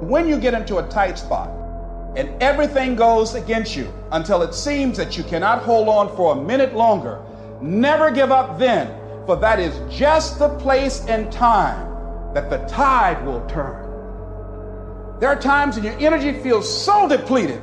When 0.00 0.28
you 0.28 0.38
get 0.38 0.52
into 0.52 0.76
a 0.76 0.88
tight 0.88 1.18
spot 1.18 1.48
and 2.16 2.30
everything 2.42 2.96
goes 2.96 3.34
against 3.34 3.74
you 3.74 3.92
until 4.12 4.42
it 4.42 4.54
seems 4.54 4.96
that 4.98 5.16
you 5.16 5.24
cannot 5.24 5.62
hold 5.62 5.88
on 5.88 6.14
for 6.16 6.36
a 6.36 6.42
minute 6.42 6.74
longer, 6.74 7.22
never 7.62 8.10
give 8.10 8.30
up 8.30 8.58
then, 8.58 8.88
for 9.24 9.36
that 9.36 9.58
is 9.58 9.74
just 9.92 10.38
the 10.38 10.50
place 10.58 11.04
and 11.06 11.32
time 11.32 12.34
that 12.34 12.50
the 12.50 12.58
tide 12.66 13.24
will 13.24 13.44
turn. 13.46 13.82
There 15.18 15.30
are 15.30 15.40
times 15.40 15.76
when 15.76 15.84
your 15.84 15.98
energy 15.98 16.38
feels 16.42 16.68
so 16.84 17.08
depleted 17.08 17.62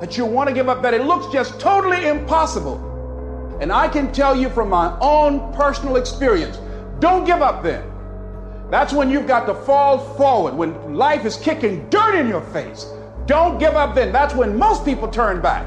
that 0.00 0.18
you 0.18 0.26
want 0.26 0.48
to 0.48 0.54
give 0.54 0.68
up 0.68 0.82
that 0.82 0.92
it 0.92 1.04
looks 1.04 1.32
just 1.32 1.58
totally 1.58 2.06
impossible. 2.06 3.56
And 3.62 3.72
I 3.72 3.88
can 3.88 4.12
tell 4.12 4.36
you 4.36 4.50
from 4.50 4.68
my 4.68 4.94
own 5.00 5.54
personal 5.54 5.96
experience, 5.96 6.58
don't 6.98 7.24
give 7.24 7.40
up 7.40 7.62
then. 7.62 7.91
That's 8.72 8.94
when 8.94 9.10
you've 9.10 9.26
got 9.26 9.44
to 9.48 9.54
fall 9.54 9.98
forward, 10.16 10.54
when 10.54 10.94
life 10.94 11.26
is 11.26 11.36
kicking 11.36 11.86
dirt 11.90 12.14
in 12.14 12.26
your 12.26 12.40
face. 12.40 12.90
Don't 13.26 13.58
give 13.58 13.74
up 13.74 13.94
then. 13.94 14.12
That's 14.12 14.34
when 14.34 14.58
most 14.58 14.82
people 14.82 15.08
turn 15.08 15.42
back. 15.42 15.66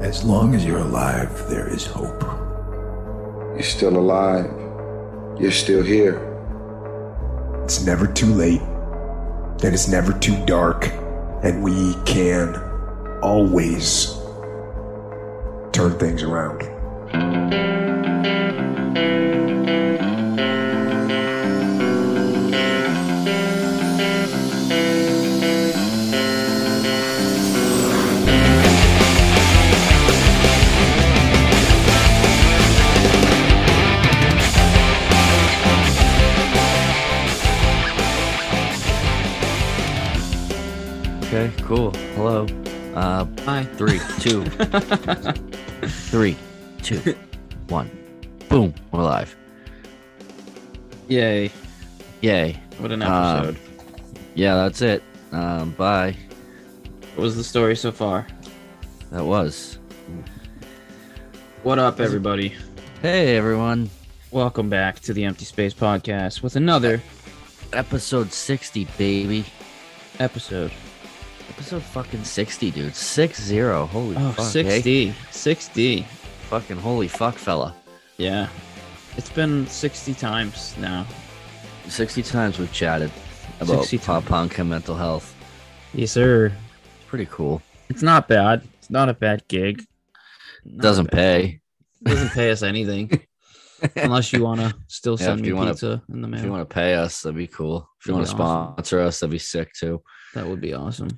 As 0.00 0.22
long 0.22 0.54
as 0.54 0.64
you're 0.64 0.78
alive, 0.78 1.48
there 1.48 1.68
is 1.68 1.84
hope. 1.84 2.22
You're 3.54 3.62
still 3.64 3.96
alive. 3.96 4.46
You're 5.40 5.50
still 5.50 5.82
here. 5.82 6.20
It's 7.64 7.84
never 7.84 8.06
too 8.06 8.32
late, 8.32 8.60
and 8.60 9.74
it's 9.74 9.88
never 9.88 10.12
too 10.12 10.36
dark, 10.46 10.86
and 11.42 11.60
we 11.60 11.96
can 12.04 12.54
always 13.20 14.16
turn 15.72 15.98
things 15.98 16.22
around. 16.22 16.62
Okay, 41.34 41.52
cool. 41.64 41.90
Hello. 42.14 42.46
Uh, 42.94 43.26
Hi. 43.40 43.64
three, 43.64 43.98
two, 44.20 44.44
three, 46.12 46.36
two, 46.80 47.16
one. 47.66 47.90
Boom. 48.48 48.72
We're 48.92 49.02
live. 49.02 49.34
Yay. 51.08 51.50
Yay. 52.20 52.60
What 52.78 52.92
an 52.92 53.02
Um, 53.02 53.08
episode. 53.48 53.58
Yeah, 54.36 54.54
that's 54.54 54.80
it. 54.80 55.02
Um, 55.32 55.72
bye. 55.72 56.16
what 57.16 57.24
was 57.24 57.34
the 57.34 57.42
story 57.42 57.74
so 57.74 57.90
far? 57.90 58.28
That 59.10 59.24
was. 59.24 59.80
What 61.64 61.80
up, 61.80 61.98
everybody? 61.98 62.54
Hey, 63.02 63.36
everyone. 63.36 63.90
Welcome 64.30 64.70
back 64.70 65.00
to 65.00 65.12
the 65.12 65.24
Empty 65.24 65.46
Space 65.46 65.74
Podcast 65.74 66.44
with 66.44 66.54
another 66.54 67.02
Episode 67.72 68.32
60, 68.32 68.84
baby. 68.96 69.44
episode. 70.20 70.70
Episode 71.56 71.82
fucking 71.82 72.24
60, 72.24 72.70
dude. 72.72 72.94
60. 72.94 73.58
Holy 73.60 74.16
Oh, 74.16 74.32
fuck. 74.32 74.44
6D. 74.46 75.10
eh? 75.10 75.12
6D. 75.30 76.04
Fucking 76.50 76.76
holy 76.76 77.08
fuck, 77.08 77.36
fella. 77.36 77.74
Yeah. 78.16 78.48
It's 79.16 79.30
been 79.30 79.66
60 79.66 80.14
times 80.14 80.74
now. 80.78 81.06
60 81.88 82.22
times 82.22 82.58
we've 82.58 82.72
chatted 82.72 83.10
about 83.60 83.84
60 83.84 83.98
pop 83.98 84.24
punk 84.24 84.58
and 84.58 84.68
mental 84.68 84.96
health. 84.96 85.34
Yes, 85.92 86.10
sir. 86.12 86.46
It's 86.46 87.04
pretty 87.06 87.26
cool. 87.26 87.62
It's 87.88 88.02
not 88.02 88.26
bad. 88.26 88.62
It's 88.78 88.90
not 88.90 89.08
a 89.08 89.14
bad 89.14 89.46
gig. 89.48 89.84
Not 90.64 90.82
Doesn't 90.82 91.10
bad. 91.10 91.16
pay. 91.42 91.60
Doesn't 92.02 92.30
pay 92.30 92.50
us 92.50 92.62
anything. 92.62 93.20
Unless 93.96 94.32
you 94.32 94.42
want 94.42 94.60
to 94.60 94.74
still 94.88 95.16
send 95.16 95.40
if 95.40 95.46
me 95.46 95.52
wanna- 95.52 95.70
pizza 95.72 96.02
in 96.12 96.20
the 96.20 96.26
mail. 96.28 96.40
If 96.40 96.44
you 96.46 96.50
want 96.50 96.68
to 96.68 96.74
pay 96.74 96.94
us, 96.94 97.22
that'd 97.22 97.36
be 97.36 97.46
cool. 97.46 97.88
If 98.00 98.06
you 98.06 98.14
want 98.14 98.26
to 98.26 98.32
awesome. 98.34 98.74
sponsor 98.74 99.00
us, 99.00 99.20
that'd 99.20 99.30
be 99.30 99.38
sick 99.38 99.72
too. 99.72 100.02
That 100.34 100.46
would 100.46 100.60
be 100.60 100.74
awesome. 100.74 101.10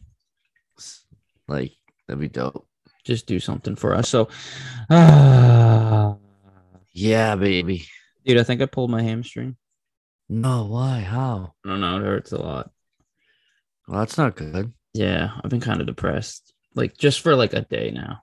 Like, 1.49 1.73
that'd 2.07 2.21
be 2.21 2.29
dope. 2.29 2.67
Just 3.05 3.27
do 3.27 3.39
something 3.41 3.77
for 3.77 3.95
us. 3.95 4.09
So, 4.09 4.29
ah, 4.91 6.17
Yeah, 6.93 7.37
baby. 7.37 7.85
dude, 8.25 8.39
I 8.39 8.43
think 8.43 8.63
I 8.63 8.67
pulled 8.67 8.91
my 8.91 9.03
hamstring. 9.03 9.57
No, 10.29 10.65
why? 10.67 11.01
How? 11.01 11.55
I 11.65 11.69
don't 11.69 11.81
know. 11.81 11.99
It 11.99 12.03
hurts 12.03 12.33
a 12.33 12.39
lot. 12.39 12.71
Well, 13.87 14.01
that's 14.01 14.19
not 14.19 14.35
good. 14.35 14.73
Yeah, 14.95 15.31
I've 15.45 15.51
been 15.51 15.61
kind 15.61 15.81
of 15.81 15.87
depressed, 15.87 16.53
like 16.75 16.97
just 16.97 17.21
for 17.21 17.37
like 17.37 17.53
a 17.53 17.61
day 17.61 17.91
now, 17.95 18.23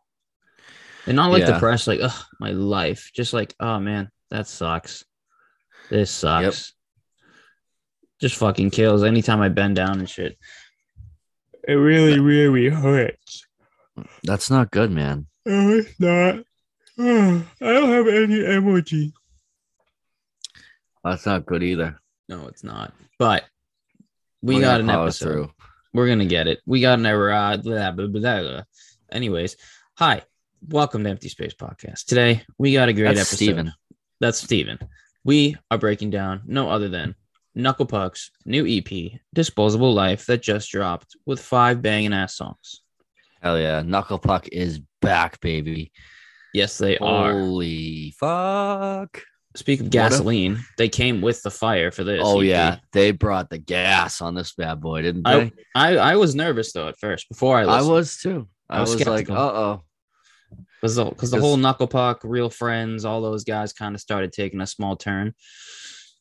and 1.06 1.16
not 1.16 1.32
like 1.32 1.42
Yeah. 1.42 1.52
depressed, 1.54 1.88
like 1.88 2.00
ugh, 2.02 2.26
my 2.40 2.50
life, 2.52 3.12
just 3.14 3.32
like 3.32 3.54
oh 3.60 3.80
man, 3.80 4.10
that 4.32 4.48
sucks. 4.48 5.06
This 5.90 6.10
sucks. 6.12 6.74
Just 8.20 8.36
fucking 8.38 8.72
kills 8.72 9.04
anytime 9.04 9.40
I 9.42 9.50
bend 9.50 9.76
down 9.76 10.00
and 10.00 10.10
shit. 10.10 10.38
It 11.66 11.76
really, 11.76 12.20
really 12.20 12.70
hurts. 12.70 13.46
That's 14.24 14.50
not 14.50 14.72
good, 14.72 14.92
man. 14.92 15.28
No, 15.46 15.70
it's 15.78 15.98
not. 16.00 16.36
I 17.00 17.46
don't 17.60 17.90
have 17.90 18.08
any 18.08 18.46
energy. 18.46 19.14
That's 21.04 21.26
not 21.26 21.46
good 21.46 21.64
either. 21.64 22.00
No, 22.28 22.48
it's 22.48 22.64
not. 22.64 22.94
But 23.18 23.46
we 24.42 24.56
We're 24.56 24.62
got 24.62 24.82
an 24.82 24.88
power 24.88 25.04
episode. 25.04 25.52
We're 25.94 26.08
gonna 26.08 26.26
get 26.26 26.48
it. 26.48 26.60
We 26.66 26.82
got 26.82 27.00
an 27.00 27.06
error. 27.06 27.32
Uh, 27.32 27.58
blah, 27.58 27.92
blah, 27.92 28.08
blah, 28.08 28.20
blah, 28.20 28.42
blah. 28.42 28.62
Anyways, 29.12 29.56
hi, 29.96 30.24
welcome 30.68 31.04
to 31.06 31.10
Empty 31.10 31.30
Space 31.30 31.54
Podcast. 31.54 32.06
Today 32.06 32.44
we 32.58 32.74
got 32.74 32.90
a 32.90 32.94
great 32.94 33.16
That's 33.16 33.32
episode. 33.32 33.36
Steven. 33.36 33.74
That's 34.20 34.40
Steven. 34.40 34.80
We 35.24 35.56
are 35.72 35.78
breaking 35.78 36.10
down 36.10 36.42
no 36.46 36.70
other 36.70 36.90
than 36.90 37.16
Knuckle 37.56 37.86
Puck's 37.86 38.32
new 38.46 38.66
EP, 38.68 39.20
Disposable 39.34 39.94
Life, 39.94 40.26
that 40.26 40.42
just 40.42 40.72
dropped 40.72 41.16
with 41.26 41.40
five 41.40 41.82
banging 41.82 42.14
ass 42.14 42.36
songs. 42.36 42.82
Hell 43.42 43.60
yeah. 43.60 43.82
Knuckle 43.84 44.20
Puck 44.20 44.48
is 44.52 44.80
back, 45.02 45.40
baby. 45.42 45.92
Yes, 46.54 46.78
they 46.78 46.98
are. 46.98 47.32
Holy 47.34 48.14
fuck. 48.20 49.22
Speak 49.56 49.82
of 49.82 49.86
What 49.86 49.90
a- 49.90 49.92
gasoline, 49.92 50.64
they 50.78 50.90
came 50.90 51.22
with 51.22 51.44
the 51.44 51.52
fire 51.52 51.92
for 51.92 52.04
this. 52.04 52.22
Oh, 52.24 52.40
EP. 52.40 52.46
yeah. 52.48 52.78
They 52.92 53.12
brought 53.12 53.50
the 53.52 53.60
gas 53.60 54.22
on 54.22 54.34
this 54.34 54.54
bad 54.54 54.82
boy, 54.82 55.04
didn't 55.04 55.28
I, 55.28 55.40
they? 55.40 55.52
I 55.76 55.98
I 55.98 56.16
was 56.16 56.34
nervous 56.34 56.74
though 56.74 56.88
at 56.88 57.00
first 57.00 57.30
before 57.30 57.58
I 57.58 57.64
I, 57.64 57.82
was 57.84 58.18
too. 58.18 58.48
I, 58.70 58.78
I 58.78 58.82
was 58.82 58.96
was, 58.96 59.06
like, 59.06 59.30
uh 59.30 59.34
oh. 59.36 59.84
because 60.82 60.96
the, 60.96 61.12
'cause 61.12 61.30
the 61.30 61.40
whole 61.40 61.58
knuckle 61.58 61.86
puck, 61.88 62.22
real 62.24 62.50
friends, 62.50 63.06
all 63.06 63.22
those 63.22 63.44
guys 63.44 63.74
kind 63.74 63.94
of 63.94 64.02
started 64.02 64.32
taking 64.32 64.62
a 64.62 64.66
small 64.68 64.96
turn. 64.96 65.34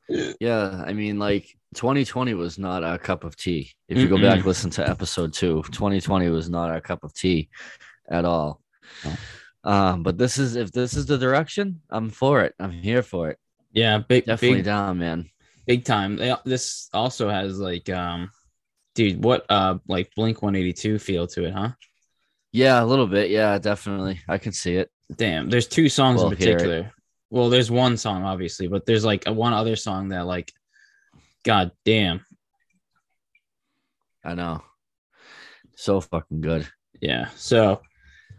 Yeah, 0.09 0.83
I 0.87 0.93
mean, 0.93 1.19
like 1.19 1.57
2020 1.75 2.35
was 2.35 2.59
not 2.59 2.85
our 2.85 2.99
cup 2.99 3.25
of 3.25 3.37
tea. 3.37 3.71
If 3.89 3.99
you 3.99 4.09
go 4.09 4.17
Mm-mm. 4.17 4.23
back 4.23 4.45
listen 4.45 4.71
to 4.71 4.89
episode 4.89 5.33
two, 5.33 5.63
2020 5.73 6.29
was 6.29 6.51
not 6.51 6.71
our 6.71 6.81
cup 6.81 7.05
of 7.05 7.15
tea 7.15 7.49
at 8.11 8.25
all. 8.25 8.61
No. 9.05 9.13
Um, 9.65 10.03
but 10.03 10.19
this 10.19 10.39
is 10.39 10.57
if 10.57 10.73
this 10.73 10.95
is 10.95 11.07
the 11.07 11.17
direction, 11.19 11.81
I'm 11.89 12.11
for 12.11 12.43
it. 12.43 12.55
I'm 12.59 12.73
here 12.73 13.03
for 13.03 13.31
it. 13.31 13.39
Yeah, 13.73 13.99
big, 13.99 14.25
Definitely 14.27 14.59
big, 14.59 14.65
down, 14.67 14.99
man. 14.99 15.31
big 15.67 15.85
time. 15.85 16.17
They, 16.17 16.35
this 16.45 16.89
also 16.93 17.31
has 17.31 17.59
like, 17.59 17.89
um, 17.89 18.31
dude, 18.95 19.23
what, 19.25 19.47
uh, 19.49 19.79
like 19.89 20.11
Blink 20.15 20.43
One 20.43 20.57
Eighty 20.57 20.73
Two 20.73 20.99
feel 20.99 21.27
to 21.29 21.45
it, 21.47 21.55
huh? 21.55 21.71
Yeah, 22.51 22.83
a 22.83 22.85
little 22.85 23.07
bit. 23.07 23.31
Yeah, 23.31 23.57
definitely. 23.59 24.21
I 24.29 24.37
can 24.37 24.53
see 24.53 24.77
it. 24.77 24.91
Damn, 25.17 25.49
there's 25.49 25.69
two 25.69 25.89
songs 25.89 26.19
Well, 26.21 26.31
in 26.31 26.37
particular. 26.37 26.93
Well, 27.33 27.49
there's 27.49 27.71
one 27.71 27.97
song 27.97 28.25
obviously, 28.25 28.67
but 28.69 28.85
there's 28.85 29.07
like 29.07 29.27
a, 29.27 29.33
one 29.33 29.55
other 29.55 29.75
song 29.75 30.09
that 30.11 30.27
like, 30.27 30.53
god 31.45 31.71
damn, 31.83 32.21
I 34.23 34.35
know. 34.35 34.63
So 35.77 36.03
fucking 36.03 36.43
good. 36.43 36.69
yeah. 37.01 37.29
So, 37.35 37.81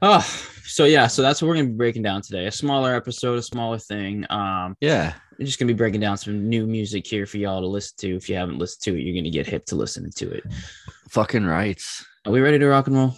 oh, 0.04 0.20
so 0.64 0.86
yeah, 0.86 1.08
so 1.08 1.24
that's 1.24 1.42
what 1.42 1.48
we're 1.48 1.56
gonna 1.56 1.70
be 1.70 1.74
breaking 1.74 2.04
down 2.04 2.22
today. 2.22 2.46
A 2.46 2.52
smaller 2.52 2.94
episode, 2.94 3.40
a 3.40 3.42
smaller 3.42 3.80
thing. 3.80 4.28
Um, 4.30 4.78
Yeah. 4.80 5.16
We're 5.40 5.46
just 5.48 5.58
gonna 5.58 5.74
be 5.74 5.78
breaking 5.78 6.02
down 6.02 6.16
some 6.18 6.48
new 6.48 6.68
music 6.68 7.08
here 7.08 7.26
for 7.26 7.38
y'all 7.38 7.62
to 7.62 7.68
listen 7.68 7.96
to. 8.02 8.16
If 8.16 8.30
you 8.30 8.36
haven't 8.36 8.60
listened 8.60 8.84
to 8.84 8.96
it, 8.96 9.02
you're 9.02 9.16
gonna 9.16 9.32
get 9.32 9.48
hip 9.48 9.66
to 9.66 9.76
listening 9.76 10.12
to 10.18 10.30
it. 10.30 10.44
Fucking 11.10 11.46
rights. 11.46 12.06
Are 12.28 12.32
we 12.32 12.42
ready 12.42 12.60
to 12.60 12.68
rock 12.68 12.86
and 12.86 12.96
roll? 12.96 13.16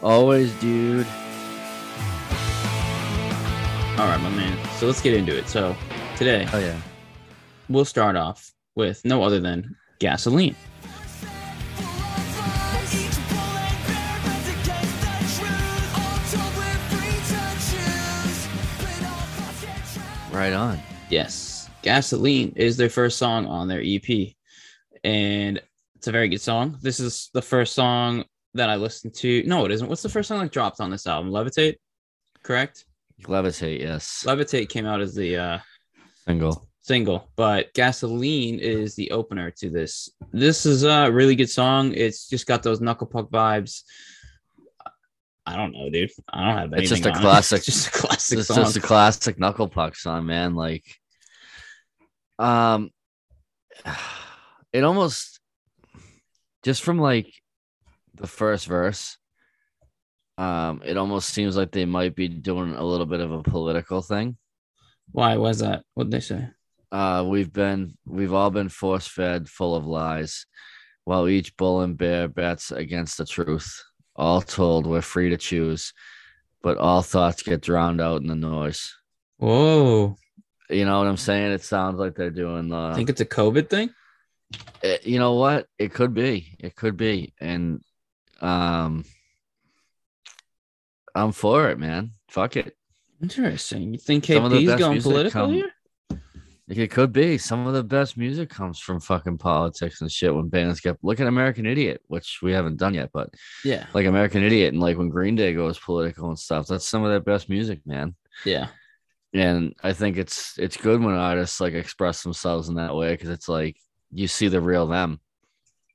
Always, 0.00 0.52
dude. 0.60 1.08
All 3.98 4.06
right, 4.06 4.20
my 4.20 4.30
man. 4.30 4.56
So 4.76 4.86
let's 4.86 5.00
get 5.00 5.12
into 5.12 5.36
it. 5.36 5.48
So 5.48 5.74
today 6.16 6.46
Oh 6.52 6.60
yeah. 6.60 6.80
we'll 7.68 7.84
start 7.84 8.14
off 8.14 8.52
with 8.76 9.04
no 9.04 9.24
other 9.24 9.40
than 9.40 9.74
gasoline. 9.98 10.54
Right 20.30 20.52
on. 20.52 20.78
Yes, 21.10 21.68
gasoline 21.82 22.52
is 22.54 22.76
their 22.76 22.88
first 22.88 23.18
song 23.18 23.46
on 23.46 23.66
their 23.66 23.82
EP, 23.84 24.34
and 25.02 25.60
It's 25.96 26.06
a 26.06 26.12
very 26.12 26.28
good 26.28 26.40
song. 26.40 26.78
This 26.80 27.00
is 27.00 27.30
the 27.34 27.42
first 27.42 27.74
song 27.74 28.24
that 28.54 28.70
I 28.70 28.76
listened 28.76 29.14
to. 29.14 29.42
No, 29.44 29.64
it 29.64 29.72
isn't. 29.72 29.88
What's 29.88 30.02
the 30.02 30.08
first 30.08 30.28
song 30.28 30.38
that 30.38 30.52
dropped 30.52 30.80
on 30.80 30.92
this 30.92 31.08
album? 31.08 31.32
Levitate, 31.32 31.78
correct? 32.44 32.84
Levitate, 33.24 33.80
yes. 33.80 34.24
Levitate 34.26 34.68
came 34.68 34.86
out 34.86 35.00
as 35.00 35.14
the 35.14 35.36
uh, 35.36 35.58
Single. 36.26 36.68
single, 36.80 37.30
but 37.36 37.72
Gasoline 37.74 38.58
is 38.60 38.94
the 38.94 39.10
opener 39.10 39.50
to 39.58 39.70
this. 39.70 40.10
This 40.32 40.64
is 40.66 40.84
a 40.84 41.10
really 41.10 41.34
good 41.36 41.50
song. 41.50 41.92
It's 41.94 42.28
just 42.28 42.46
got 42.46 42.62
those 42.62 42.80
knuckle 42.80 43.06
puck 43.06 43.28
vibes. 43.30 43.82
I 45.46 45.56
don't 45.56 45.72
know, 45.72 45.88
dude. 45.90 46.10
I 46.28 46.44
don't 46.46 46.58
have 46.58 46.72
anything. 46.74 46.80
It's 46.80 46.88
just 46.90 47.06
a 47.06 47.08
it. 47.08 47.14
classic- 47.16 47.58
It's 47.66 47.66
just 47.66 47.88
a 47.88 47.90
classic 47.90 48.38
It's 48.38 48.48
song. 48.48 48.56
just 48.56 48.76
a 48.76 48.80
classic 48.80 49.38
knuckle 49.38 49.68
puck 49.68 49.96
song, 49.96 50.26
man. 50.26 50.54
Like, 50.54 50.84
um, 52.38 52.90
it 54.72 54.84
almost 54.84 55.40
just 56.62 56.82
from 56.82 56.98
like 56.98 57.32
the 58.14 58.26
first 58.26 58.66
verse, 58.66 59.16
um, 60.38 60.80
it 60.84 60.96
almost 60.96 61.28
seems 61.30 61.56
like 61.56 61.72
they 61.72 61.84
might 61.84 62.14
be 62.14 62.28
doing 62.28 62.72
a 62.74 62.84
little 62.84 63.06
bit 63.06 63.20
of 63.20 63.32
a 63.32 63.42
political 63.42 64.00
thing. 64.00 64.36
Why 65.12 65.36
was 65.36 65.58
that? 65.58 65.82
What'd 65.94 66.10
they 66.12 66.20
say? 66.20 66.48
Uh, 66.90 67.24
we've 67.28 67.52
been 67.52 67.98
we've 68.06 68.32
all 68.32 68.50
been 68.50 68.68
force 68.70 69.06
fed, 69.06 69.48
full 69.48 69.74
of 69.74 69.84
lies, 69.84 70.46
while 71.04 71.28
each 71.28 71.56
bull 71.56 71.82
and 71.82 71.98
bear 71.98 72.28
bets 72.28 72.70
against 72.70 73.18
the 73.18 73.26
truth. 73.26 73.82
All 74.16 74.40
told, 74.40 74.86
we're 74.86 75.02
free 75.02 75.30
to 75.30 75.36
choose, 75.36 75.92
but 76.62 76.78
all 76.78 77.02
thoughts 77.02 77.42
get 77.42 77.60
drowned 77.60 78.00
out 78.00 78.20
in 78.22 78.26
the 78.26 78.34
noise. 78.34 78.96
Whoa. 79.36 80.16
You 80.70 80.84
know 80.84 80.98
what 80.98 81.06
I'm 81.06 81.16
saying? 81.16 81.52
It 81.52 81.62
sounds 81.62 81.98
like 81.98 82.14
they're 82.14 82.30
doing 82.30 82.68
the. 82.68 82.76
I 82.76 82.94
think 82.94 83.10
it's 83.10 83.20
a 83.20 83.26
COVID 83.26 83.68
thing. 83.70 83.90
it- 84.82 85.06
you 85.06 85.18
know 85.18 85.34
what? 85.34 85.66
It 85.78 85.92
could 85.94 86.14
be. 86.14 86.56
It 86.58 86.74
could 86.76 86.96
be, 86.96 87.32
and 87.40 87.80
um, 88.40 89.04
I'm 91.14 91.32
for 91.32 91.70
it, 91.70 91.78
man. 91.78 92.12
Fuck 92.28 92.56
it. 92.56 92.76
Interesting. 93.22 93.92
You 93.94 93.98
think 93.98 94.26
Some 94.26 94.44
of 94.44 94.50
the 94.50 94.58
KP's 94.58 94.78
going 94.78 95.02
political 95.02 95.42
come- 95.46 95.52
here? 95.52 95.72
It 96.70 96.90
could 96.90 97.14
be. 97.14 97.38
Some 97.38 97.66
of 97.66 97.72
the 97.72 97.82
best 97.82 98.18
music 98.18 98.50
comes 98.50 98.78
from 98.78 99.00
fucking 99.00 99.38
politics 99.38 100.02
and 100.02 100.12
shit. 100.12 100.34
When 100.34 100.48
bands 100.48 100.80
get 100.82 100.98
look 101.02 101.18
at 101.18 101.26
American 101.26 101.64
Idiot, 101.64 102.02
which 102.08 102.40
we 102.42 102.52
haven't 102.52 102.76
done 102.76 102.92
yet, 102.92 103.08
but 103.12 103.30
Yeah. 103.64 103.86
like 103.94 104.04
American 104.04 104.42
Idiot 104.42 104.74
and 104.74 104.82
like 104.82 104.98
when 104.98 105.08
Green 105.08 105.34
Day 105.34 105.54
goes 105.54 105.78
political 105.78 106.28
and 106.28 106.38
stuff, 106.38 106.66
that's 106.66 106.86
some 106.86 107.04
of 107.04 107.10
their 107.10 107.20
best 107.20 107.48
music, 107.48 107.80
man. 107.86 108.14
Yeah. 108.44 108.68
And 109.32 109.74
I 109.82 109.94
think 109.94 110.18
it's 110.18 110.58
it's 110.58 110.76
good 110.76 111.00
when 111.02 111.14
artists 111.14 111.58
like 111.58 111.72
express 111.72 112.22
themselves 112.22 112.68
in 112.68 112.74
that 112.74 112.94
way 112.94 113.12
because 113.14 113.30
it's 113.30 113.48
like 113.48 113.76
you 114.12 114.28
see 114.28 114.48
the 114.48 114.60
real 114.60 114.86
them. 114.86 115.20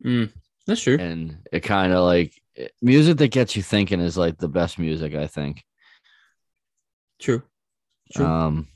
Mm, 0.03 0.31
that's 0.67 0.81
true. 0.81 0.97
and 0.99 1.37
it 1.51 1.61
kind 1.61 1.93
of 1.93 2.03
like 2.03 2.33
music 2.81 3.17
that 3.17 3.29
gets 3.31 3.55
you 3.55 3.63
thinking 3.63 3.99
is 3.99 4.17
like 4.17 4.37
the 4.37 4.47
best 4.47 4.77
music 4.79 5.15
i 5.15 5.27
think 5.27 5.63
True. 7.19 7.41
True. 8.13 8.25
um 8.25 8.67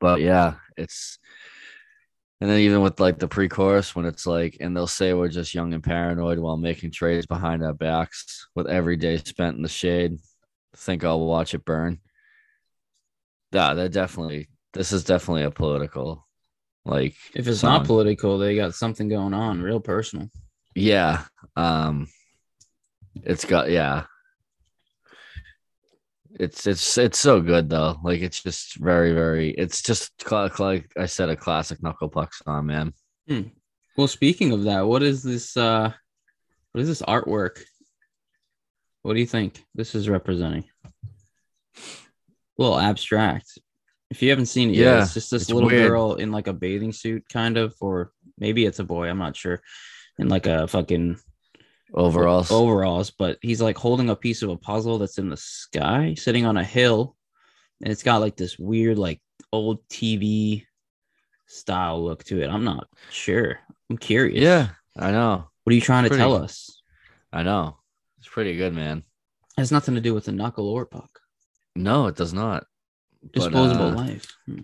but 0.00 0.20
yeah 0.20 0.54
it's 0.76 1.18
and 2.40 2.50
then 2.50 2.60
even 2.60 2.80
with 2.80 3.00
like 3.00 3.18
the 3.18 3.28
pre-chorus 3.28 3.94
when 3.94 4.06
it's 4.06 4.26
like 4.26 4.56
and 4.60 4.76
they'll 4.76 4.86
say 4.86 5.14
we're 5.14 5.28
just 5.28 5.54
young 5.54 5.72
and 5.74 5.82
paranoid 5.82 6.38
while 6.38 6.56
making 6.56 6.90
trades 6.90 7.26
behind 7.26 7.62
our 7.62 7.72
backs 7.74 8.46
with 8.54 8.66
every 8.66 8.96
day 8.96 9.16
spent 9.18 9.56
in 9.56 9.62
the 9.62 9.68
shade 9.68 10.18
think 10.76 11.04
i'll 11.04 11.24
watch 11.26 11.54
it 11.54 11.64
burn 11.64 12.00
yeah 13.52 13.74
they're 13.74 13.88
definitely 13.88 14.48
this 14.72 14.92
is 14.92 15.04
definitely 15.04 15.44
a 15.44 15.50
political 15.50 16.26
like 16.84 17.14
if 17.34 17.48
it's 17.48 17.60
song. 17.60 17.72
not 17.72 17.86
political, 17.86 18.36
they 18.38 18.56
got 18.56 18.74
something 18.74 19.08
going 19.08 19.32
on, 19.32 19.62
real 19.62 19.80
personal. 19.80 20.28
Yeah. 20.74 21.24
Um 21.56 22.08
it's 23.22 23.44
got 23.44 23.70
yeah. 23.70 24.04
It's 26.40 26.66
it's 26.66 26.98
it's 26.98 27.18
so 27.18 27.40
good 27.40 27.68
though. 27.70 27.96
Like 28.02 28.20
it's 28.20 28.42
just 28.42 28.76
very 28.76 29.12
very. 29.12 29.50
It's 29.50 29.82
just 29.82 30.10
like 30.58 30.90
I 30.98 31.06
said, 31.06 31.28
a 31.28 31.36
classic 31.36 31.80
knuckle 31.82 32.08
puck 32.08 32.34
song, 32.34 32.66
man. 32.66 32.92
Well, 33.96 34.08
speaking 34.08 34.50
of 34.52 34.64
that, 34.64 34.86
what 34.86 35.02
is 35.04 35.22
this? 35.22 35.56
uh 35.56 35.92
What 36.72 36.80
is 36.80 36.88
this 36.88 37.02
artwork? 37.02 37.62
What 39.02 39.14
do 39.14 39.20
you 39.20 39.26
think 39.26 39.62
this 39.76 39.94
is 39.94 40.08
representing? 40.08 40.64
A 40.86 40.90
little 42.58 42.78
abstract. 42.80 43.58
If 44.10 44.22
you 44.22 44.30
haven't 44.30 44.46
seen 44.46 44.70
it 44.70 44.76
yet, 44.76 44.84
Yeah, 44.96 45.02
it's 45.02 45.14
just 45.14 45.30
this 45.30 45.42
it's 45.42 45.50
little 45.52 45.68
weird. 45.68 45.88
girl 45.88 46.14
in 46.14 46.32
like 46.32 46.46
a 46.48 46.52
bathing 46.52 46.92
suit, 46.92 47.24
kind 47.28 47.56
of, 47.56 47.74
or 47.80 48.12
maybe 48.38 48.64
it's 48.64 48.78
a 48.80 48.84
boy. 48.84 49.08
I'm 49.08 49.18
not 49.18 49.36
sure. 49.36 49.60
In 50.18 50.28
like 50.28 50.46
a 50.46 50.68
fucking 50.68 51.18
overalls. 51.92 52.50
overalls, 52.50 53.10
but 53.10 53.38
he's 53.42 53.60
like 53.60 53.76
holding 53.76 54.10
a 54.10 54.16
piece 54.16 54.42
of 54.42 54.50
a 54.50 54.56
puzzle 54.56 54.98
that's 54.98 55.18
in 55.18 55.28
the 55.28 55.36
sky, 55.36 56.14
sitting 56.14 56.46
on 56.46 56.56
a 56.56 56.64
hill, 56.64 57.16
and 57.82 57.90
it's 57.90 58.02
got 58.02 58.20
like 58.20 58.36
this 58.36 58.58
weird, 58.58 58.98
like 58.98 59.20
old 59.52 59.86
TV 59.88 60.64
style 61.46 62.02
look 62.02 62.24
to 62.24 62.42
it. 62.42 62.48
I'm 62.48 62.64
not 62.64 62.88
sure. 63.10 63.58
I'm 63.90 63.98
curious. 63.98 64.40
yeah, 64.40 64.68
I 64.96 65.10
know, 65.10 65.48
What 65.64 65.70
are 65.72 65.74
you 65.74 65.80
trying 65.80 66.08
to 66.08 66.16
tell 66.16 66.34
us? 66.34 66.80
I 67.32 67.42
know. 67.42 67.78
It's 68.18 68.28
pretty 68.28 68.56
good, 68.56 68.72
man. 68.72 68.98
It 68.98 69.60
has 69.60 69.72
nothing 69.72 69.94
to 69.96 70.00
do 70.00 70.14
with 70.14 70.24
the 70.24 70.32
knuckle 70.32 70.68
or 70.68 70.86
puck. 70.86 71.20
No, 71.76 72.06
it 72.06 72.16
does 72.16 72.32
not. 72.32 72.66
But, 73.22 73.32
Disposable 73.32 73.86
uh, 73.86 73.94
life. 73.94 74.36
Hmm. 74.46 74.60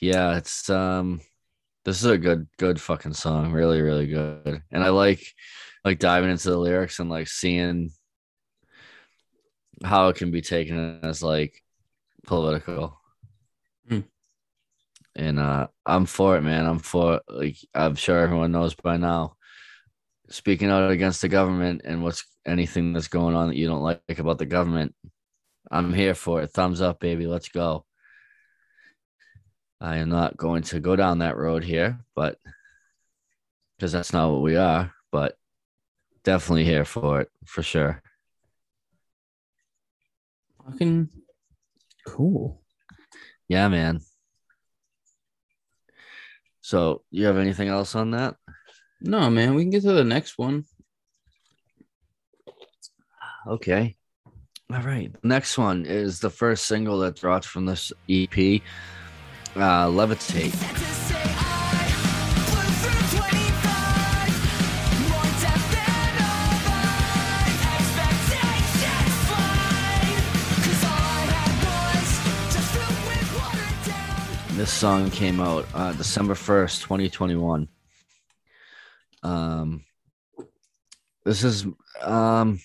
yeah 0.00 0.36
it's 0.36 0.68
um 0.68 1.20
this 1.84 1.98
is 1.98 2.04
a 2.04 2.18
good 2.18 2.46
good 2.58 2.80
fucking 2.80 3.14
song. 3.14 3.52
Really 3.52 3.80
really 3.80 4.06
good. 4.06 4.62
And 4.70 4.84
i 4.84 4.88
like 4.90 5.22
like 5.84 5.98
diving 5.98 6.30
into 6.30 6.50
the 6.50 6.58
lyrics 6.58 6.98
and 6.98 7.08
like 7.10 7.28
seeing 7.28 7.90
how 9.82 10.08
it 10.08 10.16
can 10.16 10.30
be 10.30 10.42
taken 10.42 11.00
as 11.02 11.22
like 11.22 11.62
political. 12.26 12.98
Hmm. 13.88 14.00
and 15.16 15.38
uh 15.38 15.68
i'm 15.86 16.06
for 16.06 16.36
it 16.36 16.42
man. 16.42 16.66
I'm 16.66 16.78
for 16.78 17.20
like 17.28 17.56
i'm 17.74 17.94
sure 17.94 18.18
everyone 18.20 18.52
knows 18.52 18.74
by 18.74 18.96
now 18.98 19.36
speaking 20.28 20.70
out 20.70 20.90
against 20.90 21.22
the 21.22 21.28
government 21.28 21.80
and 21.84 22.02
what's 22.02 22.24
anything 22.46 22.92
that's 22.92 23.08
going 23.08 23.34
on 23.34 23.48
that 23.48 23.56
you 23.56 23.66
don't 23.66 23.82
like 23.82 24.18
about 24.18 24.38
the 24.38 24.46
government 24.46 24.94
i'm 25.70 25.92
here 25.94 26.14
for 26.14 26.42
it. 26.42 26.50
Thumbs 26.50 26.80
up 26.80 27.00
baby. 27.00 27.26
Let's 27.26 27.48
go 27.48 27.84
I 29.80 29.96
am 29.96 30.10
not 30.10 30.36
going 30.36 30.62
to 30.64 30.80
go 30.80 30.94
down 30.94 31.18
that 31.18 31.36
road 31.36 31.64
here, 31.64 32.00
but 32.14 32.38
because 33.76 33.92
that's 33.92 34.12
not 34.12 34.30
what 34.30 34.42
we 34.42 34.56
are, 34.56 34.92
but 35.10 35.36
definitely 36.22 36.64
here 36.64 36.84
for 36.84 37.22
it 37.22 37.30
for 37.46 37.62
sure. 37.62 38.02
Fucking 40.64 41.08
cool. 42.06 42.60
Yeah, 43.48 43.68
man. 43.68 44.00
So, 46.60 47.02
you 47.10 47.24
have 47.24 47.38
anything 47.38 47.68
else 47.68 47.94
on 47.94 48.10
that? 48.10 48.36
No, 49.00 49.30
man, 49.30 49.54
we 49.54 49.62
can 49.62 49.70
get 49.70 49.82
to 49.82 49.92
the 49.92 50.04
next 50.04 50.36
one. 50.36 50.64
Okay. 53.46 53.96
All 54.70 54.82
right. 54.82 55.12
Next 55.24 55.56
one 55.56 55.86
is 55.86 56.20
the 56.20 56.30
first 56.30 56.66
single 56.66 56.98
that 57.00 57.16
dropped 57.16 57.46
from 57.46 57.64
this 57.64 57.92
EP, 58.08 58.60
uh, 59.56 59.86
Levitate. 59.86 60.54
This 74.56 74.70
song 74.70 75.10
came 75.10 75.40
out 75.40 75.66
uh, 75.72 75.92
December 75.94 76.34
1st, 76.34 76.82
2021. 76.82 77.66
Um, 79.22 79.84
this 81.24 81.44
is 81.44 81.66
um, 82.02 82.60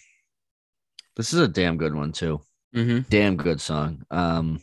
this 1.16 1.34
is 1.34 1.40
a 1.40 1.48
damn 1.48 1.78
good 1.78 1.96
one 1.96 2.12
too. 2.12 2.42
Mm-hmm. 2.76 3.08
Damn 3.10 3.38
good 3.38 3.62
song. 3.62 4.04
Um, 4.12 4.62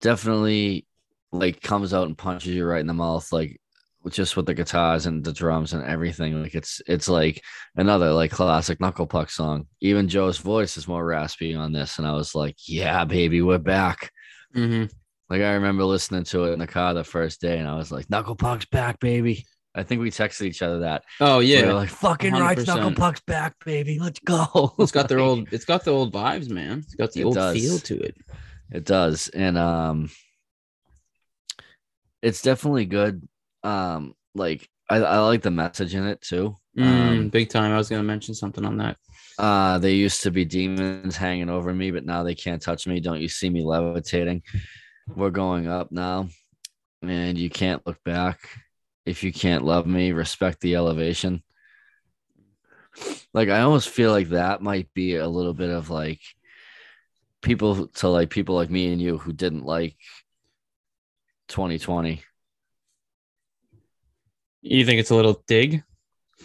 definitely 0.00 0.86
like 1.32 1.60
comes 1.60 1.94
out 1.94 2.06
and 2.08 2.18
punches 2.18 2.54
you 2.54 2.64
right 2.64 2.80
in 2.80 2.86
the 2.86 2.94
mouth, 2.94 3.30
like 3.32 3.60
just 4.08 4.36
with 4.36 4.46
the 4.46 4.54
guitars 4.54 5.06
and 5.06 5.22
the 5.22 5.32
drums 5.32 5.72
and 5.72 5.84
everything. 5.84 6.42
Like 6.42 6.54
it's 6.54 6.80
it's 6.86 7.08
like 7.08 7.42
another 7.76 8.12
like 8.12 8.30
classic 8.30 8.80
knuckle 8.80 9.06
puck 9.06 9.30
song. 9.30 9.66
Even 9.80 10.08
Joe's 10.08 10.38
voice 10.38 10.76
is 10.76 10.88
more 10.88 11.04
raspy 11.04 11.54
on 11.54 11.72
this, 11.72 11.98
and 11.98 12.06
I 12.06 12.12
was 12.12 12.34
like, 12.34 12.56
yeah, 12.66 13.04
baby, 13.04 13.42
we're 13.42 13.58
back. 13.58 14.10
Mm-hmm. 14.54 14.86
Like 15.28 15.42
I 15.42 15.52
remember 15.52 15.84
listening 15.84 16.24
to 16.24 16.44
it 16.44 16.52
in 16.52 16.58
the 16.58 16.66
car 16.66 16.94
the 16.94 17.04
first 17.04 17.40
day, 17.40 17.58
and 17.58 17.68
I 17.68 17.76
was 17.76 17.92
like, 17.92 18.10
"Knuckle 18.10 18.34
Puck's 18.36 18.64
back, 18.66 18.98
baby." 18.98 19.46
I 19.72 19.84
think 19.84 20.00
we 20.00 20.10
texted 20.10 20.46
each 20.46 20.62
other 20.62 20.80
that. 20.80 21.04
Oh 21.20 21.38
We 21.38 21.54
yeah, 21.54 21.66
were 21.66 21.74
like, 21.74 21.90
"Fucking 21.90 22.32
right, 22.32 22.58
100%. 22.58 22.66
Knuckle 22.66 22.92
Puck's 22.94 23.20
back, 23.20 23.54
baby. 23.64 24.00
Let's 24.00 24.18
go." 24.18 24.74
it's 24.80 24.90
got 24.90 25.08
their 25.08 25.18
old. 25.26 25.52
It's 25.52 25.64
got 25.64 25.84
the 25.84 25.92
old 25.92 26.12
vibes, 26.12 26.48
man. 26.50 26.78
It's 26.80 26.96
got 26.96 27.12
the 27.12 27.20
It 27.20 27.24
old 27.26 27.34
does. 27.36 27.56
feel 27.56 27.78
to 27.78 28.02
it. 28.02 28.16
It 28.72 28.84
does, 28.84 29.28
and 29.28 29.58
um, 29.58 30.10
it's 32.22 32.42
definitely 32.42 32.86
good. 32.86 33.26
Um, 33.62 34.14
like 34.34 34.68
I, 34.88 34.96
I 34.96 35.18
like 35.20 35.42
the 35.42 35.50
message 35.50 35.94
in 35.94 36.06
it 36.06 36.20
too. 36.20 36.54
Mm, 36.76 36.84
Um, 36.84 37.28
big 37.30 37.48
time. 37.48 37.72
I 37.72 37.76
was 37.78 37.88
gonna 37.88 38.02
mention 38.02 38.34
something 38.34 38.64
on 38.64 38.76
that. 38.78 38.96
Uh, 39.38 39.78
they 39.78 39.94
used 39.94 40.22
to 40.22 40.30
be 40.30 40.44
demons 40.44 41.16
hanging 41.16 41.48
over 41.48 41.72
me, 41.72 41.90
but 41.90 42.04
now 42.04 42.22
they 42.22 42.34
can't 42.34 42.60
touch 42.62 42.86
me. 42.86 43.00
Don't 43.00 43.20
you 43.20 43.28
see 43.28 43.50
me 43.50 43.64
levitating? 43.64 44.42
We're 45.14 45.30
going 45.30 45.66
up 45.66 45.90
now, 45.90 46.28
and 47.02 47.36
you 47.38 47.50
can't 47.50 47.84
look 47.86 48.02
back. 48.04 48.40
If 49.06 49.24
you 49.24 49.32
can't 49.32 49.64
love 49.64 49.86
me, 49.86 50.12
respect 50.12 50.60
the 50.60 50.76
elevation. 50.76 51.42
Like 53.32 53.48
I 53.48 53.60
almost 53.62 53.88
feel 53.88 54.10
like 54.12 54.28
that 54.30 54.62
might 54.62 54.92
be 54.94 55.16
a 55.16 55.26
little 55.28 55.54
bit 55.54 55.70
of 55.70 55.90
like 55.90 56.20
people 57.42 57.86
to 57.88 58.08
like 58.08 58.30
people 58.30 58.54
like 58.54 58.70
me 58.70 58.92
and 58.92 59.00
you 59.00 59.18
who 59.18 59.32
didn't 59.32 59.64
like 59.64 59.96
2020. 61.48 62.22
You 64.62 64.84
think 64.84 65.00
it's 65.00 65.10
a 65.10 65.14
little 65.14 65.42
dig? 65.46 65.82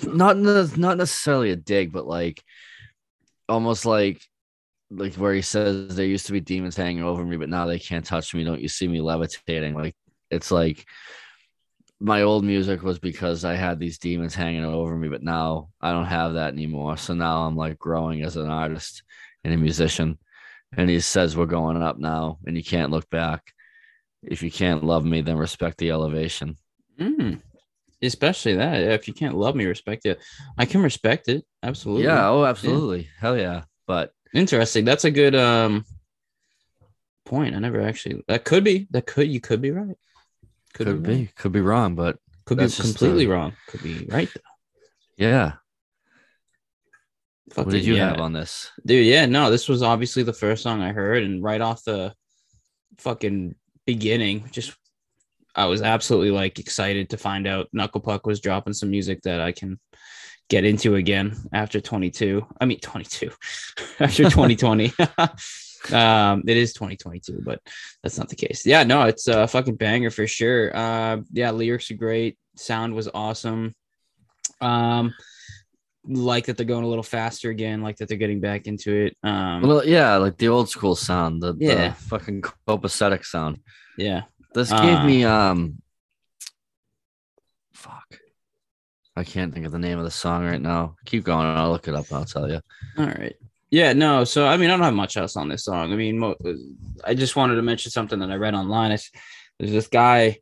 not 0.04 0.38
not 0.38 0.98
necessarily 0.98 1.52
a 1.52 1.56
dig, 1.56 1.92
but 1.92 2.08
like 2.08 2.44
almost 3.48 3.86
like 3.86 4.22
like 4.92 5.16
where 5.16 5.34
he 5.34 5.42
says 5.42 5.96
there 5.96 6.06
used 6.06 6.28
to 6.28 6.32
be 6.32 6.40
demons 6.40 6.76
hanging 6.76 7.04
over 7.04 7.24
me, 7.24 7.38
but 7.38 7.50
now 7.50 7.66
they 7.66 7.80
can't 7.80 8.06
touch 8.06 8.34
me. 8.34 8.44
Don't 8.44 8.62
you 8.62 8.68
see 8.68 8.88
me 8.88 9.02
levitating? 9.02 9.74
Like 9.74 9.96
it's 10.30 10.52
like 10.52 10.86
my 12.00 12.24
old 12.24 12.44
music 12.44 12.84
was 12.84 13.00
because 13.00 13.46
I 13.46 13.56
had 13.56 13.80
these 13.80 13.98
demons 13.98 14.36
hanging 14.36 14.66
over 14.66 14.96
me, 14.96 15.08
but 15.08 15.24
now 15.24 15.70
I 15.82 15.92
don't 15.92 16.06
have 16.06 16.34
that 16.34 16.54
anymore. 16.54 16.98
So 16.98 17.14
now 17.14 17.44
I'm 17.44 17.56
like 17.56 17.80
growing 17.80 18.24
as 18.24 18.36
an 18.36 18.50
artist 18.50 19.04
and 19.44 19.54
a 19.54 19.58
musician. 19.58 20.18
And 20.78 20.90
he 20.90 21.00
says 21.00 21.38
we're 21.38 21.46
going 21.46 21.82
up 21.82 21.98
now, 21.98 22.40
and 22.46 22.58
you 22.58 22.64
can't 22.64 22.92
look 22.92 23.10
back. 23.10 23.54
If 24.24 24.44
you 24.44 24.52
can't 24.52 24.84
love 24.84 25.06
me, 25.06 25.22
then 25.22 25.38
respect 25.38 25.78
the 25.78 25.92
elevation. 25.92 26.58
Mm. 27.00 27.42
Especially 28.02 28.56
that. 28.56 28.82
If 28.82 29.08
you 29.08 29.14
can't 29.14 29.36
love 29.36 29.56
me, 29.56 29.66
respect 29.66 30.06
it. 30.06 30.20
I 30.58 30.66
can 30.66 30.82
respect 30.82 31.28
it. 31.28 31.46
Absolutely. 31.64 32.06
Yeah, 32.06 32.30
oh, 32.30 32.46
absolutely, 32.46 33.10
hell 33.20 33.38
yeah. 33.38 33.64
But 33.88 34.12
Interesting. 34.36 34.84
That's 34.84 35.06
a 35.06 35.12
good 35.12 35.34
um 35.34 35.86
point. 37.26 37.56
I 37.56 37.60
never 37.60 37.82
actually 37.82 38.22
that 38.28 38.44
could 38.44 38.66
be. 38.66 38.88
That 38.92 39.08
could 39.08 39.30
you 39.30 39.40
could 39.40 39.62
be 39.62 39.72
right. 39.72 39.96
could, 40.74 41.02
be. 41.02 41.10
be, 41.10 41.16
right. 41.20 41.36
could 41.36 41.54
be 41.54 41.62
wrong, 41.62 41.96
but 41.96 42.18
Could 42.46 42.58
be 42.58 42.68
completely 42.70 43.28
uh, 43.28 43.30
wrong. 43.30 43.54
Could 43.68 43.82
be 43.82 44.06
right 44.10 44.30
though. 44.34 44.42
yeah. 45.18 45.54
Fucking, 47.52 47.66
What 47.66 47.72
did 47.72 47.86
you 47.86 47.96
yeah. 47.96 48.10
have 48.10 48.20
on 48.20 48.34
this? 48.34 48.72
Dude, 48.86 49.06
yeah, 49.06 49.26
no, 49.26 49.52
this 49.52 49.70
was 49.70 49.84
obviously 49.84 50.24
the 50.24 50.34
first 50.34 50.64
song 50.64 50.82
I 50.82 50.92
heard, 50.92 51.24
and 51.24 51.44
right 51.44 51.62
off 51.62 51.84
the 51.84 52.14
fucking 52.98 53.56
beginning, 53.86 54.50
just 54.52 54.76
I 55.56 55.66
was 55.68 55.82
absolutely 55.82 56.32
like 56.32 56.60
excited 56.60 57.10
to 57.12 57.18
find 57.18 57.48
out 57.48 57.70
Knuckle 57.72 58.02
Puck 58.02 58.26
was 58.26 58.42
dropping 58.42 58.74
some 58.74 58.90
music 58.90 59.22
that 59.24 59.40
I 59.40 59.52
can 59.52 59.80
get 60.50 60.66
into 60.66 60.96
again 60.96 61.36
after 61.54 61.80
22. 61.80 62.46
I 62.60 62.66
mean 62.66 62.80
22 62.80 63.32
after 64.00 64.24
2020. 64.30 64.92
um, 65.94 66.44
it 66.48 66.58
is 66.58 66.74
2022, 66.74 67.42
but 67.44 67.62
that's 68.04 68.18
not 68.18 68.30
the 68.30 68.36
case. 68.36 68.66
Yeah, 68.66 68.84
no, 68.84 69.04
it's 69.04 69.28
a 69.28 69.48
fucking 69.48 69.76
banger 69.76 70.10
for 70.10 70.28
sure. 70.28 70.76
Uh, 70.76 71.18
yeah, 71.32 71.52
lyrics 71.52 71.92
are 71.92 71.96
great, 71.96 72.38
sound 72.56 72.94
was 72.94 73.10
awesome. 73.14 73.74
Um, 74.62 75.14
like 76.08 76.46
that 76.46 76.58
they're 76.58 76.66
going 76.66 76.84
a 76.84 76.88
little 76.88 77.04
faster 77.04 77.50
again, 77.50 77.82
like 77.82 77.98
that 77.98 78.08
they're 78.08 78.18
getting 78.18 78.40
back 78.40 78.68
into 78.68 78.94
it. 79.06 79.18
Um, 79.24 79.62
Well, 79.62 79.86
yeah, 79.86 80.18
like 80.18 80.38
the 80.38 80.48
old 80.50 80.70
school 80.70 80.96
sound, 80.96 81.42
the, 81.42 81.56
Yeah. 81.60 81.90
the 81.90 81.94
fucking 81.96 82.42
Copacetic 82.68 83.26
sound. 83.26 83.60
yeah, 83.98 84.24
This 84.54 84.70
gave 84.72 84.80
Uh, 85.00 85.06
me 85.06 85.24
um 85.26 85.82
fuck. 87.74 88.20
I 89.16 89.24
can't 89.24 89.54
think 89.54 89.66
of 89.66 89.72
the 89.72 89.80
name 89.80 89.98
of 89.98 90.04
the 90.06 90.12
song 90.12 90.46
right 90.46 90.62
now. 90.62 90.96
Keep 91.06 91.24
going, 91.24 91.46
I'll 91.46 91.72
look 91.72 91.88
it 91.88 91.96
up 91.96 92.12
I'll 92.12 92.26
tell 92.26 92.50
you. 92.50 92.60
All 92.98 93.06
right. 93.06 93.36
Yeah, 93.72 93.94
no. 93.94 94.24
So 94.24 94.46
I 94.48 94.58
mean, 94.58 94.70
I 94.70 94.74
don't 94.74 94.84
have 94.86 94.94
much 94.94 95.18
else 95.18 95.36
on 95.36 95.50
this 95.50 95.66
song. 95.66 95.92
I 95.92 95.96
mean, 95.96 96.20
mo- 96.20 96.36
I 97.04 97.14
just 97.14 97.36
wanted 97.36 97.56
to 97.56 97.62
mention 97.62 97.92
something 97.92 98.20
that 98.20 98.32
I 98.32 98.36
read 98.36 98.54
online. 98.54 98.92
It's, 98.92 99.10
there's 99.60 99.72
this 99.72 99.88
guy 99.88 100.38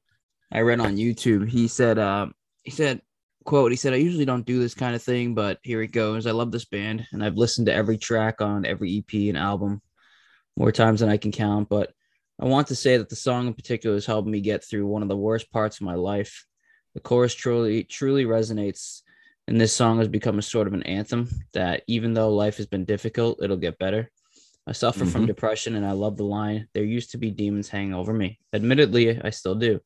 I 0.51 0.61
read 0.61 0.79
on 0.79 0.97
YouTube. 0.97 1.49
He 1.49 1.67
said, 1.67 1.97
uh, 1.97 2.27
he 2.63 2.71
said, 2.71 3.01
quote, 3.43 3.71
he 3.71 3.75
said, 3.75 3.93
I 3.93 3.97
usually 3.97 4.25
don't 4.25 4.45
do 4.45 4.59
this 4.59 4.73
kind 4.73 4.95
of 4.95 5.03
thing, 5.03 5.33
but 5.35 5.59
here 5.63 5.81
it 5.81 5.91
goes. 5.91 6.25
I 6.25 6.31
love 6.31 6.51
this 6.51 6.65
band 6.65 7.05
and 7.11 7.23
I've 7.23 7.37
listened 7.37 7.67
to 7.67 7.73
every 7.73 7.97
track 7.97 8.41
on 8.41 8.65
every 8.65 8.97
EP 8.97 9.29
and 9.29 9.37
album 9.37 9.81
more 10.57 10.71
times 10.71 10.99
than 10.99 11.09
I 11.09 11.17
can 11.17 11.31
count. 11.31 11.69
But 11.69 11.91
I 12.39 12.45
want 12.45 12.67
to 12.67 12.75
say 12.75 12.97
that 12.97 13.09
the 13.09 13.15
song 13.15 13.47
in 13.47 13.53
particular 13.53 13.95
has 13.95 14.05
helped 14.05 14.27
me 14.27 14.41
get 14.41 14.63
through 14.63 14.87
one 14.87 15.01
of 15.01 15.09
the 15.09 15.17
worst 15.17 15.51
parts 15.51 15.77
of 15.77 15.85
my 15.85 15.95
life. 15.95 16.45
The 16.93 16.99
chorus 16.99 17.33
truly, 17.33 17.83
truly 17.83 18.25
resonates 18.25 19.01
and 19.47 19.59
this 19.59 19.73
song 19.73 19.97
has 19.97 20.07
become 20.07 20.39
a 20.39 20.41
sort 20.41 20.67
of 20.67 20.73
an 20.73 20.83
anthem 20.83 21.27
that 21.53 21.83
even 21.87 22.13
though 22.13 22.33
life 22.33 22.57
has 22.57 22.65
been 22.65 22.85
difficult, 22.85 23.43
it'll 23.43 23.57
get 23.57 23.77
better. 23.77 24.09
I 24.65 24.71
suffer 24.71 25.05
from 25.05 25.23
Mhm. 25.23 25.27
depression 25.27 25.75
and 25.75 25.85
I 25.85 25.91
love 25.91 26.15
the 26.15 26.23
line, 26.23 26.69
There 26.73 26.85
used 26.85 27.11
to 27.11 27.17
be 27.17 27.29
demons 27.31 27.67
hanging 27.67 27.93
over 27.93 28.13
me. 28.13 28.39
Admittedly, 28.53 29.21
I 29.21 29.29
still 29.31 29.55
do, 29.55 29.81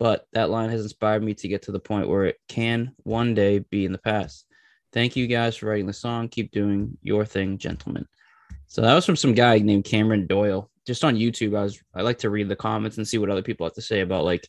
but 0.00 0.26
that 0.32 0.48
line 0.48 0.70
has 0.70 0.80
inspired 0.80 1.22
me 1.22 1.34
to 1.34 1.46
get 1.46 1.62
to 1.62 1.72
the 1.72 1.78
point 1.78 2.08
where 2.08 2.24
it 2.24 2.38
can 2.48 2.92
one 3.04 3.34
day 3.34 3.58
be 3.58 3.84
in 3.84 3.92
the 3.92 3.98
past. 3.98 4.46
Thank 4.92 5.14
you 5.14 5.26
guys 5.28 5.56
for 5.56 5.66
writing 5.66 5.86
the 5.86 5.92
song. 5.92 6.28
Keep 6.28 6.50
doing 6.50 6.96
your 7.02 7.24
thing, 7.26 7.58
gentlemen. 7.58 8.08
So 8.66 8.80
that 8.80 8.94
was 8.94 9.04
from 9.04 9.14
some 9.16 9.34
guy 9.34 9.58
named 9.58 9.84
Cameron 9.84 10.26
Doyle. 10.26 10.70
Just 10.86 11.04
on 11.04 11.16
YouTube, 11.16 11.56
I 11.56 11.62
was 11.62 11.78
I 11.94 12.00
like 12.00 12.18
to 12.20 12.30
read 12.30 12.48
the 12.48 12.56
comments 12.56 12.96
and 12.96 13.06
see 13.06 13.18
what 13.18 13.30
other 13.30 13.42
people 13.42 13.66
have 13.66 13.74
to 13.74 13.82
say 13.82 14.00
about 14.00 14.24
like 14.24 14.48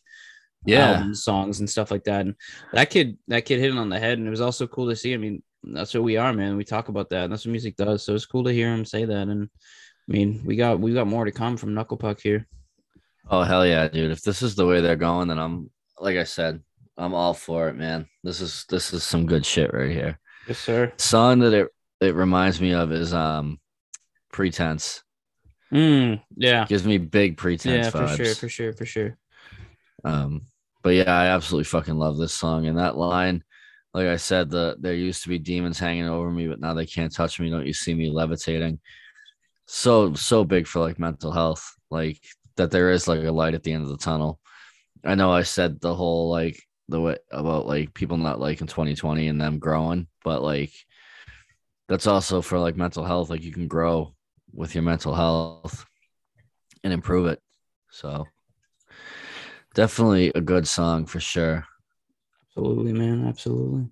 Yeah. 0.64 0.88
albums, 0.92 1.22
songs, 1.22 1.60
and 1.60 1.68
stuff 1.68 1.90
like 1.90 2.04
that. 2.04 2.22
And 2.22 2.34
that 2.72 2.88
kid, 2.88 3.18
that 3.28 3.44
kid 3.44 3.60
hit 3.60 3.74
it 3.74 3.78
on 3.78 3.90
the 3.90 4.00
head, 4.00 4.18
and 4.18 4.26
it 4.26 4.30
was 4.30 4.40
also 4.40 4.66
cool 4.66 4.88
to 4.88 4.96
see. 4.96 5.12
I 5.12 5.18
mean, 5.18 5.42
that's 5.62 5.92
what 5.92 6.02
we 6.02 6.16
are, 6.16 6.32
man. 6.32 6.56
We 6.56 6.64
talk 6.64 6.88
about 6.88 7.10
that, 7.10 7.24
and 7.24 7.32
that's 7.32 7.44
what 7.44 7.52
music 7.52 7.76
does. 7.76 8.04
So 8.04 8.14
it's 8.14 8.26
cool 8.26 8.44
to 8.44 8.52
hear 8.52 8.72
him 8.72 8.86
say 8.86 9.04
that. 9.04 9.28
And 9.28 9.50
I 10.08 10.12
mean, 10.12 10.40
we 10.46 10.56
got 10.56 10.80
we 10.80 10.94
got 10.94 11.06
more 11.06 11.26
to 11.26 11.30
come 11.30 11.58
from 11.58 11.74
Knuckle 11.74 11.98
Puck 11.98 12.20
here. 12.22 12.48
Oh 13.30 13.42
hell 13.42 13.66
yeah, 13.66 13.88
dude. 13.88 14.10
If 14.10 14.22
this 14.22 14.42
is 14.42 14.54
the 14.54 14.66
way 14.66 14.80
they're 14.80 14.96
going, 14.96 15.28
then 15.28 15.38
I'm 15.38 15.70
like 15.98 16.16
I 16.16 16.24
said, 16.24 16.60
I'm 16.96 17.14
all 17.14 17.34
for 17.34 17.68
it, 17.68 17.74
man. 17.74 18.06
This 18.22 18.40
is 18.40 18.64
this 18.68 18.92
is 18.92 19.04
some 19.04 19.26
good 19.26 19.46
shit 19.46 19.72
right 19.72 19.90
here. 19.90 20.18
Yes, 20.46 20.58
sir. 20.58 20.92
Song 20.98 21.38
that 21.40 21.54
it 21.54 21.68
it 22.00 22.14
reminds 22.14 22.60
me 22.60 22.74
of 22.74 22.92
is 22.92 23.14
um 23.14 23.60
pretense. 24.32 25.02
Mm, 25.72 26.20
yeah, 26.36 26.66
Gives 26.66 26.84
me 26.84 26.98
big 26.98 27.36
pretense 27.36 27.86
yeah, 27.86 27.90
for 27.90 27.98
vibes. 28.00 28.16
sure, 28.16 28.34
for 28.34 28.48
sure, 28.48 28.72
for 28.74 28.84
sure. 28.84 29.16
Um, 30.04 30.42
but 30.82 30.90
yeah, 30.90 31.10
I 31.10 31.26
absolutely 31.28 31.64
fucking 31.64 31.96
love 31.96 32.18
this 32.18 32.34
song. 32.34 32.66
And 32.66 32.76
that 32.78 32.96
line, 32.96 33.42
like 33.94 34.08
I 34.08 34.16
said, 34.16 34.50
the 34.50 34.76
there 34.80 34.94
used 34.94 35.22
to 35.22 35.28
be 35.30 35.38
demons 35.38 35.78
hanging 35.78 36.08
over 36.08 36.30
me, 36.30 36.46
but 36.48 36.60
now 36.60 36.74
they 36.74 36.86
can't 36.86 37.14
touch 37.14 37.40
me. 37.40 37.48
Don't 37.50 37.66
you 37.66 37.72
see 37.72 37.94
me 37.94 38.10
levitating? 38.10 38.80
So 39.66 40.12
so 40.14 40.44
big 40.44 40.66
for 40.66 40.80
like 40.80 40.98
mental 40.98 41.32
health, 41.32 41.74
like 41.90 42.20
that 42.56 42.70
there 42.70 42.90
is 42.90 43.08
like 43.08 43.22
a 43.24 43.32
light 43.32 43.54
at 43.54 43.62
the 43.62 43.72
end 43.72 43.84
of 43.84 43.88
the 43.88 43.96
tunnel. 43.96 44.40
I 45.04 45.14
know 45.14 45.32
I 45.32 45.42
said 45.42 45.80
the 45.80 45.94
whole 45.94 46.30
like 46.30 46.60
the 46.88 47.00
way 47.00 47.16
about 47.30 47.66
like 47.66 47.94
people 47.94 48.16
not 48.16 48.40
liking 48.40 48.66
2020 48.66 49.28
and 49.28 49.40
them 49.40 49.58
growing, 49.58 50.06
but 50.24 50.42
like 50.42 50.72
that's 51.88 52.06
also 52.06 52.42
for 52.42 52.58
like 52.58 52.76
mental 52.76 53.04
health. 53.04 53.30
Like 53.30 53.42
you 53.42 53.52
can 53.52 53.68
grow 53.68 54.14
with 54.52 54.74
your 54.74 54.82
mental 54.82 55.14
health 55.14 55.84
and 56.84 56.92
improve 56.92 57.26
it. 57.26 57.40
So 57.90 58.26
definitely 59.74 60.32
a 60.34 60.40
good 60.40 60.66
song 60.68 61.06
for 61.06 61.20
sure. 61.20 61.66
Absolutely, 62.48 62.92
man. 62.92 63.26
Absolutely. 63.26 63.88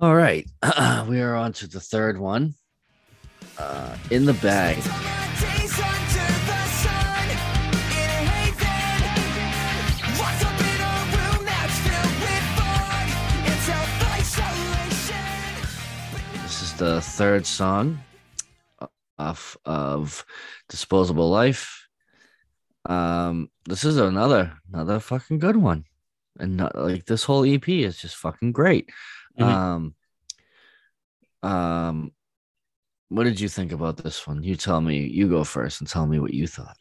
All 0.00 0.14
right, 0.14 0.48
we 1.08 1.20
are 1.20 1.34
on 1.34 1.52
to 1.54 1.66
the 1.66 1.80
third 1.80 2.18
one. 2.18 2.54
Uh, 3.58 3.94
in 4.10 4.24
the 4.24 4.32
bag. 4.34 5.19
The 16.80 17.02
third 17.02 17.44
song 17.44 18.00
off 19.18 19.54
of 19.66 20.24
Disposable 20.70 21.28
Life. 21.28 21.86
Um, 22.86 23.50
this 23.66 23.84
is 23.84 23.98
another 23.98 24.54
another 24.72 24.98
fucking 24.98 25.40
good 25.40 25.56
one, 25.56 25.84
and 26.38 26.56
not, 26.56 26.74
like 26.74 27.04
this 27.04 27.22
whole 27.24 27.44
EP 27.44 27.68
is 27.68 27.98
just 27.98 28.16
fucking 28.16 28.52
great. 28.52 28.88
Mhm. 29.38 29.44
Um, 29.44 29.94
um, 31.42 32.12
what 33.10 33.24
did 33.24 33.38
you 33.38 33.50
think 33.50 33.72
about 33.72 33.98
this 33.98 34.26
one? 34.26 34.42
You 34.42 34.56
tell 34.56 34.80
me. 34.80 35.06
You 35.06 35.28
go 35.28 35.44
first 35.44 35.82
and 35.82 35.88
tell 35.88 36.06
me 36.06 36.18
what 36.18 36.32
you 36.32 36.46
thought. 36.46 36.78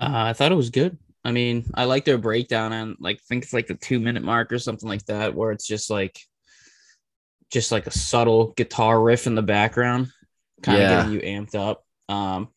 Uh, 0.00 0.30
I 0.30 0.32
thought 0.32 0.50
it 0.50 0.56
was 0.56 0.70
good. 0.70 0.98
I 1.24 1.30
mean, 1.30 1.70
I 1.74 1.84
like 1.84 2.04
their 2.04 2.18
breakdown 2.18 2.72
and 2.72 2.96
like 2.98 3.20
think 3.22 3.44
it's 3.44 3.52
like 3.52 3.68
the 3.68 3.74
two 3.74 4.00
minute 4.00 4.24
mark 4.24 4.52
or 4.52 4.58
something 4.58 4.88
like 4.88 5.04
that, 5.06 5.32
where 5.32 5.52
it's 5.52 5.66
just 5.66 5.90
like 5.90 6.18
just 7.52 7.72
like 7.72 7.86
a 7.86 7.92
subtle 7.92 8.52
guitar 8.56 9.00
riff 9.00 9.26
in 9.26 9.34
the 9.34 9.42
background, 9.42 10.08
kind 10.62 10.82
of 10.82 10.88
getting 10.88 11.12
you 11.12 11.20
amped 11.20 11.54
up. 11.54 11.84
Um 12.08 12.48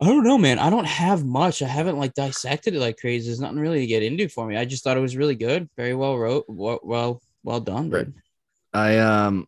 I 0.00 0.06
don't 0.06 0.24
know, 0.24 0.38
man. 0.38 0.58
I 0.58 0.70
don't 0.70 0.86
have 0.86 1.24
much. 1.24 1.62
I 1.62 1.68
haven't 1.68 1.98
like 1.98 2.14
dissected 2.14 2.74
it 2.74 2.80
like 2.80 2.98
crazy. 2.98 3.28
There's 3.28 3.40
nothing 3.40 3.60
really 3.60 3.80
to 3.80 3.86
get 3.86 4.02
into 4.02 4.28
for 4.28 4.46
me. 4.46 4.56
I 4.56 4.64
just 4.64 4.82
thought 4.82 4.96
it 4.96 5.00
was 5.00 5.16
really 5.16 5.36
good, 5.36 5.68
very 5.76 5.94
well 5.94 6.18
wrote, 6.18 6.46
well, 6.48 6.80
well, 6.82 7.22
well 7.42 7.60
done. 7.60 7.90
Right. 7.90 8.04
dude. 8.06 8.14
I 8.72 8.98
um 8.98 9.46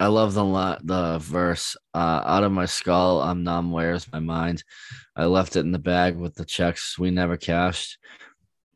I 0.00 0.06
love 0.06 0.34
the 0.34 0.44
la- 0.44 0.78
the 0.82 1.18
verse. 1.18 1.76
Uh, 1.92 2.22
out 2.24 2.44
of 2.44 2.52
my 2.52 2.66
skull, 2.66 3.20
I'm 3.20 3.42
numb. 3.42 3.72
Where's 3.72 4.10
my 4.12 4.20
mind? 4.20 4.62
I 5.16 5.24
left 5.24 5.56
it 5.56 5.60
in 5.60 5.72
the 5.72 5.78
bag 5.80 6.16
with 6.16 6.36
the 6.36 6.44
checks 6.44 6.98
we 6.98 7.10
never 7.10 7.36
cashed. 7.36 7.98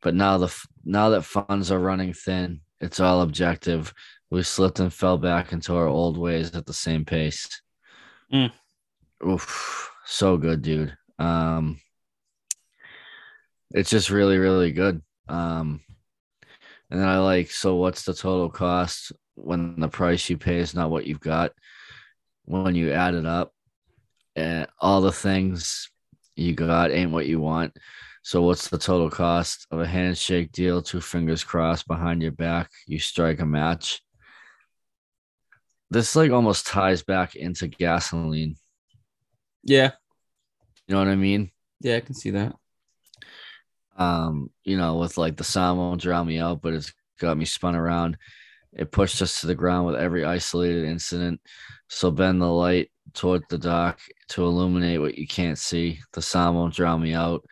But 0.00 0.16
now 0.16 0.38
the 0.38 0.66
now 0.84 1.10
that 1.10 1.22
funds 1.22 1.70
are 1.70 1.78
running 1.78 2.12
thin, 2.12 2.60
it's 2.82 3.00
all 3.00 3.22
objective. 3.22 3.94
We 4.30 4.42
slipped 4.42 4.80
and 4.80 4.92
fell 4.92 5.16
back 5.16 5.52
into 5.52 5.74
our 5.74 5.86
old 5.86 6.18
ways 6.18 6.54
at 6.54 6.66
the 6.66 6.74
same 6.74 7.04
pace. 7.04 7.62
Mm. 8.32 8.52
Oof, 9.26 9.90
so 10.04 10.36
good, 10.36 10.62
dude. 10.62 10.96
Um, 11.18 11.80
it's 13.70 13.90
just 13.90 14.10
really, 14.10 14.36
really 14.36 14.72
good. 14.72 15.00
Um, 15.28 15.80
and 16.90 17.00
then 17.00 17.08
I 17.08 17.18
like, 17.20 17.50
so 17.50 17.76
what's 17.76 18.02
the 18.02 18.12
total 18.12 18.50
cost 18.50 19.12
when 19.34 19.78
the 19.78 19.88
price 19.88 20.28
you 20.28 20.36
pay 20.36 20.58
is 20.58 20.74
not 20.74 20.90
what 20.90 21.06
you've 21.06 21.20
got? 21.20 21.52
When 22.44 22.74
you 22.74 22.92
add 22.92 23.14
it 23.14 23.24
up, 23.24 23.52
and 24.34 24.66
all 24.78 25.00
the 25.00 25.12
things 25.12 25.90
you 26.36 26.54
got 26.54 26.90
ain't 26.90 27.12
what 27.12 27.26
you 27.26 27.38
want. 27.38 27.76
So 28.22 28.42
what's 28.42 28.68
the 28.68 28.78
total 28.78 29.10
cost 29.10 29.66
of 29.70 29.80
a 29.80 29.86
handshake 29.86 30.52
deal? 30.52 30.80
Two 30.82 31.00
fingers 31.00 31.42
crossed 31.44 31.88
behind 31.88 32.22
your 32.22 32.32
back, 32.32 32.70
you 32.86 32.98
strike 32.98 33.40
a 33.40 33.46
match. 33.46 34.00
This 35.90 36.16
like 36.16 36.30
almost 36.30 36.66
ties 36.66 37.02
back 37.02 37.34
into 37.36 37.66
gasoline. 37.68 38.56
Yeah, 39.64 39.92
You 40.88 40.94
know 40.94 41.00
what 41.00 41.08
I 41.08 41.16
mean? 41.16 41.50
yeah, 41.80 41.96
I 41.96 42.00
can 42.00 42.14
see 42.14 42.30
that. 42.30 42.54
um, 43.96 44.50
you 44.64 44.76
know, 44.76 44.96
with 44.98 45.18
like 45.18 45.36
the 45.36 45.44
sound 45.44 45.78
won't 45.78 46.00
drown 46.00 46.26
me 46.26 46.38
out, 46.38 46.62
but 46.62 46.72
it's 46.74 46.92
got 47.20 47.36
me 47.36 47.44
spun 47.44 47.76
around. 47.76 48.16
It 48.72 48.90
pushed 48.90 49.20
us 49.20 49.40
to 49.40 49.46
the 49.46 49.54
ground 49.54 49.86
with 49.86 49.96
every 49.96 50.24
isolated 50.24 50.84
incident. 50.84 51.40
So 51.88 52.10
bend 52.10 52.40
the 52.40 52.46
light 52.46 52.90
toward 53.12 53.42
the 53.50 53.58
dock 53.58 54.00
to 54.30 54.44
illuminate 54.44 55.00
what 55.00 55.18
you 55.18 55.26
can't 55.26 55.58
see. 55.58 56.00
The 56.14 56.22
sound 56.22 56.56
won't 56.56 56.74
drown 56.74 57.02
me 57.02 57.12
out 57.12 57.44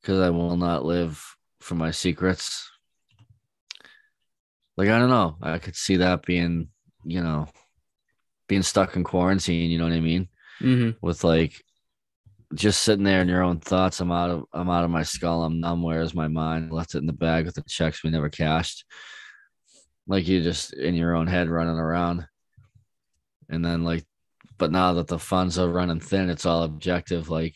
because 0.00 0.20
I 0.20 0.30
will 0.30 0.56
not 0.56 0.84
live 0.84 1.22
for 1.60 1.74
my 1.74 1.90
secrets. 1.90 2.70
Like 4.76 4.88
I 4.88 4.98
don't 4.98 5.10
know, 5.10 5.36
I 5.42 5.58
could 5.58 5.76
see 5.76 5.96
that 5.96 6.24
being, 6.24 6.68
you 7.04 7.22
know, 7.22 7.48
being 8.48 8.62
stuck 8.62 8.96
in 8.96 9.04
quarantine. 9.04 9.70
You 9.70 9.78
know 9.78 9.84
what 9.84 9.92
I 9.92 10.00
mean? 10.00 10.28
Mm-hmm. 10.62 10.98
with 11.00 11.24
like 11.24 11.54
just 12.54 12.82
sitting 12.82 13.04
there 13.04 13.22
in 13.22 13.28
your 13.28 13.42
own 13.42 13.60
thoughts. 13.60 14.00
I'm 14.00 14.12
out 14.12 14.30
of 14.30 14.44
I'm 14.52 14.68
out 14.68 14.84
of 14.84 14.90
my 14.90 15.02
skull. 15.02 15.42
I'm 15.42 15.60
numb. 15.60 15.82
Where's 15.82 16.14
my 16.14 16.28
mind? 16.28 16.72
Left 16.72 16.94
it 16.94 16.98
in 16.98 17.06
the 17.06 17.12
bag 17.12 17.46
with 17.46 17.54
the 17.54 17.62
checks 17.62 18.04
we 18.04 18.10
never 18.10 18.28
cashed. 18.28 18.84
Like 20.06 20.26
you 20.28 20.42
just 20.42 20.74
in 20.74 20.94
your 20.94 21.14
own 21.14 21.26
head 21.26 21.48
running 21.48 21.78
around. 21.78 22.26
And 23.48 23.64
then 23.64 23.84
like, 23.84 24.04
but 24.58 24.70
now 24.70 24.94
that 24.94 25.06
the 25.06 25.18
funds 25.18 25.58
are 25.58 25.68
running 25.68 26.00
thin, 26.00 26.28
it's 26.28 26.44
all 26.46 26.62
objective. 26.62 27.30
Like 27.30 27.54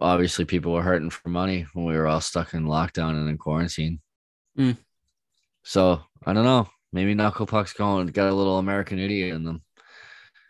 obviously 0.00 0.44
people 0.44 0.72
were 0.72 0.82
hurting 0.82 1.10
for 1.10 1.28
money 1.28 1.66
when 1.72 1.84
we 1.84 1.96
were 1.96 2.06
all 2.06 2.20
stuck 2.20 2.54
in 2.54 2.64
lockdown 2.64 3.10
and 3.10 3.28
in 3.28 3.38
quarantine. 3.38 4.00
Mm. 4.58 4.76
So 5.62 6.02
I 6.24 6.32
don't 6.32 6.44
know. 6.44 6.68
Maybe 6.92 7.14
Knuckle 7.14 7.46
Puck's 7.46 7.72
going 7.72 8.06
got 8.08 8.28
a 8.28 8.34
little 8.34 8.58
American 8.58 8.98
idiot 8.98 9.34
in 9.34 9.44
them. 9.44 9.62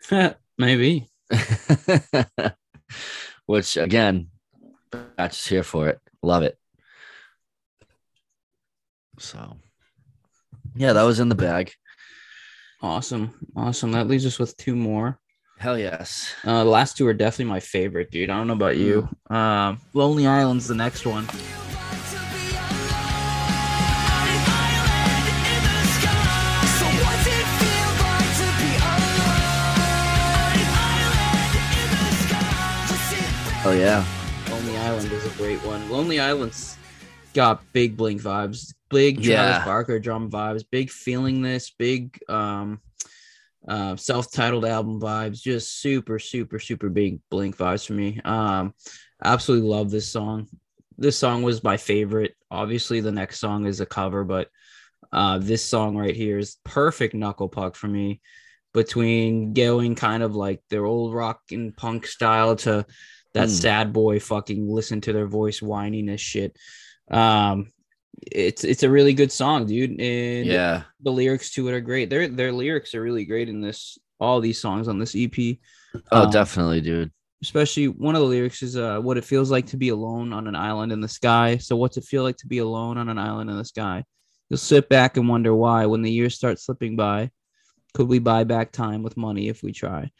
Maybe. 0.57 1.09
Which 3.45 3.77
again, 3.77 4.29
is 5.17 5.47
here 5.47 5.63
for 5.63 5.89
it. 5.89 5.99
Love 6.21 6.43
it. 6.43 6.57
So 9.19 9.57
yeah, 10.75 10.93
that 10.93 11.03
was 11.03 11.19
in 11.19 11.29
the 11.29 11.35
bag. 11.35 11.71
Awesome. 12.81 13.33
Awesome. 13.55 13.93
That 13.93 14.07
leaves 14.07 14.25
us 14.25 14.37
with 14.37 14.55
two 14.57 14.75
more. 14.75 15.19
Hell 15.57 15.77
yes. 15.79 16.33
Uh, 16.43 16.63
the 16.63 16.69
last 16.69 16.97
two 16.97 17.07
are 17.07 17.13
definitely 17.13 17.45
my 17.45 17.59
favorite, 17.59 18.11
dude. 18.11 18.29
I 18.29 18.37
don't 18.37 18.47
know 18.47 18.53
about 18.53 18.77
you. 18.77 19.07
Um, 19.29 19.79
Lonely 19.93 20.27
Island's 20.27 20.67
the 20.67 20.75
next 20.75 21.05
one. 21.05 21.27
Oh 33.67 33.71
yeah. 33.75 34.05
Lonely 34.51 34.77
Island 34.77 35.11
is 35.11 35.25
a 35.25 35.29
great 35.37 35.57
one. 35.65 35.89
Lonely 35.89 36.19
Island's 36.19 36.77
got 37.33 37.63
big 37.73 37.97
Blink 37.97 38.21
vibes, 38.21 38.75
big 38.89 39.15
Travis 39.15 39.27
Yeah. 39.27 39.65
Barker 39.65 39.99
drum 39.99 40.29
vibes, 40.29 40.63
big 40.69 40.91
feeling 40.91 41.41
this, 41.41 41.71
big 41.71 42.19
um, 42.29 42.79
uh, 43.67 43.95
self-titled 43.95 44.65
album 44.65 44.99
vibes. 44.99 45.41
Just 45.41 45.79
super, 45.81 46.19
super, 46.19 46.59
super 46.59 46.89
big 46.89 47.19
Blink 47.29 47.57
vibes 47.57 47.85
for 47.85 47.93
me. 47.93 48.21
Um, 48.23 48.73
absolutely 49.23 49.67
love 49.69 49.91
this 49.91 50.07
song. 50.07 50.47
This 50.97 51.17
song 51.17 51.43
was 51.43 51.63
my 51.63 51.77
favorite. 51.77 52.35
Obviously, 52.49 53.01
the 53.01 53.11
next 53.11 53.39
song 53.39 53.65
is 53.65 53.81
a 53.81 53.85
cover, 53.85 54.23
but 54.23 54.49
uh, 55.11 55.37
this 55.39 55.63
song 55.63 55.97
right 55.97 56.15
here 56.15 56.37
is 56.37 56.57
perfect 56.63 57.13
knuckle 57.13 57.49
puck 57.49 57.75
for 57.75 57.87
me. 57.87 58.21
Between 58.73 59.53
going 59.53 59.95
kind 59.95 60.21
of 60.21 60.35
like 60.35 60.61
their 60.69 60.83
old 60.83 61.13
rock 61.13 61.39
and 61.51 61.75
punk 61.75 62.05
style 62.05 62.57
to 62.57 62.85
that 63.33 63.47
Mm. 63.47 63.61
sad 63.61 63.93
boy 63.93 64.19
fucking 64.19 64.67
listen 64.67 65.01
to 65.01 65.13
their 65.13 65.27
voice 65.27 65.61
whining 65.61 66.09
as 66.09 66.19
shit. 66.19 66.57
Um, 67.09 67.71
it's 68.31 68.63
it's 68.63 68.83
a 68.83 68.89
really 68.89 69.13
good 69.13 69.31
song, 69.31 69.65
dude, 69.65 69.99
and 69.99 70.45
Yeah. 70.45 70.83
the 71.01 71.11
lyrics 71.11 71.51
to 71.53 71.67
it 71.67 71.73
are 71.73 71.81
great. 71.81 72.09
Their 72.09 72.27
their 72.27 72.51
lyrics 72.51 72.93
are 72.95 73.01
really 73.01 73.25
great 73.25 73.49
in 73.49 73.61
this. 73.61 73.97
All 74.19 74.39
these 74.41 74.61
songs 74.61 74.87
on 74.87 74.97
this 74.99 75.15
EP, 75.15 75.59
Oh, 76.11 76.23
Um, 76.23 76.29
definitely, 76.29 76.81
dude. 76.81 77.11
especially 77.41 77.87
one 77.89 78.15
of 78.15 78.21
the 78.21 78.27
lyrics 78.27 78.63
is 78.63 78.77
uh, 78.77 78.99
what 78.99 79.17
it 79.17 79.25
feels 79.25 79.51
like 79.51 79.65
to 79.67 79.77
be 79.77 79.89
alone 79.89 80.31
on 80.33 80.47
an 80.47 80.55
island 80.55 80.91
in 80.91 81.01
the 81.01 81.07
sky. 81.07 81.57
So, 81.57 81.75
what's 81.75 81.97
it 81.97 82.05
feel 82.05 82.23
like 82.23 82.37
to 82.37 82.47
be 82.47 82.59
alone 82.59 82.97
on 82.97 83.09
an 83.09 83.17
island 83.17 83.49
in 83.49 83.57
the 83.57 83.65
sky? 83.65 84.03
You'll 84.49 84.57
sit 84.57 84.87
back 84.89 85.17
and 85.17 85.27
wonder 85.27 85.53
why, 85.55 85.85
when 85.85 86.01
the 86.01 86.11
years 86.11 86.35
start 86.35 86.59
slipping 86.59 86.95
by, 86.95 87.31
could 87.93 88.07
we 88.07 88.19
buy 88.19 88.43
back 88.45 88.71
time 88.71 89.03
with 89.03 89.17
money 89.17 89.47
if 89.49 89.63
we 89.63 89.71
try? 89.73 90.11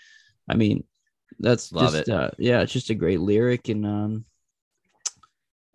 I 0.49 0.55
mean, 0.55 0.83
that's 1.39 1.71
Love 1.71 1.93
just 1.93 2.07
it. 2.07 2.13
Uh, 2.13 2.31
yeah, 2.37 2.61
it's 2.61 2.73
just 2.73 2.89
a 2.89 2.95
great 2.95 3.19
lyric. 3.19 3.69
And 3.69 3.85
um, 3.85 4.25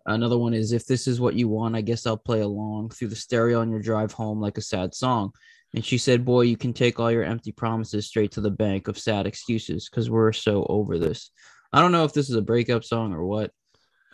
another 0.05 0.37
one 0.37 0.53
is 0.53 0.71
if 0.71 0.85
this 0.85 1.07
is 1.07 1.19
what 1.21 1.35
you 1.35 1.47
want, 1.47 1.75
I 1.75 1.81
guess 1.81 2.05
I'll 2.05 2.17
play 2.17 2.41
along 2.41 2.89
through 2.89 3.09
the 3.09 3.15
stereo 3.15 3.61
on 3.61 3.69
your 3.69 3.81
drive 3.81 4.11
home 4.13 4.39
like 4.39 4.57
a 4.57 4.61
sad 4.61 4.93
song. 4.95 5.31
And 5.73 5.85
she 5.85 5.97
said, 5.97 6.25
Boy, 6.25 6.41
you 6.41 6.57
can 6.57 6.73
take 6.73 6.99
all 6.99 7.11
your 7.11 7.23
empty 7.23 7.51
promises 7.51 8.07
straight 8.07 8.31
to 8.33 8.41
the 8.41 8.51
bank 8.51 8.87
of 8.87 8.99
sad 8.99 9.25
excuses 9.25 9.87
because 9.89 10.09
we're 10.09 10.33
so 10.33 10.65
over 10.67 10.99
this. 10.99 11.31
I 11.71 11.81
don't 11.81 11.93
know 11.93 12.03
if 12.03 12.13
this 12.13 12.29
is 12.29 12.35
a 12.35 12.41
breakup 12.41 12.83
song 12.83 13.13
or 13.13 13.25
what. 13.25 13.51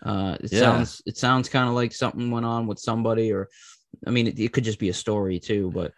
Uh, 0.04 0.38
it 0.39 0.52
Yeah. 0.52 0.60
sounds 0.60 1.02
it 1.08 1.17
sounds 1.17 1.50
kind 1.50 1.67
of 1.67 1.73
like 1.73 1.93
something 1.93 2.30
went 2.30 2.45
on 2.45 2.67
with 2.67 2.78
somebody, 2.80 3.34
or 3.34 3.50
I 4.06 4.12
mean, 4.12 4.28
it, 4.28 4.39
it 4.39 4.54
could 4.54 4.63
just 4.63 4.78
be 4.78 4.89
a 4.89 4.93
story 4.93 5.39
too. 5.39 5.71
But 5.73 5.93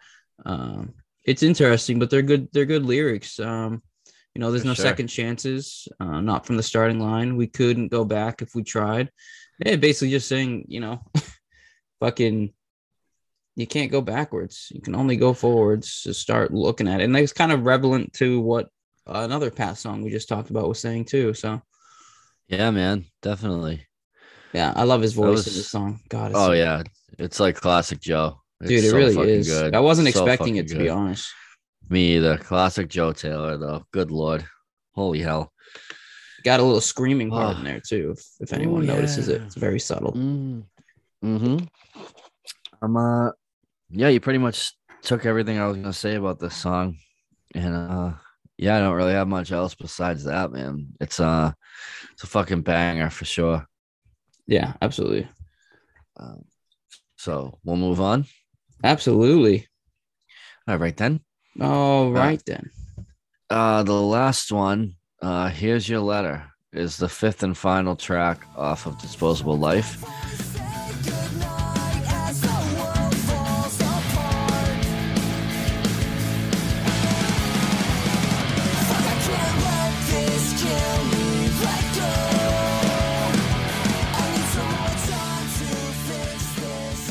um, 0.46 0.94
it's 1.26 1.42
interesting. 1.42 1.98
But 1.98 2.08
they're 2.08 2.22
good. 2.22 2.48
They're 2.52 2.64
good 2.64 2.86
lyrics. 2.86 3.38
Um, 3.38 3.82
you 4.34 4.40
know, 4.40 4.50
there's 4.50 4.62
For 4.62 4.68
no 4.68 4.74
sure. 4.74 4.84
second 4.86 5.08
chances. 5.08 5.86
Uh, 5.98 6.22
not 6.22 6.46
from 6.46 6.56
the 6.56 6.62
starting 6.62 7.00
line. 7.00 7.36
We 7.36 7.48
couldn't 7.48 7.88
go 7.88 8.04
back 8.06 8.40
if 8.40 8.54
we 8.54 8.62
tried. 8.62 9.10
Yeah, 9.64 9.76
basically 9.76 10.10
just 10.10 10.28
saying, 10.28 10.64
you 10.68 10.80
know, 10.80 11.02
fucking 12.00 12.52
you 13.56 13.66
can't 13.66 13.90
go 13.90 14.00
backwards. 14.00 14.68
You 14.74 14.80
can 14.80 14.94
only 14.94 15.16
go 15.16 15.34
forwards 15.34 16.02
to 16.02 16.14
start 16.14 16.52
looking 16.52 16.88
at 16.88 17.00
it. 17.00 17.04
And 17.04 17.14
that's 17.14 17.32
kind 17.32 17.52
of 17.52 17.64
relevant 17.64 18.12
to 18.14 18.40
what 18.40 18.68
another 19.06 19.50
past 19.50 19.82
song 19.82 20.02
we 20.02 20.10
just 20.10 20.28
talked 20.28 20.50
about 20.50 20.68
was 20.68 20.78
saying 20.80 21.04
too. 21.06 21.34
So 21.34 21.60
Yeah, 22.48 22.70
man. 22.70 23.04
Definitely. 23.22 23.86
yeah, 24.52 24.72
I 24.74 24.84
love 24.84 25.02
his 25.02 25.12
voice 25.12 25.26
in 25.28 25.32
was- 25.34 25.44
this 25.56 25.68
song. 25.70 26.00
God, 26.08 26.32
Oh 26.34 26.46
so- 26.48 26.52
yeah. 26.52 26.82
It's 27.18 27.40
like 27.40 27.56
classic 27.56 28.00
Joe. 28.00 28.40
It's 28.60 28.68
dude, 28.70 28.84
it 28.84 28.90
so 28.90 28.96
really 28.96 29.30
is. 29.32 29.48
good. 29.48 29.74
I 29.74 29.80
wasn't 29.80 30.08
So 30.14 30.24
expecting 30.24 30.56
it 30.56 30.68
to 30.68 30.78
be 30.78 30.88
honest. 30.88 31.28
Me 31.90 32.16
either. 32.16 32.38
Classic 32.38 32.88
Joe 32.88 33.12
Taylor, 33.12 33.58
though. 33.58 33.84
Good 33.92 34.10
lord. 34.10 34.44
Holy 34.94 35.20
hell. 35.20 35.52
Got 36.44 36.60
a 36.60 36.62
little 36.62 36.80
screaming 36.80 37.30
part 37.30 37.56
Oh. 37.56 37.58
in 37.58 37.64
there 37.64 37.80
too. 37.80 38.14
If, 38.16 38.24
if 38.40 38.52
anyone 38.52 38.88
Oh, 38.88 38.94
notices 38.94 39.28
it, 39.28 39.42
it's 39.42 39.54
very 39.56 39.78
subtle. 39.80 40.12
Mm. 40.12 40.64
Hmm. 41.22 41.58
I'm 42.82 42.96
uh. 42.96 43.30
Yeah, 43.90 44.08
you 44.08 44.20
pretty 44.20 44.38
much 44.38 44.72
took 45.02 45.26
everything 45.26 45.58
I 45.58 45.66
was 45.66 45.76
gonna 45.76 45.92
say 45.92 46.14
about 46.14 46.38
this 46.38 46.54
song, 46.56 46.96
and 47.54 47.74
uh, 47.74 48.12
yeah, 48.56 48.76
I 48.76 48.80
don't 48.80 48.94
really 48.94 49.12
have 49.14 49.26
much 49.28 49.50
else 49.52 49.74
besides 49.74 50.24
that, 50.24 50.52
man. 50.52 50.88
It's 51.00 51.18
uh, 51.20 51.52
it's 52.12 52.22
a 52.22 52.26
fucking 52.28 52.62
banger 52.62 53.10
for 53.10 53.24
sure. 53.24 53.66
Yeah, 54.46 54.74
absolutely, 54.80 55.28
Um, 56.16 56.44
so 57.16 57.58
we'll 57.64 57.76
move 57.76 58.00
on. 58.00 58.24
absolutely. 58.82 59.66
All 60.68 60.76
right 60.78 60.96
then. 60.96 61.20
All 61.60 62.12
right 62.12 62.42
then. 62.46 62.70
Uh, 63.50 63.82
the 63.82 63.92
last 63.92 64.52
one. 64.52 64.94
Uh, 65.22 65.48
Here's 65.50 65.86
Your 65.86 66.00
Letter 66.00 66.42
is 66.72 66.96
the 66.96 67.08
fifth 67.08 67.42
and 67.42 67.56
final 67.56 67.94
track 67.94 68.40
off 68.56 68.86
of 68.86 68.98
Disposable 69.00 69.58
Life. 69.58 70.02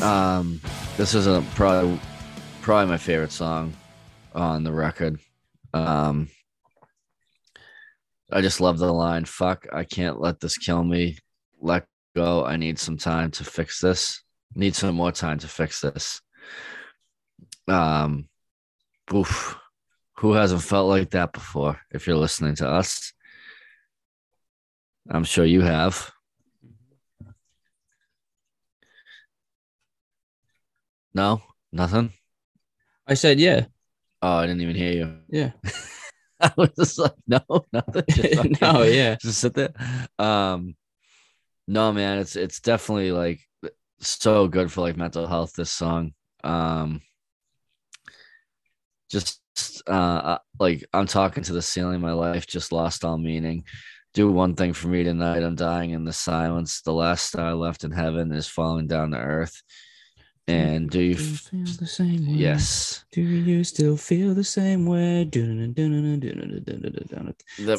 Um, 0.02 0.60
this 0.96 1.14
is 1.14 1.26
a 1.26 1.44
probably 1.54 2.00
probably 2.62 2.86
my 2.86 2.96
favorite 2.96 3.30
song 3.30 3.74
on 4.34 4.64
the 4.64 4.72
record. 4.72 5.20
Um, 5.74 6.28
I 8.32 8.40
just 8.40 8.60
love 8.60 8.78
the 8.78 8.92
line 8.92 9.24
"Fuck, 9.24 9.66
I 9.72 9.84
can't 9.84 10.20
let 10.20 10.40
this 10.40 10.56
kill 10.58 10.84
me. 10.84 11.18
Let 11.60 11.84
go. 12.14 12.44
I 12.44 12.56
need 12.56 12.78
some 12.78 12.96
time 12.96 13.30
to 13.32 13.44
fix 13.44 13.80
this. 13.80 14.22
Need 14.54 14.74
some 14.74 14.94
more 14.94 15.12
time 15.12 15.38
to 15.38 15.48
fix 15.48 15.80
this." 15.80 16.20
Um, 17.68 18.28
oof. 19.14 19.56
Who 20.18 20.32
hasn't 20.34 20.62
felt 20.62 20.88
like 20.88 21.10
that 21.10 21.32
before? 21.32 21.80
If 21.90 22.06
you're 22.06 22.16
listening 22.16 22.54
to 22.56 22.68
us, 22.68 23.12
I'm 25.10 25.24
sure 25.24 25.46
you 25.46 25.62
have. 25.62 26.10
No, 31.14 31.40
nothing. 31.72 32.12
I 33.06 33.14
said, 33.14 33.40
yeah, 33.40 33.66
Oh, 34.22 34.34
I 34.36 34.46
didn't 34.46 34.60
even 34.60 34.76
hear 34.76 34.92
you. 34.92 35.16
yeah. 35.30 35.52
I 36.42 36.52
was 36.56 36.70
just 36.76 36.98
like, 36.98 37.12
no, 37.26 37.40
nothing. 37.72 38.04
Just 38.08 38.60
no, 38.62 38.82
yeah. 38.82 39.14
just 39.20 39.40
sit 39.40 39.54
there. 39.54 39.72
Um, 40.18 40.74
no, 41.68 41.92
man, 41.92 42.18
it's 42.18 42.34
it's 42.34 42.60
definitely 42.60 43.12
like 43.12 43.40
so 44.00 44.48
good 44.48 44.72
for 44.72 44.80
like 44.80 44.96
mental 44.96 45.26
health. 45.26 45.52
This 45.54 45.70
song, 45.70 46.14
um, 46.42 47.02
just 49.10 49.40
uh, 49.86 49.90
uh, 49.90 50.38
like 50.58 50.84
I'm 50.92 51.06
talking 51.06 51.42
to 51.44 51.52
the 51.52 51.62
ceiling. 51.62 52.00
My 52.00 52.12
life 52.12 52.46
just 52.46 52.72
lost 52.72 53.04
all 53.04 53.18
meaning. 53.18 53.64
Do 54.14 54.30
one 54.32 54.56
thing 54.56 54.72
for 54.72 54.88
me 54.88 55.04
tonight. 55.04 55.42
I'm 55.42 55.54
dying 55.54 55.90
in 55.90 56.04
the 56.04 56.12
silence. 56.12 56.80
The 56.80 56.92
last 56.92 57.26
star 57.26 57.54
left 57.54 57.84
in 57.84 57.92
heaven 57.92 58.32
is 58.32 58.48
falling 58.48 58.86
down 58.86 59.10
to 59.12 59.18
earth. 59.18 59.62
And 60.50 60.90
do 60.90 61.00
you 61.00 61.16
feel 61.16 61.64
the 61.78 61.86
same 61.86 62.26
way? 62.26 62.32
Yes. 62.32 63.04
Do 63.12 63.20
you 63.22 63.62
still 63.62 63.96
feel 63.96 64.34
the 64.34 64.42
same 64.42 64.84
way? 64.86 65.24
The... 65.24 65.38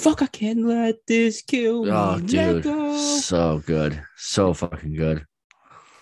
Fuck, 0.02 0.22
I 0.22 0.28
can't 0.28 0.66
let 0.66 1.06
this 1.06 1.42
kill 1.42 1.84
me. 1.86 1.92
Oh, 1.92 2.20
dude. 2.20 2.64
So 3.22 3.62
good. 3.66 4.02
So 4.16 4.54
fucking 4.54 4.94
good. 4.94 5.26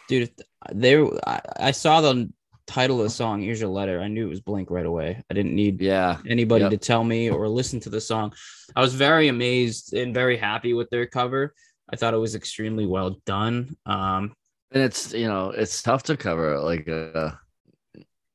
Dude, 0.07 0.31
they 0.71 1.01
I, 1.25 1.41
I 1.59 1.71
saw 1.71 2.01
the 2.01 2.31
title 2.67 2.97
of 2.99 3.03
the 3.03 3.09
song, 3.09 3.41
Here's 3.41 3.59
Your 3.59 3.69
Letter. 3.69 3.99
I 3.99 4.07
knew 4.07 4.27
it 4.27 4.29
was 4.29 4.41
Blink 4.41 4.69
right 4.69 4.85
away. 4.85 5.23
I 5.29 5.33
didn't 5.33 5.55
need 5.55 5.81
yeah 5.81 6.17
anybody 6.27 6.63
yep. 6.63 6.71
to 6.71 6.77
tell 6.77 7.03
me 7.03 7.29
or 7.29 7.47
listen 7.49 7.79
to 7.81 7.89
the 7.89 7.99
song. 8.01 8.33
I 8.75 8.81
was 8.81 8.93
very 8.93 9.27
amazed 9.27 9.93
and 9.93 10.13
very 10.13 10.37
happy 10.37 10.73
with 10.73 10.89
their 10.91 11.07
cover. 11.07 11.55
I 11.91 11.95
thought 11.95 12.13
it 12.13 12.17
was 12.17 12.35
extremely 12.35 12.85
well 12.85 13.19
done. 13.25 13.75
Um, 13.87 14.33
and 14.71 14.83
it's 14.83 15.13
you 15.13 15.27
know 15.27 15.49
it's 15.51 15.81
tough 15.81 16.03
to 16.03 16.17
cover 16.17 16.59
like 16.59 16.87
a 16.87 17.39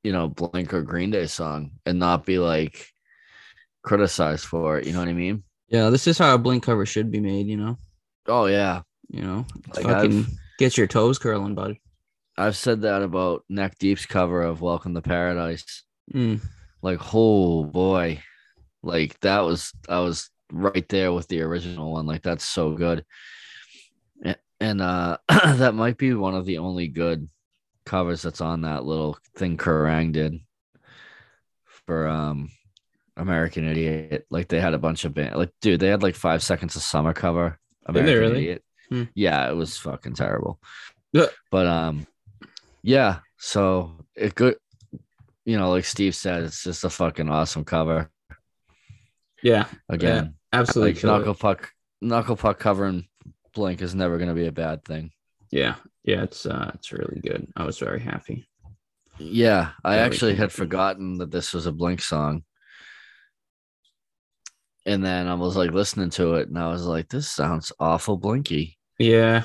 you 0.03 0.13
know 0.13 0.29
Blink 0.29 0.75
or 0.75 0.83
Green 0.83 1.11
Day 1.11 1.27
song 1.27 1.73
and 1.87 1.99
not 1.99 2.27
be 2.27 2.39
like 2.39 2.89
criticized 3.83 4.45
for 4.47 4.79
it. 4.79 4.87
You 4.87 4.93
know 4.93 5.01
what 5.01 5.09
I 5.09 5.13
mean? 5.15 5.43
yeah 5.69 5.89
this 5.89 6.07
is 6.07 6.19
how 6.19 6.35
a 6.35 6.39
blink 6.39 6.63
cover 6.63 6.85
should 6.85 7.11
be 7.11 7.21
made 7.21 7.47
you 7.47 7.57
know 7.57 7.79
Oh 8.27 8.47
yeah, 8.47 8.83
you 9.09 9.23
know 9.23 9.47
Like, 9.75 9.85
fucking 9.85 10.19
I've- 10.21 10.33
get 10.59 10.77
your 10.77 10.87
toes 10.87 11.19
curling 11.19 11.55
bud 11.55 11.77
I've 12.37 12.57
said 12.57 12.83
that 12.83 13.03
about 13.03 13.45
Neck 13.49 13.79
Deep's 13.79 14.05
cover 14.07 14.43
of 14.43 14.61
Welcome 14.61 14.95
to 14.95 15.01
Paradise. 15.01 15.85
Mm. 16.13 16.41
Like, 16.83 17.15
oh 17.15 17.63
boy, 17.65 18.21
like 18.83 19.19
that 19.21 19.41
was 19.41 19.73
I 19.89 20.01
was 20.01 20.31
right 20.53 20.87
there 20.89 21.13
with 21.13 21.29
the 21.29 21.43
original 21.43 21.93
one. 21.93 22.07
Like 22.07 22.23
that's 22.23 22.45
so 22.45 22.73
good. 22.73 23.05
And 24.61 24.81
uh 24.81 25.19
that 25.29 25.75
might 25.75 25.99
be 25.99 26.15
one 26.15 26.35
of 26.35 26.45
the 26.47 26.59
only 26.59 26.89
good 26.89 27.29
covers 27.87 28.23
that's 28.23 28.41
on 28.41 28.63
that 28.63 28.85
little 28.85 29.19
thing 29.37 29.57
Kerrang 29.57 30.13
did 30.13 30.39
for 31.67 32.07
um 32.09 32.51
American 33.17 33.69
Idiot. 33.69 34.27
Like 34.31 34.49
they 34.49 34.61
had 34.61 34.75
a 34.75 34.79
bunch 34.79 35.05
of 35.05 35.15
band 35.15 35.37
like 35.37 35.51
dude, 35.61 35.81
they 35.81 35.89
had 35.89 36.03
like 36.03 36.15
five 36.15 36.43
seconds 36.43 36.77
of 36.77 36.83
summer 36.83 37.13
cover. 37.13 37.59
they 37.91 38.01
American 38.01 38.21
really? 38.21 38.39
Idiot. 38.45 38.65
Hmm. 38.89 39.03
Yeah, 39.15 39.49
it 39.49 39.55
was 39.55 39.77
fucking 39.79 40.15
terrible. 40.15 40.61
Yeah. 41.13 41.27
But 41.51 41.67
um 41.67 42.07
yeah, 42.83 43.21
so 43.39 43.93
it 44.15 44.35
good 44.35 44.57
you 45.45 45.59
know, 45.59 45.71
like 45.71 45.85
Steve 45.85 46.15
said, 46.15 46.45
it's 46.45 46.65
just 46.65 46.85
a 46.85 46.91
fucking 46.91 47.29
awesome 47.29 47.65
cover. 47.65 48.11
yeah 49.43 49.67
Again, 49.89 50.37
absolutely 50.53 50.95
like 50.95 51.05
knuckle 51.05 51.35
puck, 51.35 51.71
knuckle 52.01 52.37
puck 52.37 52.59
covering 52.59 53.07
Blink 53.55 53.81
is 53.83 53.95
never 53.95 54.19
going 54.19 54.29
to 54.29 54.35
be 54.35 54.47
a 54.47 54.53
bad 54.53 54.85
thing. 54.85 55.11
yeah 55.51 55.77
yeah 56.05 56.23
it's 56.23 56.45
uh 56.47 56.71
it's 56.75 56.93
really 56.93 57.21
good 57.21 57.47
i 57.57 57.65
was 57.65 57.79
very 57.79 58.01
happy 58.01 58.47
Yeah, 59.19 59.71
I 59.85 59.95
Very 59.97 60.07
actually 60.07 60.35
had 60.35 60.51
forgotten 60.53 61.19
that 61.19 61.31
this 61.31 61.55
was 61.55 61.67
a 61.67 61.73
Blink 61.73 62.03
song, 62.03 62.43
and 64.87 65.05
then 65.05 65.29
I 65.29 65.35
was 65.35 65.57
like 65.57 65.71
listening 65.71 66.11
to 66.19 66.35
it, 66.35 66.49
and 66.49 66.59
I 66.59 66.69
was 66.69 66.85
like, 66.85 67.09
"This 67.09 67.29
sounds 67.29 67.71
awful 67.79 68.17
Blinky." 68.17 68.77
yeah 68.99 69.45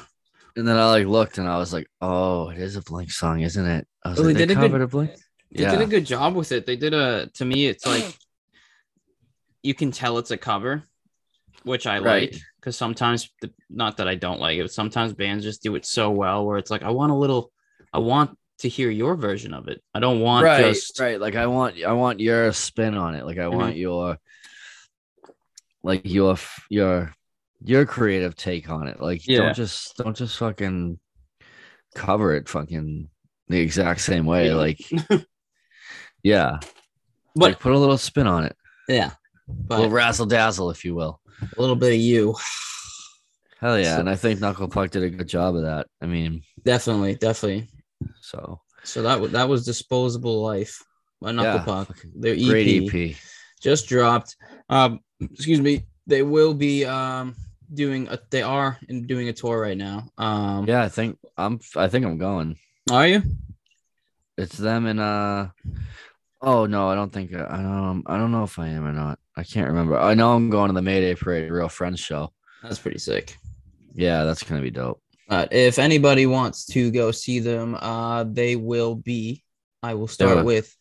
And 0.55 0.67
then 0.67 0.75
I 0.77 0.89
like 0.89 1.05
looked, 1.07 1.37
and 1.37 1.47
I 1.47 1.57
was 1.57 1.71
like, 1.71 1.87
"Oh, 2.01 2.49
it 2.49 2.57
is 2.57 2.75
a 2.75 2.81
Blink 2.81 3.11
song, 3.11 3.41
isn't 3.41 3.65
it?" 3.65 3.87
I 4.03 4.09
was 4.09 4.17
Well, 4.17 4.27
like, 4.27 4.37
they 4.37 4.45
"They, 4.45 4.47
did 4.47 4.57
a 4.57 4.59
good- 4.61 4.71
covered 4.71 4.81
a 4.81 4.87
Blink." 4.87 5.11
They 5.51 5.63
Yeah, 5.63 5.71
did 5.71 5.81
a 5.81 5.87
good 5.95 6.05
job 6.05 6.35
with 6.35 6.51
it. 6.51 6.65
They 6.65 6.75
did 6.75 6.93
a 6.93 7.27
to 7.35 7.45
me, 7.45 7.67
it's 7.67 7.85
like 7.85 8.17
you 9.63 9.73
can 9.73 9.91
tell 9.91 10.17
it's 10.17 10.31
a 10.31 10.37
cover, 10.37 10.83
which 11.63 11.87
I 11.87 11.99
Right. 11.99 12.31
like 12.31 12.41
because 12.59 12.75
sometimes 12.77 13.29
the, 13.41 13.51
not 13.69 13.97
that 13.97 14.07
I 14.07 14.15
don't 14.15 14.39
like 14.39 14.57
it, 14.57 14.63
but 14.63 14.71
sometimes 14.71 15.13
bands 15.13 15.43
just 15.43 15.63
do 15.63 15.75
it 15.75 15.85
so 15.85 16.11
well 16.11 16.45
where 16.45 16.57
it's 16.57 16.71
like 16.71 16.83
I 16.83 16.89
want 16.89 17.11
a 17.11 17.15
little, 17.15 17.51
I 17.93 17.99
want 17.99 18.37
to 18.59 18.69
hear 18.69 18.89
your 18.89 19.15
version 19.15 19.53
of 19.53 19.67
it. 19.67 19.81
I 19.93 19.99
don't 19.99 20.19
want 20.19 20.45
right, 20.45 20.73
just 20.73 20.99
right. 20.99 21.19
Like 21.19 21.35
I 21.35 21.47
want, 21.47 21.83
I 21.83 21.93
want 21.93 22.19
your 22.19 22.51
spin 22.53 22.95
on 22.95 23.15
it. 23.15 23.25
Like 23.25 23.37
I 23.37 23.45
Mhm. 23.45 23.55
want 23.57 23.77
your, 23.77 24.17
like 25.83 26.01
your, 26.03 26.35
your, 26.69 27.13
your 27.63 27.85
creative 27.85 28.35
take 28.35 28.69
on 28.69 28.87
it. 28.87 28.99
Like 29.01 29.21
Yeah. 29.25 29.39
don't 29.39 29.53
just, 29.55 29.95
don't 29.97 30.15
just 30.15 30.37
fucking 30.37 30.99
cover 31.95 32.33
it 32.33 32.49
fucking 32.49 33.09
the 33.47 33.59
exact 33.59 34.01
same 34.01 34.25
way. 34.25 34.51
Like, 34.51 34.79
yeah, 36.23 36.59
but 37.35 37.51
like 37.51 37.59
put 37.59 37.71
a 37.73 37.77
little 37.77 37.97
spin 37.97 38.27
on 38.27 38.45
it, 38.45 38.55
yeah, 38.87 39.11
a 39.49 39.53
but 39.53 39.75
little 39.79 39.91
razzle 39.91 40.25
dazzle, 40.25 40.69
if 40.69 40.85
you 40.85 40.95
will. 40.95 41.19
a 41.41 41.59
little 41.61 41.75
bit 41.75 41.93
of 41.93 41.99
you, 41.99 42.35
Hell 43.59 43.77
yeah, 43.77 43.95
So- 43.95 43.99
and 44.01 44.09
I 44.09 44.15
think 44.15 44.39
Knuckle 44.39 44.69
Puck 44.69 44.91
did 44.91 45.03
a 45.03 45.09
good 45.09 45.27
job 45.27 45.55
of 45.55 45.63
that. 45.63 45.87
I 46.01 46.05
mean, 46.05 46.43
definitely, 46.63 47.15
definitely. 47.15 47.67
so 48.21 48.61
So 48.83 49.01
that 49.03 49.19
was 49.19 49.31
that 49.33 49.49
was 49.49 49.65
disposable 49.65 50.41
life 50.41 50.81
by 51.21 51.31
Knuckle 51.33 51.59
Yeah, 51.59 51.65
Puck. 51.65 51.97
Their 52.15 52.35
EP, 52.35 52.47
great 52.47 52.93
EP. 52.93 53.15
just 53.61 53.89
dropped. 53.89 54.37
Um, 54.69 54.99
excuse 55.19 55.59
me. 55.59 55.85
They 56.07 56.23
will 56.23 56.53
be 56.53 56.85
um 56.85 57.35
doing 57.73 58.07
a. 58.07 58.17
They 58.31 58.41
are 58.41 58.79
in 58.87 59.05
doing 59.05 59.27
a 59.29 59.33
tour 59.33 59.59
right 59.61 59.77
now. 59.77 60.07
Um, 60.17 60.65
Yeah, 60.65 60.81
I 60.83 60.89
think 60.89 61.19
I'm. 61.37 61.59
I 61.75 61.87
think 61.89 62.05
I'm 62.05 62.17
going. 62.17 62.57
Are 62.89 63.05
you? 63.07 63.21
It's 64.37 64.57
them 64.57 64.85
and 64.85 64.99
uh. 65.01 65.49
Oh 66.41 66.65
no, 66.65 66.87
I 66.89 66.95
don't 66.95 67.11
think 67.11 67.33
I 67.35 67.57
don't. 67.61 68.03
I 68.07 68.17
don't 68.17 68.31
know 68.31 68.43
if 68.45 68.57
I 68.57 68.69
am 68.69 68.85
or 68.87 68.93
not. 68.93 69.19
I 69.39 69.43
can't 69.43 69.67
remember. 69.67 69.97
I 69.97 70.13
know 70.15 70.33
I'm 70.33 70.49
going 70.49 70.67
to 70.67 70.73
the 70.73 70.81
Mayday 70.81 71.15
Parade 71.15 71.49
Real 71.49 71.69
Friends 71.69 71.99
show. 71.99 72.33
That's 72.61 72.77
pretty 72.79 72.99
sick. 72.99 73.37
Yeah, 73.95 74.25
that's 74.25 74.43
gonna 74.43 74.61
be 74.61 74.69
dope. 74.69 75.01
But 75.29 75.53
if 75.53 75.79
anybody 75.79 76.25
wants 76.25 76.65
to 76.67 76.91
go 76.91 77.11
see 77.11 77.39
them, 77.39 77.75
uh, 77.79 78.25
they 78.25 78.55
will 78.55 78.95
be. 78.95 79.43
I 79.81 79.93
will 79.93 80.07
start 80.07 80.37
Yeah. 80.37 80.43
with. 80.43 80.75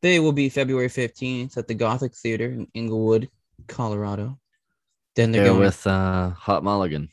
They 0.00 0.18
will 0.20 0.32
be 0.32 0.48
February 0.48 0.88
fifteenth 0.88 1.58
at 1.58 1.68
the 1.68 1.74
Gothic 1.74 2.14
Theater 2.16 2.46
in 2.46 2.66
Englewood, 2.74 3.28
Colorado. 3.68 4.38
Then 5.14 5.30
they're 5.32 5.42
They're 5.44 5.52
going 5.52 5.60
with 5.64 5.86
uh 5.86 6.30
Hot 6.30 6.64
Mulligan. 6.64 7.10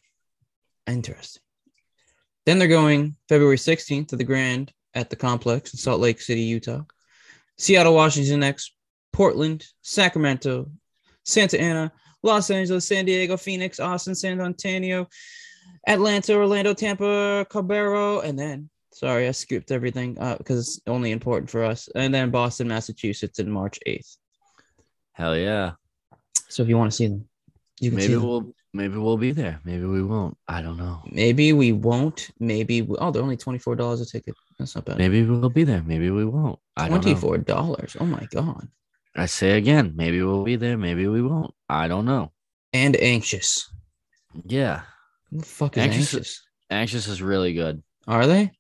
Interesting. 0.88 1.42
Then 2.46 2.58
they're 2.58 2.68
going 2.70 3.15
February 3.28 3.58
16th 3.58 4.08
to 4.08 4.15
the 4.15 4.24
Grand 4.24 4.72
at 4.96 5.10
the 5.10 5.15
complex 5.15 5.74
in 5.74 5.78
Salt 5.80 6.00
Lake 6.00 6.20
City, 6.22 6.42
Utah. 6.42 6.82
Seattle, 7.58 7.94
Washington 7.94 8.39
next, 8.39 8.74
Portland, 9.13 9.65
Sacramento, 9.82 10.69
Santa 11.26 11.60
Ana, 11.60 11.91
Los 12.24 12.50
Angeles, 12.50 12.88
San 12.88 13.06
Diego, 13.06 13.38
Phoenix, 13.38 13.80
Austin, 13.80 14.15
San 14.15 14.39
Antonio, 14.41 15.08
Atlanta, 15.88 16.36
Orlando, 16.36 16.74
Tampa, 16.74 17.45
Cabarro, 17.50 18.24
and 18.24 18.38
then 18.38 18.69
sorry, 18.91 19.28
I 19.28 19.32
scooped 19.32 19.72
everything 19.72 20.17
uh, 20.19 20.24
up 20.32 20.38
because 20.39 20.78
it's 20.78 20.82
only 20.88 21.12
important 21.12 21.50
for 21.50 21.63
us. 21.63 21.88
And 21.95 22.13
then 22.13 22.32
Boston, 22.32 22.67
Massachusetts 22.67 23.39
in 23.39 23.50
March 23.50 23.80
8th. 23.88 24.17
Hell 25.13 25.38
yeah. 25.38 25.72
So 26.50 26.63
if 26.63 26.69
you 26.69 26.78
want 26.78 26.91
to 26.91 26.95
see 26.95 27.08
them, 27.08 27.28
you 27.80 27.91
can 27.91 27.98
Maybe 27.98 28.13
them. 28.13 28.24
we'll 28.24 28.54
maybe 28.74 28.98
we'll 28.98 29.17
be 29.17 29.32
there. 29.32 29.60
Maybe 29.63 29.86
we 29.86 30.04
won't. 30.04 30.38
I 30.48 30.62
don't 30.62 30.78
know. 30.78 31.02
Maybe 31.12 31.54
we 31.54 31.72
won't. 31.72 32.30
Maybe 32.39 32.82
we, 32.82 32.98
oh, 32.98 33.12
they're 33.12 33.22
only 33.22 33.38
twenty 33.38 33.60
four 33.60 33.76
dollars 33.76 34.02
a 34.02 34.06
ticket. 34.06 34.36
That's 34.58 34.76
not 34.76 34.86
bad. 34.86 34.98
Maybe 34.98 35.24
we'll 35.24 35.50
be 35.50 35.63
there. 35.63 35.84
Maybe 35.86 36.10
we 36.10 36.26
won't. 36.26 36.60
I 36.76 36.89
don't 36.89 36.98
Twenty 37.02 37.13
know. 37.13 37.19
four 37.19 37.38
dollars. 37.38 37.95
Oh 38.00 38.06
my 38.06 38.28
god. 38.32 38.67
I 39.19 39.25
say 39.25 39.58
again, 39.58 39.93
maybe 39.95 40.21
we'll 40.23 40.43
be 40.43 40.55
there. 40.55 40.77
Maybe 40.77 41.08
we 41.08 41.21
won't. 41.21 41.53
I 41.67 41.88
don't 41.88 42.05
know. 42.05 42.32
And 42.73 42.95
anxious. 42.95 43.69
Yeah. 44.45 44.82
Who 45.32 45.39
the 45.39 45.45
fuck 45.45 45.77
is 45.77 45.84
Anxious- 45.84 46.13
anxious? 46.13 46.43
Anxious 46.69 47.08
is 47.08 47.21
really 47.21 47.53
good. 47.53 47.84
Are 48.08 48.27
they? 48.27 48.51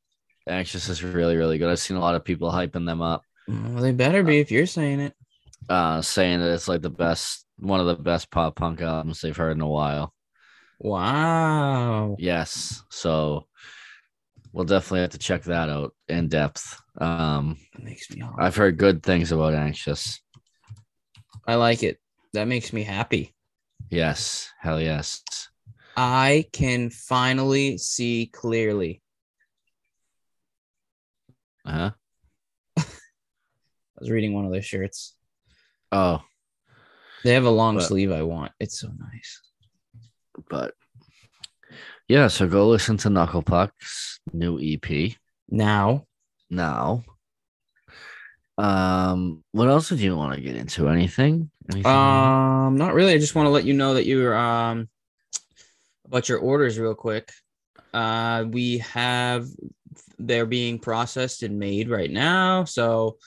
Anxious 0.47 0.89
is 0.89 1.03
really, 1.03 1.35
really 1.37 1.57
good. 1.59 1.69
I've 1.69 1.79
seen 1.79 1.97
a 1.97 2.01
lot 2.01 2.15
of 2.15 2.25
people 2.25 2.51
hyping 2.51 2.85
them 2.85 3.01
up, 3.01 3.23
Well, 3.47 3.81
they 3.81 3.91
better 3.91 4.23
be 4.23 4.39
if 4.39 4.51
you're 4.51 4.65
saying 4.65 4.99
it. 4.99 5.13
uh, 5.69 6.01
saying 6.01 6.39
that 6.39 6.53
it's 6.53 6.67
like 6.67 6.81
the 6.81 6.89
best, 6.89 7.45
one 7.59 7.79
of 7.79 7.85
the 7.85 7.95
best 7.95 8.31
pop 8.31 8.55
punk 8.55 8.81
albums 8.81 9.21
they've 9.21 9.35
heard 9.37 9.51
in 9.55 9.61
a 9.61 9.67
while. 9.67 10.13
Wow. 10.79 12.15
Yes. 12.19 12.81
So 12.89 13.47
we'll 14.53 14.65
definitely 14.65 15.01
have 15.01 15.11
to 15.11 15.17
check 15.19 15.43
that 15.43 15.69
out 15.69 15.93
in 16.07 16.27
depth. 16.29 16.81
Um, 16.99 17.57
makes 17.77 18.09
me 18.09 18.21
hard. 18.21 18.35
I've 18.43 18.55
heard 18.55 18.77
good 18.77 19.03
things 19.03 19.31
about 19.31 19.53
Anxious. 19.53 20.19
I 21.49 21.55
like 21.55 21.81
it. 21.83 21.97
That 22.33 22.47
makes 22.47 22.71
me 22.73 22.83
happy. 22.83 23.33
Yes. 23.89 24.51
Hell 24.59 24.79
yes. 24.79 25.23
I 25.97 26.45
can 26.53 26.89
finally 26.91 27.77
see 27.79 28.29
clearly. 28.31 29.01
Uh 31.65 31.71
huh. 31.71 31.91
I 32.77 32.83
was 33.99 34.11
reading 34.11 34.33
one 34.33 34.45
of 34.45 34.51
their 34.51 34.61
shirts. 34.61 35.15
Oh, 35.91 36.21
They 37.23 37.33
have 37.33 37.45
a 37.45 37.49
long 37.49 37.75
But- 37.77 37.85
sleeve 37.87 38.11
I 38.11 38.21
want. 38.21 38.51
It's 38.59 38.79
so 38.79 38.89
nice. 38.97 39.41
but 40.49 40.73
yeah. 42.07 42.27
So 42.27 42.47
go 42.47 42.67
listen 42.67 42.97
to 42.97 43.09
Knuckle 43.09 43.41
Puck's 43.41 44.19
new 44.33 44.59
EP 44.61 45.13
Now, 45.49 46.05
now. 46.49 47.03
Um, 48.59 49.41
what 49.53 49.69
else 49.69 49.87
did 49.87 50.01
you 50.01 50.17
want 50.17 50.35
to 50.35 50.41
get 50.41 50.57
into? 50.57 50.89
Anything? 50.89 51.49
Anything? 51.71 51.91
um, 51.91 52.75
not 52.75 52.93
really. 52.93 53.13
I 53.13 53.17
just 53.17 53.33
want 53.33 53.45
to 53.45 53.51
let 53.51 53.63
you 53.63 53.73
know 53.73 53.93
that 53.93 54.05
you're 54.05 54.35
um 54.35 54.89
about 56.05 56.27
your 56.27 56.39
orders 56.39 56.77
real 56.77 56.95
quick. 56.95 57.31
Uh, 57.93 58.45
we 58.49 58.79
have 58.79 59.47
they're 60.17 60.45
being 60.45 60.77
processed 60.77 61.43
and 61.43 61.57
made 61.57 61.89
right 61.89 62.11
now, 62.11 62.65
so 62.65 63.17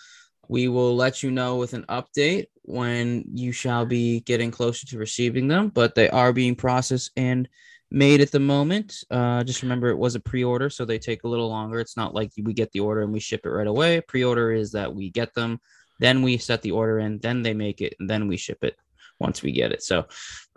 we 0.48 0.68
will 0.68 0.94
let 0.94 1.22
you 1.22 1.30
know 1.30 1.56
with 1.56 1.72
an 1.72 1.86
update 1.88 2.46
when 2.62 3.24
you 3.32 3.52
shall 3.52 3.86
be 3.86 4.20
getting 4.20 4.50
closer 4.50 4.86
to 4.86 4.98
receiving 4.98 5.48
them. 5.48 5.68
But 5.68 5.94
they 5.94 6.10
are 6.10 6.32
being 6.34 6.56
processed 6.56 7.10
and 7.16 7.48
made 7.92 8.20
at 8.22 8.32
the 8.32 8.40
moment. 8.40 9.04
Uh, 9.10 9.44
just 9.44 9.62
remember 9.62 9.88
it 9.88 9.98
was 9.98 10.14
a 10.14 10.20
pre-order, 10.20 10.70
so 10.70 10.84
they 10.84 10.98
take 10.98 11.24
a 11.24 11.28
little 11.28 11.48
longer. 11.48 11.78
It's 11.78 11.96
not 11.96 12.14
like 12.14 12.32
we 12.42 12.54
get 12.54 12.72
the 12.72 12.80
order 12.80 13.02
and 13.02 13.12
we 13.12 13.20
ship 13.20 13.42
it 13.44 13.50
right 13.50 13.66
away. 13.66 14.00
Pre-order 14.00 14.52
is 14.52 14.72
that 14.72 14.94
we 14.94 15.10
get 15.10 15.34
them, 15.34 15.60
then 16.00 16.22
we 16.22 16.38
set 16.38 16.62
the 16.62 16.72
order 16.72 16.98
in, 16.98 17.18
then 17.18 17.42
they 17.42 17.54
make 17.54 17.80
it, 17.80 17.94
and 18.00 18.08
then 18.08 18.28
we 18.28 18.36
ship 18.36 18.64
it 18.64 18.76
once 19.20 19.42
we 19.42 19.52
get 19.52 19.72
it. 19.72 19.82
So 19.82 20.06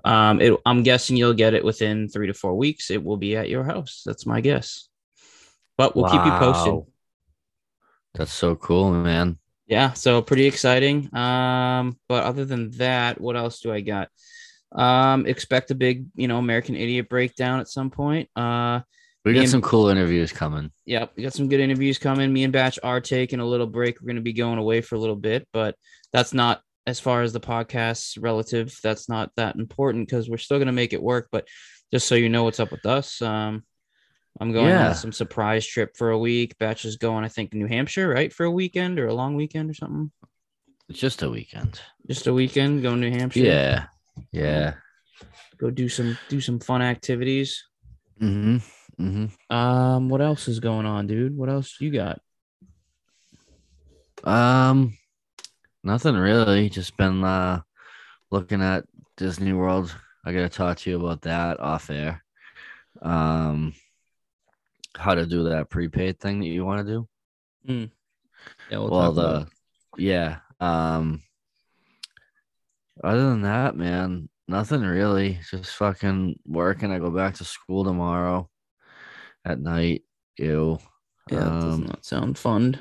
um, 0.05 0.41
it, 0.41 0.57
I'm 0.65 0.81
guessing 0.83 1.17
you'll 1.17 1.33
get 1.33 1.53
it 1.53 1.63
within 1.63 2.07
three 2.07 2.27
to 2.27 2.33
four 2.33 2.55
weeks. 2.55 2.89
It 2.89 3.03
will 3.03 3.17
be 3.17 3.35
at 3.35 3.49
your 3.49 3.63
house. 3.63 4.03
That's 4.05 4.25
my 4.25 4.39
guess. 4.41 4.87
But 5.77 5.95
we'll 5.95 6.09
keep 6.09 6.25
you 6.25 6.31
posted. 6.31 6.81
That's 8.13 8.31
so 8.31 8.55
cool, 8.55 8.91
man. 8.91 9.39
Yeah, 9.67 9.93
so 9.93 10.21
pretty 10.21 10.45
exciting. 10.45 11.13
Um, 11.13 11.97
but 12.07 12.23
other 12.23 12.45
than 12.45 12.71
that, 12.77 13.19
what 13.19 13.35
else 13.35 13.59
do 13.59 13.73
I 13.73 13.81
got? 13.81 14.09
Um, 14.75 15.25
expect 15.25 15.71
a 15.71 15.75
big, 15.75 16.05
you 16.15 16.27
know, 16.27 16.37
American 16.37 16.75
Idiot 16.75 17.07
breakdown 17.09 17.59
at 17.59 17.67
some 17.69 17.89
point. 17.89 18.29
Uh, 18.35 18.81
We 19.23 19.33
got 19.33 19.41
and- 19.41 19.49
some 19.49 19.61
cool 19.61 19.87
interviews 19.87 20.31
coming. 20.31 20.71
Yep, 20.85 21.13
we 21.15 21.23
got 21.23 21.33
some 21.33 21.47
good 21.49 21.59
interviews 21.61 21.97
coming. 21.97 22.31
Me 22.33 22.43
and 22.43 22.53
Batch 22.53 22.77
are 22.83 22.99
taking 23.01 23.39
a 23.39 23.45
little 23.45 23.67
break. 23.67 23.99
We're 24.01 24.07
going 24.07 24.17
to 24.17 24.21
be 24.21 24.33
going 24.33 24.59
away 24.59 24.81
for 24.81 24.95
a 24.95 24.99
little 24.99 25.15
bit, 25.15 25.47
but 25.53 25.75
that's 26.13 26.33
not 26.33 26.61
as 26.85 26.99
far 26.99 27.21
as 27.23 27.33
the 27.33 27.39
podcast 27.39 28.17
relative. 28.21 28.77
That's 28.83 29.09
not 29.09 29.31
that 29.37 29.55
important 29.55 30.07
because 30.07 30.29
we're 30.29 30.37
still 30.37 30.57
going 30.57 30.67
to 30.67 30.71
make 30.73 30.93
it 30.93 31.01
work. 31.01 31.29
But 31.31 31.47
just 31.91 32.07
so 32.07 32.15
you 32.15 32.29
know 32.29 32.43
what's 32.43 32.59
up 32.59 32.71
with 32.71 32.85
us, 32.85 33.21
um, 33.21 33.63
I'm 34.39 34.51
going 34.51 34.67
Yeah. 34.69 34.89
on 34.89 34.95
some 34.95 35.13
surprise 35.13 35.65
trip 35.65 35.95
for 35.97 36.09
a 36.11 36.19
week. 36.19 36.57
Batch 36.59 36.83
is 36.85 36.97
going, 36.97 37.23
I 37.23 37.29
think, 37.29 37.53
New 37.53 37.67
Hampshire, 37.67 38.09
right, 38.09 38.31
for 38.31 38.43
a 38.45 38.51
weekend 38.51 38.99
or 38.99 39.07
a 39.07 39.13
long 39.13 39.35
weekend 39.35 39.69
or 39.69 39.73
something. 39.73 40.11
It's 40.89 40.99
just 40.99 41.23
a 41.23 41.29
weekend. 41.29 41.79
Just 42.07 42.27
a 42.27 42.33
weekend, 42.33 42.83
going 42.83 43.01
to 43.01 43.09
New 43.09 43.17
Hampshire. 43.17 43.39
Yeah. 43.39 43.85
Yeah. 44.31 44.75
go 45.57 45.69
do 45.69 45.89
some 45.89 46.17
do 46.29 46.41
some 46.41 46.59
fun 46.59 46.81
activities. 46.81 47.63
Mm-hmm. 48.21 49.03
Mm-hmm. 49.03 49.55
Um, 49.55 50.09
what 50.09 50.21
else 50.21 50.47
is 50.47 50.59
going 50.59 50.85
on, 50.85 51.07
dude? 51.07 51.35
What 51.35 51.49
else 51.49 51.75
you 51.79 51.91
got? 51.91 52.19
Um, 54.23 54.97
nothing 55.83 56.15
really. 56.15 56.69
Just 56.69 56.95
been 56.97 57.23
uh 57.23 57.61
looking 58.31 58.61
at 58.61 58.85
Disney 59.17 59.53
World. 59.53 59.95
I 60.25 60.31
gotta 60.31 60.49
talk 60.49 60.77
to 60.79 60.89
you 60.89 60.99
about 60.99 61.21
that 61.21 61.59
off 61.59 61.89
air. 61.89 62.23
Um, 63.01 63.73
how 64.95 65.13
to 65.13 65.25
do 65.25 65.49
that 65.49 65.69
prepaid 65.69 66.19
thing 66.19 66.39
that 66.39 66.47
you 66.47 66.65
want 66.65 66.85
to 66.85 66.93
do? 66.93 67.07
Yeah, 68.69 68.77
we'll, 68.77 68.89
well, 68.89 69.11
the 69.11 69.47
yeah. 69.97 70.37
Um, 70.59 71.21
other 73.05 73.29
than 73.29 73.43
that, 73.43 73.75
man, 73.75 74.29
nothing 74.47 74.81
really. 74.81 75.39
Just 75.49 75.75
fucking 75.75 76.39
working. 76.45 76.91
I 76.91 76.99
go 76.99 77.11
back 77.11 77.35
to 77.35 77.45
school 77.45 77.83
tomorrow 77.83 78.49
at 79.45 79.59
night. 79.59 80.03
Ew. 80.37 80.79
yeah, 81.31 81.39
that 81.39 81.61
does 81.61 81.73
um, 81.75 81.83
not 81.85 82.05
sound 82.05 82.37
fun. 82.37 82.79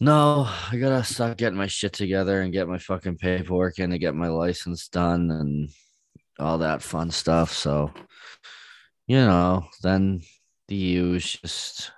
No, 0.00 0.48
I 0.70 0.76
gotta 0.76 1.04
start 1.04 1.38
getting 1.38 1.56
my 1.58 1.68
shit 1.68 1.92
together 1.92 2.40
and 2.40 2.52
get 2.52 2.68
my 2.68 2.78
fucking 2.78 3.16
paperwork 3.16 3.78
in 3.78 3.90
to 3.90 3.98
get 3.98 4.14
my 4.14 4.28
license 4.28 4.88
done 4.88 5.30
and 5.30 5.70
all 6.38 6.58
that 6.58 6.82
fun 6.82 7.10
stuff. 7.10 7.52
So, 7.52 7.92
you 9.06 9.16
know, 9.18 9.66
then 9.82 10.22
the 10.68 10.74
use 10.74 11.36
just 11.40 11.92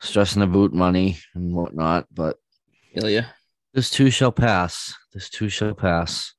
stressing 0.00 0.40
the 0.40 0.46
boot 0.46 0.74
money 0.74 1.18
and 1.34 1.54
whatnot. 1.54 2.06
But 2.12 2.36
yeah. 2.94 3.26
This 3.74 3.90
too 3.90 4.10
shall 4.10 4.32
pass. 4.32 4.94
This 5.12 5.28
too 5.28 5.48
shall 5.48 5.74
pass. 5.74 6.32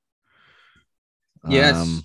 Yes. 1.48 1.76
Um, 1.76 2.04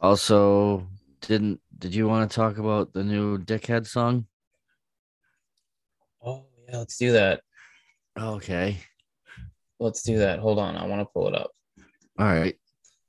also, 0.00 0.88
didn't 1.20 1.60
did 1.78 1.94
you 1.94 2.08
want 2.08 2.28
to 2.28 2.34
talk 2.34 2.58
about 2.58 2.92
the 2.92 3.04
new 3.04 3.38
Dickhead 3.38 3.86
song? 3.86 4.26
Oh 6.24 6.46
yeah, 6.66 6.78
let's 6.78 6.96
do 6.96 7.12
that. 7.12 7.42
Okay. 8.18 8.78
Let's 9.78 10.02
do 10.02 10.18
that. 10.18 10.40
Hold 10.40 10.58
on, 10.58 10.76
I 10.76 10.86
want 10.86 11.02
to 11.02 11.06
pull 11.06 11.28
it 11.28 11.34
up. 11.34 11.52
All 12.18 12.26
right. 12.26 12.56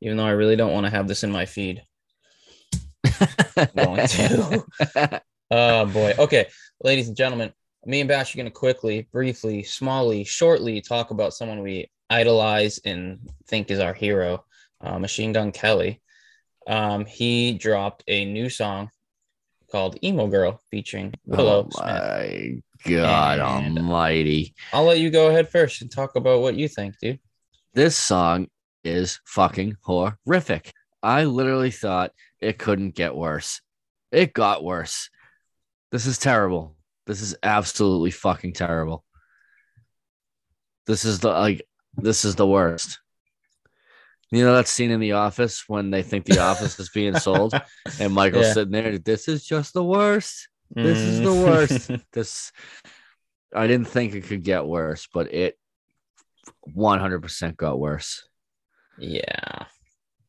Even 0.02 0.18
though 0.18 0.26
I 0.26 0.32
really 0.32 0.56
don't 0.56 0.74
want 0.74 0.86
to 0.86 0.92
have 0.92 1.08
this 1.08 1.24
in 1.24 1.32
my 1.32 1.46
feed. 1.46 1.82
going 3.76 4.06
to. 4.08 5.22
Oh 5.52 5.88
boy. 5.88 6.14
Okay, 6.20 6.48
ladies 6.84 7.08
and 7.08 7.18
gentlemen, 7.18 7.52
me 7.86 8.02
and 8.02 8.08
Bash 8.08 8.34
are 8.34 8.38
going 8.38 8.46
to 8.46 8.52
quickly, 8.52 9.08
briefly, 9.12 9.64
smallly, 9.64 10.26
shortly 10.28 10.82
talk 10.82 11.12
about 11.12 11.34
someone 11.34 11.62
we 11.62 11.90
idolize 12.10 12.80
and 12.86 13.20
think 13.48 13.72
is 13.72 13.80
our 13.80 13.94
hero, 13.94 14.44
uh, 14.82 15.00
Machine 15.00 15.32
Gun 15.34 15.52
Kelly. 15.52 16.02
Um, 16.68 17.06
he 17.06 17.54
dropped 17.54 18.04
a 18.08 18.26
new 18.26 18.50
song 18.50 18.90
called 19.72 19.98
"Emo 20.04 20.28
Girl" 20.28 20.60
featuring 20.70 21.14
Willow 21.26 21.68
oh 21.68 21.70
Smith. 21.72 21.86
my 21.86 22.52
god 22.86 23.40
And- 23.66 23.78
almighty. 23.80 24.54
I'll 24.74 24.84
let 24.86 25.00
you 25.00 25.10
go 25.10 25.28
ahead 25.28 25.50
first 25.50 25.82
and 25.82 25.92
talk 25.92 26.16
about 26.16 26.42
what 26.42 26.56
you 26.56 26.68
think, 26.68 26.96
dude. 27.00 27.20
This 27.74 27.96
song 27.96 28.48
is 28.84 29.20
fucking 29.26 29.78
horrific. 29.82 30.74
I 31.02 31.24
literally 31.26 31.72
thought 31.72 32.12
it 32.40 32.58
couldn't 32.58 32.96
get 32.96 33.16
worse. 33.16 33.62
It 34.12 34.34
got 34.34 34.64
worse. 34.64 35.10
This 35.92 36.06
is 36.06 36.18
terrible. 36.18 36.76
This 37.10 37.24
is 37.24 37.36
absolutely 37.42 38.12
fucking 38.12 38.54
terrible. 38.54 39.04
This 40.86 41.06
is 41.06 41.20
the 41.20 41.30
like 41.30 41.68
this 41.98 42.24
is 42.24 42.36
the 42.36 42.46
worst. 42.46 43.00
You 44.30 44.46
know 44.46 44.54
that 44.54 44.68
scene 44.68 44.92
in 44.92 45.00
the 45.00 45.14
office 45.14 45.64
when 45.68 45.90
they 45.90 46.04
think 46.04 46.26
the 46.26 46.38
office 46.38 46.80
is 46.80 46.90
being 46.90 47.18
sold 47.20 47.60
and 48.00 48.14
Michael's 48.14 48.46
Yeah. 48.46 48.54
sitting 48.54 48.72
there, 48.74 49.00
this 49.00 49.28
is 49.28 49.44
just 49.44 49.74
the 49.74 49.84
worst. 49.84 50.50
This 50.76 51.00
is 51.00 51.22
the 51.22 51.34
worst. 51.34 51.90
this 52.14 52.52
I 53.56 53.66
didn't 53.66 53.88
think 53.88 54.14
it 54.14 54.26
could 54.26 54.44
get 54.44 54.68
worse, 54.68 55.08
but 55.12 55.34
it 55.34 55.58
100% 56.78 57.58
got 57.58 57.80
worse. 57.80 58.28
yeah, 59.00 59.66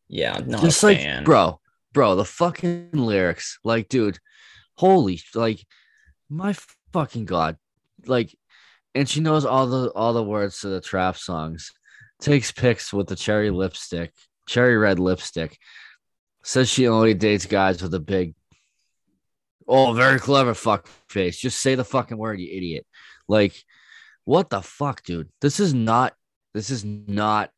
yeah, 0.09 0.41
not 0.47 0.63
Just 0.63 0.83
like, 0.83 1.25
bro, 1.27 1.61
bro, 1.93 2.17
the 2.17 2.25
fucking 2.25 2.89
lyrics, 2.95 3.59
like, 3.65 3.91
dude, 3.91 4.19
holy, 4.77 5.21
like, 5.35 5.67
my 6.31 6.55
fucking 6.93 7.27
god, 7.27 7.57
like, 8.07 8.35
and 8.95 9.09
she 9.09 9.21
knows 9.21 9.45
all 9.45 9.67
the 9.67 9.91
all 9.91 10.13
the 10.13 10.23
words 10.23 10.61
to 10.61 10.69
the 10.69 10.81
trap 10.81 11.17
songs. 11.17 11.73
Takes 12.21 12.53
pics 12.53 12.93
with 12.93 13.09
the 13.09 13.17
cherry 13.17 13.51
lipstick, 13.51 14.13
cherry 14.47 14.77
red 14.77 14.99
lipstick. 14.99 15.59
Says 16.43 16.69
she 16.71 16.89
only 16.89 17.15
dates 17.15 17.47
guys 17.47 17.83
with 17.83 17.93
a 17.95 18.01
big, 18.01 18.35
oh, 19.67 19.93
very 19.93 20.19
clever 20.19 20.55
fuck 20.55 20.87
face. 21.09 21.39
Just 21.39 21.61
say 21.61 21.75
the 21.75 21.85
fucking 21.85 22.17
word, 22.17 22.41
you 22.41 22.49
idiot. 22.55 22.87
Like, 23.29 23.55
what 24.25 24.51
the 24.51 24.63
fuck, 24.63 25.03
dude? 25.03 25.29
This 25.41 25.61
is 25.61 25.75
not, 25.75 26.15
this 26.55 26.71
is 26.71 26.85
not 26.85 27.51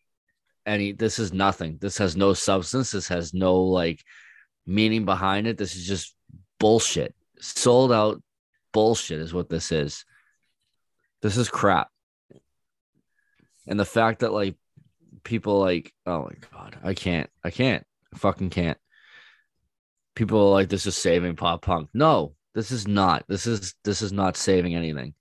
any, 0.66 0.92
this 0.92 1.18
is 1.18 1.32
nothing. 1.32 1.78
This 1.80 1.98
has 1.98 2.16
no 2.16 2.34
substance. 2.34 2.90
This 2.90 3.08
has 3.08 3.34
no 3.34 3.62
like 3.62 4.02
meaning 4.66 5.04
behind 5.04 5.46
it. 5.46 5.58
This 5.58 5.76
is 5.76 5.86
just 5.86 6.14
bullshit. 6.58 7.14
Sold 7.40 7.92
out 7.92 8.22
bullshit 8.72 9.20
is 9.20 9.34
what 9.34 9.48
this 9.48 9.72
is. 9.72 10.04
This 11.20 11.36
is 11.36 11.48
crap. 11.48 11.88
And 13.66 13.78
the 13.78 13.84
fact 13.84 14.20
that 14.20 14.32
like 14.32 14.56
people 15.24 15.60
like, 15.60 15.92
oh 16.06 16.24
my 16.24 16.34
god, 16.50 16.78
I 16.82 16.94
can't, 16.94 17.30
I 17.44 17.50
can't, 17.50 17.84
I 18.12 18.18
fucking 18.18 18.50
can't. 18.50 18.78
People 20.14 20.50
like, 20.50 20.68
this 20.68 20.86
is 20.86 20.96
saving 20.96 21.36
pop 21.36 21.62
punk. 21.62 21.88
No, 21.94 22.34
this 22.54 22.70
is 22.70 22.86
not. 22.86 23.24
This 23.28 23.46
is 23.46 23.74
this 23.84 24.02
is 24.02 24.12
not 24.12 24.36
saving 24.36 24.74
anything. 24.74 25.14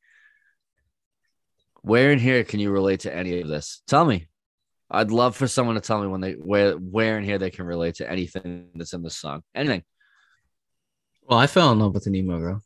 Where 1.82 2.12
in 2.12 2.20
here 2.20 2.44
can 2.44 2.60
you 2.60 2.72
relate 2.72 3.02
to 3.02 3.16
any 3.16 3.42
of 3.42 3.48
this? 3.48 3.82
Tell 3.88 4.06
me. 4.06 4.28
I'd 4.90 5.12
love 5.12 5.38
for 5.38 5.48
someone 5.48 5.76
to 5.76 5.82
tell 5.82 6.02
me 6.02 6.08
when 6.08 6.20
they 6.20 6.34
where 6.34 6.74
where 6.74 7.18
in 7.18 7.24
here 7.24 7.38
they 7.38 7.50
can 7.50 7.66
relate 7.66 7.96
to 7.96 8.12
anything 8.12 8.68
that's 8.76 8.94
in 8.94 9.04
this 9.04 9.18
song. 9.18 9.42
Anything. 9.56 9.84
Well, 11.24 11.40
I 11.40 11.48
fell 11.48 11.72
in 11.72 11.80
love 11.80 11.94
with 11.94 12.08
an 12.08 12.16
emo 12.16 12.40
girl. 12.40 12.62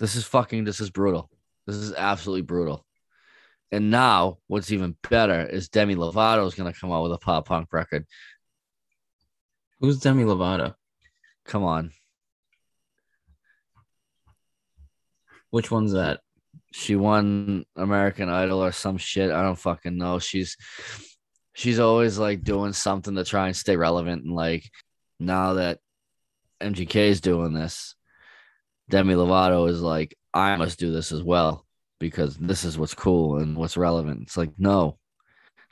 This 0.00 0.16
is 0.16 0.24
fucking 0.24 0.64
this 0.64 0.80
is 0.80 0.90
brutal. 0.90 1.28
This 1.66 1.76
is 1.76 1.92
absolutely 1.92 2.42
brutal. 2.42 2.86
And 3.70 3.90
now 3.90 4.38
what's 4.46 4.72
even 4.72 4.96
better 5.08 5.44
is 5.44 5.68
Demi 5.68 5.94
Lovato 5.94 6.46
is 6.46 6.54
gonna 6.54 6.72
come 6.72 6.90
out 6.90 7.02
with 7.02 7.12
a 7.12 7.18
pop 7.18 7.46
punk 7.46 7.70
record. 7.70 8.06
Who's 9.78 10.00
Demi 10.00 10.24
Lovato? 10.24 10.74
Come 11.44 11.64
on. 11.64 11.92
Which 15.50 15.70
one's 15.70 15.92
that? 15.92 16.20
She 16.72 16.96
won 16.96 17.66
American 17.76 18.30
Idol 18.30 18.64
or 18.64 18.72
some 18.72 18.96
shit. 18.96 19.30
I 19.30 19.42
don't 19.42 19.58
fucking 19.58 19.98
know. 19.98 20.18
She's 20.18 20.56
she's 21.52 21.78
always 21.78 22.18
like 22.18 22.42
doing 22.42 22.72
something 22.72 23.16
to 23.16 23.24
try 23.24 23.48
and 23.48 23.56
stay 23.56 23.76
relevant. 23.76 24.24
And 24.24 24.34
like 24.34 24.64
now 25.20 25.54
that 25.54 25.78
MGK 26.60 26.96
is 26.96 27.20
doing 27.20 27.52
this, 27.52 27.94
Demi 28.88 29.14
Lovato 29.14 29.68
is 29.68 29.80
like, 29.80 30.16
I 30.34 30.56
must 30.56 30.78
do 30.78 30.92
this 30.92 31.12
as 31.12 31.22
well 31.22 31.66
because 31.98 32.36
this 32.36 32.64
is 32.64 32.78
what's 32.78 32.94
cool 32.94 33.38
and 33.38 33.56
what's 33.56 33.76
relevant. 33.76 34.22
It's 34.22 34.36
like, 34.36 34.50
no, 34.58 34.98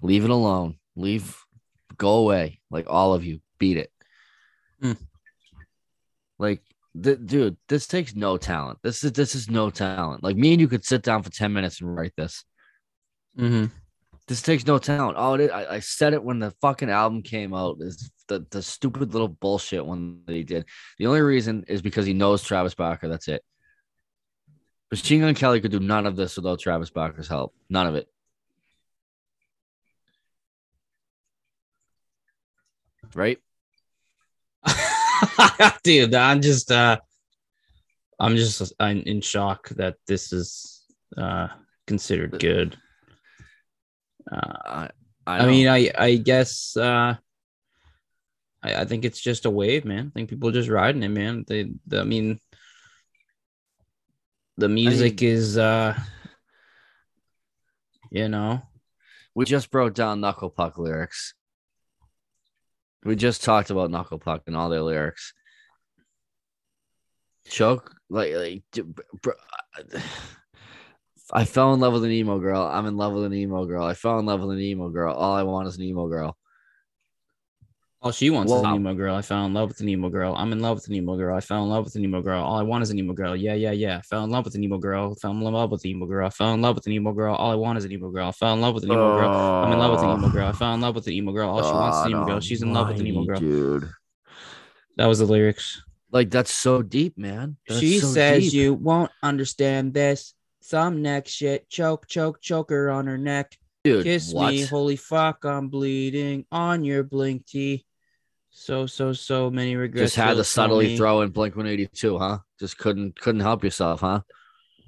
leave 0.02 0.24
it 0.24 0.30
alone. 0.30 0.76
Leave, 0.94 1.36
go 1.96 2.18
away. 2.18 2.60
Like 2.70 2.86
all 2.88 3.14
of 3.14 3.24
you, 3.24 3.40
beat 3.58 3.76
it. 3.78 3.90
Hmm. 4.80 4.92
Like, 6.38 6.62
th- 7.00 7.18
dude, 7.24 7.56
this 7.68 7.86
takes 7.86 8.14
no 8.14 8.36
talent. 8.36 8.78
This 8.82 9.02
is 9.02 9.12
this 9.12 9.34
is 9.34 9.50
no 9.50 9.70
talent. 9.70 10.22
Like 10.22 10.36
me 10.36 10.52
and 10.52 10.60
you 10.60 10.68
could 10.68 10.84
sit 10.84 11.02
down 11.02 11.22
for 11.22 11.30
ten 11.30 11.52
minutes 11.52 11.80
and 11.80 11.94
write 11.94 12.12
this. 12.16 12.44
Mm-hmm. 13.36 13.66
This 14.28 14.42
takes 14.42 14.66
no 14.66 14.76
talent. 14.76 15.16
Oh, 15.18 15.34
it, 15.34 15.50
I, 15.50 15.76
I 15.76 15.80
said 15.80 16.12
it 16.12 16.22
when 16.22 16.38
the 16.38 16.50
fucking 16.60 16.90
album 16.90 17.22
came 17.22 17.54
out. 17.54 17.78
Is 17.80 18.10
the 18.28 18.46
the 18.50 18.62
stupid 18.62 19.14
little 19.14 19.28
bullshit 19.28 19.84
one 19.84 20.20
that 20.26 20.36
he 20.36 20.44
did. 20.44 20.66
The 20.98 21.06
only 21.06 21.22
reason 21.22 21.64
is 21.66 21.80
because 21.80 22.04
he 22.04 22.12
knows 22.12 22.42
Travis 22.42 22.74
Barker. 22.74 23.08
That's 23.08 23.28
it. 23.28 23.42
Machine 24.90 25.20
Gun 25.20 25.34
Kelly 25.34 25.62
could 25.62 25.70
do 25.70 25.80
none 25.80 26.06
of 26.06 26.14
this 26.14 26.36
without 26.36 26.60
Travis 26.60 26.90
Barker's 26.90 27.28
help. 27.28 27.54
None 27.70 27.86
of 27.86 27.94
it. 27.94 28.06
Right? 33.14 33.38
Dude, 35.82 36.14
I'm 36.14 36.42
just 36.42 36.70
uh 36.70 36.98
I'm 38.20 38.36
just 38.36 38.74
I'm 38.78 39.00
in 39.00 39.22
shock 39.22 39.70
that 39.70 39.96
this 40.06 40.34
is 40.34 40.84
uh 41.16 41.48
considered 41.86 42.38
good. 42.38 42.76
Uh, 44.30 44.52
I 44.64 44.90
I, 45.26 45.38
I 45.40 45.46
mean, 45.46 45.68
I 45.68 45.90
I 45.96 46.16
guess 46.16 46.76
uh 46.76 47.16
I, 48.62 48.74
I 48.74 48.84
think 48.84 49.04
it's 49.04 49.20
just 49.20 49.46
a 49.46 49.50
wave, 49.50 49.84
man. 49.84 50.08
I 50.08 50.10
think 50.14 50.30
people 50.30 50.48
are 50.48 50.52
just 50.52 50.68
riding 50.68 51.02
it, 51.02 51.08
man. 51.08 51.44
They, 51.46 51.70
the, 51.86 52.00
I 52.00 52.04
mean, 52.04 52.40
the 54.56 54.68
music 54.68 55.22
is 55.22 55.58
uh 55.58 55.98
you 58.10 58.28
know, 58.28 58.62
we 59.34 59.44
just 59.44 59.70
broke 59.70 59.94
down 59.94 60.20
Knuckle 60.20 60.50
Puck 60.50 60.78
lyrics. 60.78 61.34
We 63.04 63.16
just 63.16 63.44
talked 63.44 63.70
about 63.70 63.90
Knuckle 63.90 64.18
Puck 64.18 64.42
and 64.46 64.56
all 64.56 64.70
their 64.70 64.82
lyrics. 64.82 65.32
Choke 67.48 67.94
like 68.10 68.34
like 68.34 68.62
d- 68.72 68.82
br- 69.22 69.30
I 71.32 71.44
fell 71.44 71.74
in 71.74 71.80
love 71.80 71.92
with 71.92 72.04
an 72.04 72.10
emo 72.10 72.38
girl. 72.38 72.62
I'm 72.62 72.86
in 72.86 72.96
love 72.96 73.12
with 73.12 73.24
an 73.24 73.34
emo 73.34 73.66
girl. 73.66 73.84
I 73.84 73.94
fell 73.94 74.18
in 74.18 74.26
love 74.26 74.40
with 74.40 74.50
an 74.50 74.60
emo 74.60 74.88
girl. 74.88 75.14
All 75.14 75.34
I 75.34 75.42
want 75.42 75.68
is 75.68 75.76
an 75.76 75.82
emo 75.82 76.08
girl. 76.08 76.36
all 78.00 78.12
she 78.12 78.30
wants 78.30 78.50
is 78.52 78.62
an 78.62 78.76
emo 78.76 78.94
girl. 78.94 79.14
I 79.14 79.22
fell 79.22 79.44
in 79.44 79.52
love 79.52 79.68
with 79.68 79.80
an 79.80 79.88
emo 79.88 80.08
girl. 80.08 80.34
I'm 80.36 80.52
in 80.52 80.60
love 80.60 80.76
with 80.78 80.86
an 80.88 80.94
emo 80.94 81.16
girl. 81.16 81.36
I 81.36 81.40
fell 81.40 81.62
in 81.64 81.68
love 81.68 81.84
with 81.84 81.94
an 81.96 82.04
emo 82.04 82.22
girl. 82.22 82.42
All 82.42 82.56
I 82.56 82.62
want 82.62 82.82
is 82.82 82.90
an 82.90 82.98
emo 82.98 83.12
girl. 83.12 83.36
Yeah, 83.36 83.54
yeah, 83.54 83.72
yeah. 83.72 83.98
I 83.98 84.02
fell 84.02 84.24
in 84.24 84.30
love 84.30 84.46
with 84.46 84.54
an 84.54 84.64
emo 84.64 84.78
girl. 84.78 85.14
Fell 85.16 85.32
in 85.32 85.40
love 85.40 85.70
with 85.70 85.84
an 85.84 85.90
emo 85.90 86.06
girl. 86.06 86.26
I 86.26 86.30
fell 86.30 86.54
in 86.54 86.62
love 86.62 86.76
with 86.76 86.86
an 86.86 86.92
emo 86.92 87.12
girl. 87.12 87.34
All 87.34 87.50
I 87.50 87.56
want 87.56 87.76
is 87.78 87.84
an 87.84 87.92
emo 87.92 88.10
girl. 88.10 88.28
I 88.28 88.32
fell 88.32 88.54
in 88.54 88.60
love 88.62 88.74
with 88.74 88.84
an 88.84 88.92
emo 88.92 89.18
girl. 89.18 89.30
I'm 89.30 89.72
in 89.72 89.78
love 89.78 89.90
with 89.90 90.00
an 90.00 90.18
emo 90.18 90.30
girl. 90.30 90.46
I 90.46 90.52
fell 90.52 90.74
in 90.74 90.80
love 90.80 90.94
with 90.94 91.06
an 91.08 91.12
emo 91.12 91.32
girl. 91.32 91.50
All 91.50 91.62
she 91.62 91.72
wants 91.72 91.98
is 91.98 92.04
an 92.06 92.10
emo 92.12 92.26
girl. 92.26 92.40
She's 92.40 92.62
in 92.62 92.72
love 92.72 92.88
with 92.88 93.00
an 93.00 93.06
emo 93.06 93.24
girl. 93.24 93.38
dude. 93.38 93.90
That 94.96 95.06
was 95.06 95.18
the 95.18 95.26
lyrics. 95.26 95.82
Like 96.10 96.30
that's 96.30 96.50
so 96.52 96.80
deep, 96.82 97.18
man. 97.18 97.56
That's 97.68 97.80
she 97.80 97.98
so 97.98 98.06
says 98.06 98.44
deep. 98.44 98.52
you 98.54 98.74
won't 98.74 99.10
understand 99.22 99.92
this. 99.92 100.34
Some 100.68 101.00
neck 101.00 101.26
shit. 101.26 101.66
Choke, 101.70 102.06
choke, 102.08 102.42
choker 102.42 102.90
on 102.90 103.06
her 103.06 103.16
neck. 103.16 103.56
dude. 103.84 104.04
Kiss 104.04 104.34
what? 104.34 104.50
me. 104.52 104.66
Holy 104.66 104.96
fuck, 104.96 105.46
I'm 105.46 105.68
bleeding 105.68 106.44
on 106.52 106.84
your 106.84 107.02
blink 107.02 107.46
tee. 107.46 107.86
So, 108.50 108.84
so, 108.84 109.14
so 109.14 109.50
many 109.50 109.76
regrets. 109.76 110.12
Just 110.12 110.16
had 110.16 110.36
to 110.36 110.44
subtly 110.44 110.94
throw 110.94 111.22
in 111.22 111.30
Blink 111.30 111.56
182, 111.56 112.18
huh? 112.18 112.38
Just 112.60 112.76
couldn't 112.76 113.18
couldn't 113.18 113.40
help 113.40 113.64
yourself, 113.64 114.00
huh? 114.00 114.20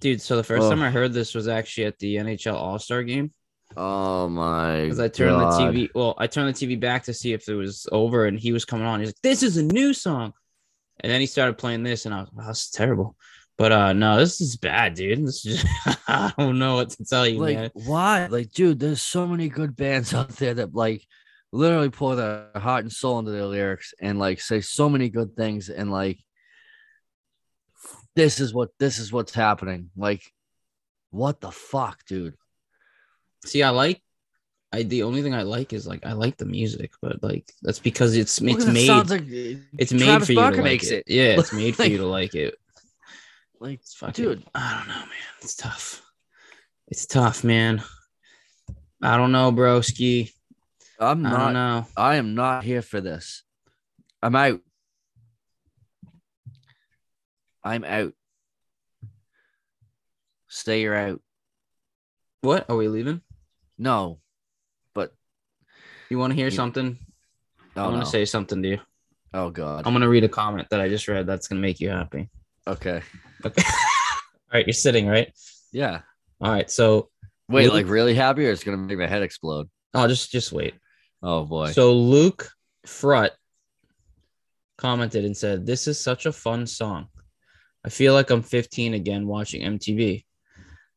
Dude, 0.00 0.20
so 0.20 0.36
the 0.36 0.44
first 0.44 0.64
Ugh. 0.64 0.70
time 0.70 0.82
I 0.82 0.90
heard 0.90 1.14
this 1.14 1.34
was 1.34 1.48
actually 1.48 1.84
at 1.86 1.98
the 1.98 2.16
NHL 2.16 2.56
All 2.56 2.78
Star 2.78 3.02
game 3.02 3.32
Oh 3.74 4.28
my 4.28 4.82
because 4.82 5.00
I 5.00 5.08
turned 5.08 5.38
God. 5.40 5.72
the 5.72 5.86
TV. 5.86 5.88
Well, 5.94 6.14
I 6.18 6.26
turned 6.26 6.54
the 6.54 6.66
TV 6.66 6.78
back 6.78 7.04
to 7.04 7.14
see 7.14 7.32
if 7.32 7.48
it 7.48 7.54
was 7.54 7.86
over, 7.90 8.26
and 8.26 8.38
he 8.38 8.52
was 8.52 8.66
coming 8.66 8.86
on. 8.86 9.00
He's 9.00 9.08
like, 9.08 9.22
"This 9.22 9.42
is 9.42 9.56
a 9.56 9.62
new 9.62 9.94
song," 9.94 10.34
and 11.00 11.10
then 11.10 11.22
he 11.22 11.26
started 11.26 11.56
playing 11.56 11.84
this, 11.84 12.04
and 12.04 12.14
I 12.14 12.20
was, 12.20 12.30
"Wow, 12.34 12.48
this 12.48 12.64
is 12.64 12.70
terrible." 12.70 13.16
But 13.60 13.72
uh, 13.72 13.92
no, 13.92 14.16
this 14.16 14.40
is 14.40 14.56
bad, 14.56 14.94
dude. 14.94 15.26
This 15.26 15.44
is 15.44 15.62
just, 15.62 15.66
I 16.08 16.32
don't 16.38 16.58
know 16.58 16.76
what 16.76 16.88
to 16.96 17.04
tell 17.04 17.26
you, 17.28 17.38
like 17.40 17.58
man. 17.58 17.70
why 17.74 18.26
like 18.28 18.52
dude 18.52 18.80
there's 18.80 19.02
so 19.02 19.26
many 19.26 19.50
good 19.50 19.76
bands 19.76 20.14
out 20.14 20.30
there 20.30 20.54
that 20.54 20.74
like 20.74 21.06
literally 21.52 21.90
pour 21.90 22.16
their 22.16 22.48
heart 22.56 22.84
and 22.84 22.90
soul 22.92 23.18
into 23.18 23.32
their 23.32 23.44
lyrics 23.44 23.92
and 24.00 24.18
like 24.18 24.40
say 24.40 24.62
so 24.62 24.88
many 24.88 25.10
good 25.10 25.36
things 25.36 25.68
and 25.68 25.92
like 25.92 26.18
this 28.16 28.40
is 28.40 28.54
what 28.54 28.70
this 28.78 28.98
is 28.98 29.12
what's 29.12 29.34
happening 29.34 29.90
like 29.94 30.22
what 31.10 31.42
the 31.42 31.50
fuck 31.50 32.02
dude 32.06 32.34
See, 33.44 33.62
I 33.62 33.70
like. 33.70 34.00
I 34.72 34.82
the 34.84 35.02
only 35.02 35.22
thing 35.22 35.34
I 35.34 35.42
like 35.42 35.72
is 35.72 35.86
like 35.86 36.04
I 36.06 36.12
like 36.12 36.36
the 36.36 36.44
music, 36.46 36.92
but 37.02 37.22
like 37.22 37.50
that's 37.62 37.78
because 37.78 38.16
it's 38.16 38.38
it's 38.40 38.66
made 38.66 38.88
like 38.88 39.22
it's 39.78 39.92
made 39.92 40.04
Travis 40.04 40.26
for 40.26 40.32
you 40.32 40.38
Barker 40.38 40.56
to 40.56 40.62
like 40.62 40.70
makes 40.70 40.90
it. 40.90 41.04
it. 41.06 41.14
Yeah, 41.14 41.38
it's 41.40 41.52
made 41.52 41.74
for 41.74 41.82
Like- 41.84 41.92
you 41.92 41.98
to 41.98 42.06
like 42.06 42.34
it. 42.34 42.54
Like 43.60 43.80
dude 44.14 44.44
I 44.54 44.78
don't 44.78 44.88
know, 44.88 44.94
man. 45.00 45.30
It's 45.42 45.54
tough. 45.54 46.02
It's 46.88 47.06
tough, 47.06 47.44
man. 47.44 47.82
I 49.02 49.16
don't 49.16 49.32
know, 49.32 49.52
broski. 49.52 50.30
i'm 50.98 51.24
I 51.24 51.30
not 51.30 51.38
don't 51.44 51.52
know. 51.54 51.86
i 51.96 52.16
am 52.16 52.34
not 52.34 52.62
here 52.64 52.82
for 52.82 53.00
this 53.00 53.42
i'm 54.22 54.36
out 54.36 54.60
i'm 57.64 57.84
out 57.84 58.12
stay 60.48 60.82
you're 60.82 60.94
out 60.94 61.20
What 62.42 62.68
are 62.68 62.76
we 62.76 62.88
leaving? 62.88 63.22
no 63.78 64.18
but 64.94 65.14
You 66.10 66.18
want 66.18 66.32
to 66.32 66.36
hear 66.36 66.46
You- 66.48 66.50
something? 66.56 66.98
I 67.76 67.80
oh, 67.80 67.84
want 67.84 67.96
no. 67.96 68.00
to 68.04 68.10
say 68.10 68.24
something 68.26 68.62
to 68.62 68.68
you. 68.68 68.80
oh 69.32 69.48
god 69.50 69.86
I'm 69.86 69.94
gonna 69.94 70.08
read 70.08 70.24
a 70.24 70.28
comment 70.28 70.68
that 70.70 70.80
I 70.82 70.88
just 70.90 71.08
read. 71.08 71.26
That's 71.26 71.48
gonna 71.48 71.62
make 71.62 71.80
you 71.80 71.88
happy. 71.88 72.28
okay 72.66 73.00
Okay. 73.44 73.62
All 73.62 74.54
right, 74.54 74.66
you're 74.66 74.74
sitting 74.74 75.06
right. 75.06 75.32
yeah 75.72 76.00
All 76.40 76.50
right, 76.50 76.70
so 76.70 77.08
Wait, 77.48 77.64
Luke- 77.64 77.72
like 77.72 77.88
really 77.88 78.14
happy, 78.14 78.46
or 78.46 78.50
it's 78.50 78.62
gonna 78.64 78.76
make 78.76 78.98
my 78.98 79.06
head 79.06 79.22
explode? 79.22 79.68
oh, 79.94 80.06
just 80.06 80.30
just 80.30 80.52
wait. 80.52 80.74
Oh 81.22 81.44
boy. 81.44 81.72
So 81.72 81.94
Luke 81.94 82.50
Frut 82.86 83.30
commented 84.78 85.24
and 85.24 85.36
said, 85.36 85.66
"This 85.66 85.86
is 85.88 85.98
such 86.00 86.26
a 86.26 86.32
fun 86.32 86.66
song. 86.66 87.08
I 87.84 87.88
feel 87.88 88.14
like 88.14 88.30
I'm 88.30 88.42
15 88.42 88.94
again 88.94 89.26
watching 89.26 89.62
MTV. 89.62 90.24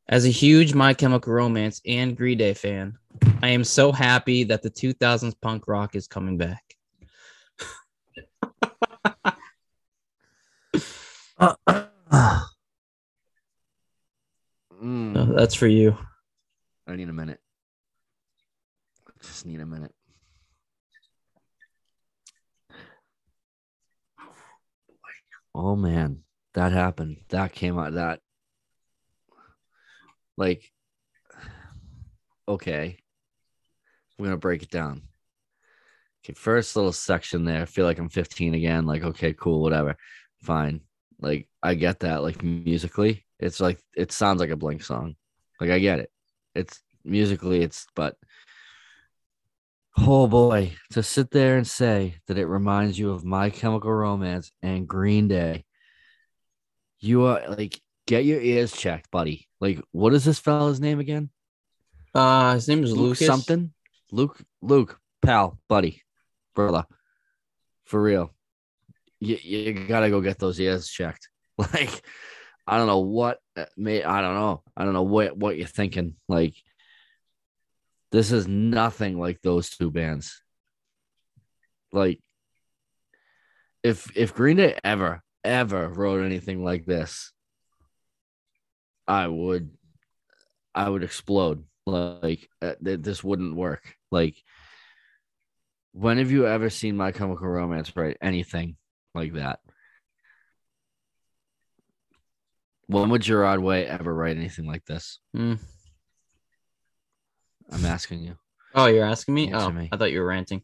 As 0.07 0.25
a 0.25 0.29
huge 0.29 0.73
My 0.73 0.93
Chemical 0.93 1.33
Romance 1.33 1.81
and 1.87 2.15
Green 2.15 2.37
Day 2.37 2.53
fan, 2.53 2.93
I 3.41 3.49
am 3.49 3.63
so 3.63 3.91
happy 3.91 4.43
that 4.45 4.61
the 4.61 4.69
2000s 4.69 5.33
punk 5.41 5.67
rock 5.67 5.95
is 5.95 6.07
coming 6.07 6.37
back. 6.37 6.63
Mm, 11.39 11.55
So 15.15 15.26
that's 15.36 15.55
for 15.55 15.67
you. 15.67 15.97
I 16.88 16.95
need 16.95 17.09
a 17.09 17.13
minute. 17.13 17.39
I 19.07 19.11
just 19.21 19.45
need 19.45 19.61
a 19.61 19.65
minute. 19.65 19.93
Oh 25.55 25.76
man, 25.76 26.24
that 26.55 26.71
happened. 26.71 27.17
That 27.30 27.53
came 27.53 27.78
out. 27.78 27.93
That 27.93 28.19
like 30.36 30.71
okay. 32.47 32.97
We're 34.17 34.26
gonna 34.26 34.38
break 34.38 34.63
it 34.63 34.69
down. 34.69 35.03
Okay, 36.24 36.34
first 36.34 36.76
little 36.76 36.93
section 36.93 37.43
there. 37.43 37.61
I 37.61 37.65
feel 37.65 37.86
like 37.86 37.99
I'm 37.99 38.09
15 38.09 38.53
again. 38.53 38.86
Like, 38.86 39.03
okay, 39.03 39.34
cool, 39.34 39.61
whatever. 39.61 39.97
Fine. 40.41 40.82
Like, 41.24 41.47
I 41.63 41.74
get 41.76 42.01
that. 42.01 42.21
Like 42.21 42.43
musically, 42.43 43.26
it's 43.39 43.59
like 43.59 43.80
it 43.95 44.11
sounds 44.11 44.41
like 44.41 44.49
a 44.49 44.57
blink 44.57 44.84
song. 44.84 45.15
Like 45.59 45.69
I 45.69 45.80
get 45.80 45.99
it. 45.99 46.11
It's 46.53 46.82
musically, 47.05 47.61
it's 47.61 47.88
but 47.95 48.17
oh 49.97 50.28
boy, 50.28 50.74
to 50.91 51.01
sit 51.01 51.32
there 51.32 51.55
and 51.55 51.65
say 51.65 52.15
that 52.28 52.38
it 52.38 52.45
reminds 52.45 52.99
you 52.99 53.11
of 53.11 53.24
My 53.24 53.49
Chemical 53.49 53.91
Romance 53.93 54.51
and 54.61 54.88
Green 54.88 55.30
Day. 55.30 55.63
You 56.99 57.26
are 57.26 57.41
like, 57.47 57.80
get 58.05 58.26
your 58.26 58.41
ears 58.41 58.74
checked, 58.74 59.09
buddy. 59.09 59.47
Like, 59.61 59.80
what 59.91 60.13
is 60.13 60.26
this 60.26 60.39
fella's 60.39 60.82
name 60.82 60.99
again? 60.99 61.30
Uh, 62.13 62.55
his 62.55 62.67
name 62.67 62.84
is 62.84 62.91
Luke 62.91 63.19
Lucas. 63.19 63.26
something. 63.26 63.74
Luke, 64.11 64.39
Luke, 64.61 64.99
pal, 65.21 65.57
buddy, 65.67 66.01
brother, 66.53 66.86
for 67.86 68.01
real. 68.01 68.34
You, 69.24 69.38
you 69.41 69.74
gotta 69.88 70.09
go 70.09 70.19
get 70.19 70.38
those 70.38 70.59
ears 70.59 70.89
checked. 70.89 71.30
Like, 71.55 72.01
I 72.65 72.78
don't 72.78 72.88
know 72.88 73.01
what 73.01 73.38
uh, 73.55 73.65
may 73.78 74.03
I 74.03 74.21
don't 74.21 74.34
know. 74.34 74.63
I 74.76 74.84
don't 74.84 74.93
know 74.93 75.03
what 75.03 75.38
what 75.38 75.55
you're 75.55 75.67
thinking. 75.67 76.15
Like, 76.28 76.55
this 78.11 78.32
is 78.32 78.47
nothing 78.47 79.19
like 79.19 79.39
those 79.41 79.69
two 79.69 79.91
bands. 79.91 80.41
Like, 81.91 82.19
if 83.84 84.17
if 84.17 84.34
Green 84.34 84.57
Day 84.57 84.80
ever 84.84 85.21
ever 85.43 85.88
wrote 85.89 86.26
anything 86.26 86.63
like 86.63 86.86
this, 86.86 87.32
I 89.07 89.28
would 89.28 89.69
I 90.74 90.89
would 90.89 91.03
explode. 91.03 91.63
Like 91.86 92.49
uh, 92.63 92.74
th- 92.84 93.01
this 93.01 93.24
wouldn't 93.24 93.55
work. 93.55 93.95
Like 94.11 94.36
when 95.91 96.17
have 96.17 96.32
you 96.32 96.47
ever 96.47 96.69
seen 96.71 96.97
My 96.97 97.11
Chemical 97.11 97.47
Romance 97.47 97.95
write 97.95 98.17
anything 98.21 98.76
like 99.14 99.34
that? 99.34 99.59
When 102.88 103.09
would 103.09 103.22
Gerard 103.22 103.61
Way 103.61 103.86
ever 103.88 104.14
write 104.14 104.38
anything 104.38 104.66
like 104.66 104.86
this? 104.86 105.20
Hmm. 105.34 105.55
I'm 107.72 107.86
asking 107.86 108.20
you. 108.20 108.38
Oh, 108.76 108.88
you're 108.88 109.05
asking 109.05 109.36
me? 109.36 109.51
Answer 109.51 109.68
oh, 109.68 109.72
me. 109.72 109.89
I 109.91 109.97
thought 109.97 110.11
you 110.11 110.20
were 110.20 110.28
ranting. 110.28 110.61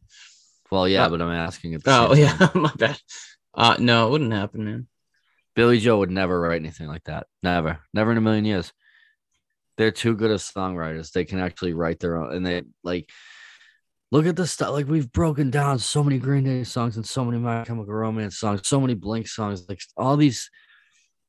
Well, 0.71 0.87
yeah, 0.87 1.05
Uh, 1.05 1.09
but 1.09 1.21
I'm 1.21 1.31
asking 1.31 1.71
the 1.71 1.81
Oh, 1.87 2.13
yeah, 2.13 2.49
my 2.55 2.71
bad. 2.77 2.99
Uh, 3.53 3.75
no, 3.79 4.07
it 4.07 4.11
wouldn't 4.11 4.33
happen, 4.33 4.65
man. 4.65 4.87
Billie 5.55 5.79
Joe 5.79 5.97
would 5.99 6.11
never 6.11 6.39
write 6.39 6.61
anything 6.61 6.87
like 6.87 7.03
that. 7.05 7.27
Never, 7.41 7.79
never 7.93 8.11
in 8.11 8.17
a 8.17 8.21
million 8.21 8.45
years. 8.45 8.71
They're 9.77 9.91
too 9.91 10.15
good 10.15 10.31
as 10.31 10.43
songwriters. 10.43 11.11
They 11.11 11.25
can 11.25 11.39
actually 11.39 11.73
write 11.73 11.99
their 11.99 12.17
own, 12.17 12.33
and 12.33 12.45
they 12.45 12.63
like 12.83 13.09
look 14.11 14.25
at 14.25 14.35
the 14.35 14.47
stuff. 14.47 14.71
Like 14.71 14.87
we've 14.87 15.11
broken 15.11 15.49
down 15.49 15.79
so 15.79 16.03
many 16.03 16.17
Green 16.17 16.43
Day 16.43 16.63
songs 16.63 16.95
and 16.95 17.05
so 17.05 17.23
many 17.23 17.37
My 17.37 17.63
Chemical 17.63 17.93
Romance 17.93 18.37
songs, 18.37 18.61
so 18.67 18.79
many 18.79 18.93
Blink 18.93 19.27
songs. 19.27 19.67
Like 19.67 19.81
all 19.95 20.17
these, 20.17 20.49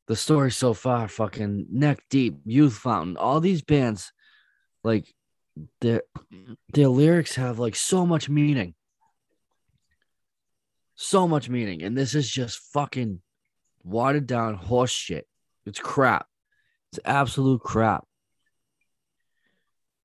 the 0.06 0.16
story 0.16 0.50
so 0.50 0.74
far, 0.74 1.08
fucking 1.08 1.66
Neck 1.70 2.02
Deep, 2.10 2.38
Youth 2.44 2.74
Fountain, 2.74 3.16
all 3.16 3.40
these 3.40 3.62
bands, 3.62 4.12
like 4.82 5.12
their 5.80 6.02
their 6.72 6.88
lyrics 6.88 7.34
have 7.34 7.58
like 7.58 7.76
so 7.76 8.06
much 8.06 8.28
meaning, 8.28 8.74
so 10.94 11.28
much 11.28 11.48
meaning, 11.48 11.82
and 11.82 11.96
this 11.96 12.14
is 12.14 12.28
just 12.30 12.58
fucking 12.72 13.20
watered 13.82 14.26
down 14.26 14.54
horse 14.54 14.90
shit. 14.90 15.26
It's 15.66 15.78
crap. 15.78 16.26
It's 16.92 17.00
absolute 17.04 17.60
crap. 17.60 18.04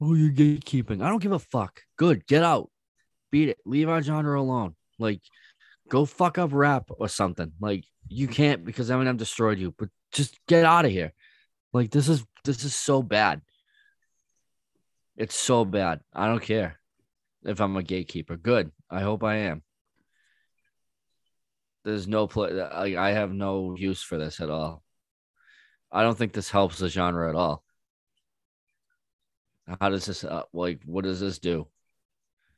Oh, 0.02 0.14
you're 0.14 0.32
gatekeeping. 0.32 1.02
I 1.02 1.10
don't 1.10 1.22
give 1.22 1.32
a 1.32 1.40
fuck. 1.40 1.82
Good. 1.98 2.28
Get 2.28 2.44
out. 2.44 2.70
Beat 3.32 3.50
it. 3.50 3.58
Leave 3.66 3.90
our 3.90 4.02
genre 4.02 4.40
alone. 4.40 4.76
Like, 5.00 5.22
go 5.90 6.06
fuck 6.06 6.38
up 6.38 6.52
rap 6.54 6.90
or 6.90 7.08
something. 7.08 7.54
Like, 7.60 7.86
you 8.08 8.28
can't 8.28 8.66
because 8.66 8.90
Eminem 8.90 9.18
destroyed 9.18 9.60
you, 9.60 9.74
but 9.78 9.90
just 10.12 10.38
get 10.48 10.66
out 10.66 10.86
of 10.86 10.92
here. 10.92 11.14
Like, 11.74 11.92
this 11.92 12.10
is 12.10 12.26
this 12.44 12.64
is 12.64 12.76
so 12.76 13.02
bad. 13.02 13.42
It's 15.18 15.36
so 15.36 15.66
bad. 15.66 16.02
I 16.14 16.28
don't 16.28 16.42
care 16.42 16.80
if 17.44 17.60
I'm 17.62 17.76
a 17.78 17.84
gatekeeper. 17.84 18.38
Good. 18.38 18.72
I 18.90 19.02
hope 19.02 19.24
I 19.24 19.36
am. 19.36 19.64
There's 21.84 22.08
no 22.08 22.28
play. 22.28 22.60
I, 22.62 23.10
I 23.10 23.12
have 23.12 23.32
no 23.32 23.76
use 23.78 24.02
for 24.02 24.18
this 24.18 24.40
at 24.40 24.50
all. 24.50 24.84
I 25.92 26.04
don't 26.04 26.18
think 26.18 26.34
this 26.34 26.50
helps 26.50 26.80
the 26.80 26.90
genre 26.90 27.30
at 27.30 27.36
all. 27.36 27.65
How 29.80 29.90
does 29.90 30.06
this 30.06 30.24
uh, 30.24 30.44
like? 30.54 30.82
What 30.86 31.04
does 31.04 31.20
this 31.20 31.40
do? 31.40 31.68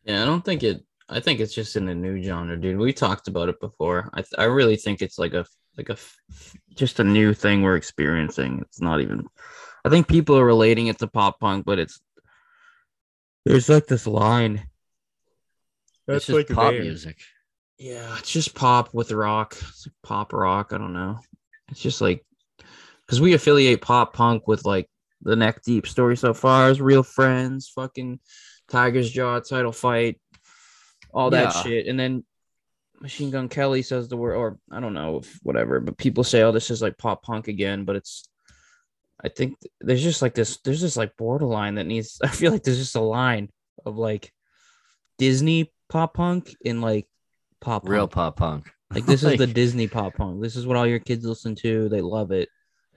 Yeah, 0.03 0.21
I 0.21 0.25
don't 0.25 0.43
think 0.43 0.63
it. 0.63 0.83
I 1.09 1.19
think 1.21 1.39
it's 1.39 1.53
just 1.53 1.75
in 1.77 1.87
a 1.87 1.95
new 1.95 2.21
genre, 2.21 2.59
dude. 2.59 2.77
We 2.77 2.91
talked 2.91 3.27
about 3.29 3.49
it 3.49 3.59
before. 3.61 4.09
I 4.13 4.17
th- 4.21 4.33
I 4.37 4.43
really 4.43 4.75
think 4.75 5.01
it's 5.01 5.17
like 5.17 5.33
a 5.33 5.45
like 5.77 5.89
a 5.89 5.93
f- 5.93 6.17
just 6.75 6.99
a 6.99 7.03
new 7.03 7.33
thing 7.33 7.61
we're 7.61 7.77
experiencing. 7.77 8.59
It's 8.61 8.81
not 8.81 8.99
even. 8.99 9.25
I 9.85 9.89
think 9.89 10.07
people 10.07 10.37
are 10.37 10.45
relating 10.45 10.87
it 10.87 10.99
to 10.99 11.07
pop 11.07 11.39
punk, 11.39 11.65
but 11.65 11.79
it's 11.79 12.01
there's 13.45 13.69
like 13.69 13.87
this 13.87 14.05
line. 14.05 14.67
it's 16.07 16.25
just 16.25 16.49
pop 16.49 16.73
music. 16.73 17.17
Yeah, 17.77 18.17
it's 18.17 18.31
just 18.31 18.53
pop 18.55 18.93
with 18.93 19.11
rock. 19.11 19.55
It's 19.57 19.87
like 19.87 19.93
pop 20.03 20.33
rock. 20.33 20.73
I 20.73 20.77
don't 20.77 20.93
know. 20.93 21.19
It's 21.69 21.79
just 21.79 22.01
like 22.01 22.25
because 23.05 23.21
we 23.21 23.33
affiliate 23.33 23.81
pop 23.81 24.13
punk 24.13 24.47
with 24.47 24.65
like 24.65 24.89
the 25.21 25.35
neck 25.35 25.63
deep 25.63 25.87
story 25.87 26.15
so 26.17 26.33
far 26.33 26.69
is 26.69 26.79
real 26.81 27.03
friends, 27.03 27.69
fucking 27.69 28.19
Tigers 28.69 29.09
Jaw 29.11 29.39
title 29.39 29.71
fight, 29.71 30.19
all 31.13 31.29
that 31.31 31.53
Yeah. 31.55 31.61
shit, 31.63 31.87
and 31.87 31.99
then 31.99 32.23
Machine 32.99 33.29
Gun 33.29 33.47
Kelly 33.47 33.81
says 33.83 34.07
the 34.07 34.17
word, 34.17 34.35
or 34.35 34.57
I 34.71 34.79
don't 34.79 34.93
know, 34.93 35.17
if 35.17 35.39
whatever, 35.43 35.79
but 35.79 35.97
people 35.97 36.23
say, 36.23 36.41
oh, 36.41 36.51
this 36.51 36.71
is 36.71 36.81
like 36.81 36.97
pop 36.97 37.23
punk 37.23 37.47
again, 37.47 37.85
but 37.85 37.95
it's. 37.95 38.23
I 39.23 39.29
think 39.29 39.59
th- 39.59 39.71
there's 39.81 40.03
just 40.03 40.21
like 40.21 40.35
this. 40.35 40.57
There's 40.63 40.81
this 40.81 40.95
like 40.97 41.17
borderline 41.17 41.75
that 41.75 41.85
needs. 41.87 42.19
I 42.23 42.27
feel 42.27 42.51
like 42.51 42.63
there's 42.63 42.77
just 42.77 42.95
a 42.95 43.01
line 43.01 43.49
of 43.85 43.97
like 43.97 44.31
Disney 45.17 45.71
pop 45.89 46.13
punk 46.13 46.55
and 46.65 46.81
like 46.81 47.07
pop 47.61 47.87
Real 47.87 48.07
pop 48.07 48.35
punk. 48.37 48.69
Like 48.93 49.05
this 49.05 49.23
is 49.23 49.37
the 49.37 49.47
Disney 49.47 49.87
pop 49.87 50.15
punk. 50.15 50.41
This 50.41 50.55
is 50.55 50.67
what 50.67 50.77
all 50.77 50.85
your 50.87 50.99
kids 50.99 51.25
listen 51.25 51.55
to. 51.55 51.89
They 51.89 52.01
love 52.01 52.31
it. 52.31 52.49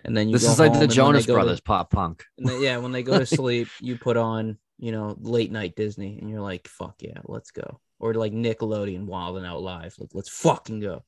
And 0.04 0.16
then 0.16 0.28
you 0.28 0.34
This 0.34 0.44
go 0.46 0.52
is 0.52 0.58
like 0.58 0.78
the 0.78 0.86
Jonas 0.86 1.24
they 1.24 1.28
go 1.28 1.34
to- 1.34 1.42
Brothers 1.42 1.60
pop 1.60 1.90
punk. 1.90 2.24
and 2.38 2.48
then, 2.48 2.62
yeah, 2.62 2.76
when 2.78 2.92
they 2.92 3.02
go 3.02 3.18
to 3.18 3.26
sleep, 3.38 3.68
you 3.80 3.96
put 3.98 4.16
on, 4.16 4.58
you 4.78 4.92
know, 4.92 5.16
late 5.20 5.52
night 5.52 5.76
Disney, 5.76 6.18
and 6.18 6.30
you're 6.30 6.40
like, 6.40 6.66
"Fuck 6.68 6.96
yeah, 7.00 7.18
let's 7.24 7.50
go." 7.50 7.80
Or 7.98 8.14
like 8.14 8.32
Nickelodeon, 8.32 9.04
Wild 9.04 9.36
and 9.36 9.44
Out 9.46 9.60
Live, 9.62 9.94
like 9.98 10.10
let's 10.14 10.30
fucking 10.30 10.80
go. 10.80 11.04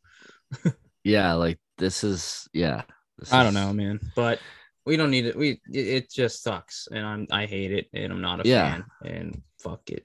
Yeah, 1.04 1.32
like 1.32 1.58
this 1.78 2.04
is 2.04 2.48
yeah. 2.52 2.82
This 3.18 3.32
I 3.32 3.42
don't 3.42 3.54
know, 3.54 3.72
man, 3.72 3.98
but 4.14 4.38
we 4.86 4.96
don't 4.96 5.10
need 5.10 5.26
it. 5.26 5.36
We 5.36 5.60
it, 5.72 5.86
it 5.88 6.10
just 6.12 6.44
sucks, 6.44 6.86
and 6.92 7.04
I'm 7.04 7.26
I 7.32 7.46
hate 7.46 7.72
it, 7.72 7.88
and 7.92 8.12
I'm 8.12 8.20
not 8.20 8.44
a 8.44 8.48
Yeah. 8.48 8.70
fan, 8.72 8.84
and 9.04 9.42
fuck 9.58 9.90
it. 9.90 10.04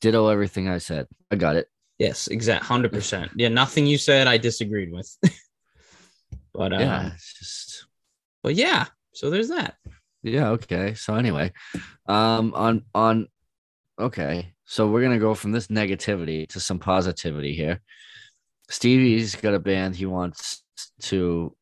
Ditto 0.00 0.28
everything 0.28 0.68
I 0.70 0.78
said. 0.78 1.06
I 1.30 1.36
got 1.36 1.56
it. 1.56 1.68
Yes, 1.98 2.28
exact, 2.28 2.64
hundred 2.64 2.92
percent. 2.92 3.30
Yeah, 3.36 3.48
nothing 3.48 3.84
you 3.86 3.98
said 3.98 4.26
I 4.26 4.38
disagreed 4.38 4.90
with. 4.90 5.14
but 6.54 6.72
um, 6.72 6.80
yeah, 6.80 7.12
it's 7.14 7.38
just 7.38 7.71
but 8.42 8.54
yeah, 8.54 8.86
so 9.12 9.30
there's 9.30 9.48
that. 9.48 9.76
yeah. 10.22 10.50
Okay. 10.50 10.94
So 10.94 11.14
anyway, 11.14 11.52
um, 12.06 12.52
on 12.54 12.84
on 12.94 13.28
okay. 13.98 14.52
So 14.64 14.88
we're 14.88 15.02
gonna 15.02 15.18
go 15.18 15.34
from 15.34 15.52
this 15.52 15.66
negativity 15.68 16.48
to 16.50 16.60
some 16.60 16.78
positivity 16.78 17.54
here. 17.54 17.80
Stevie's 18.70 19.34
got 19.36 19.54
a 19.54 19.58
band 19.58 19.94
he 19.96 20.06
wants 20.06 20.62
to 21.02 21.54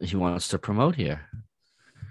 he 0.00 0.16
wants 0.16 0.48
to 0.48 0.58
promote 0.58 0.94
here. 0.94 1.26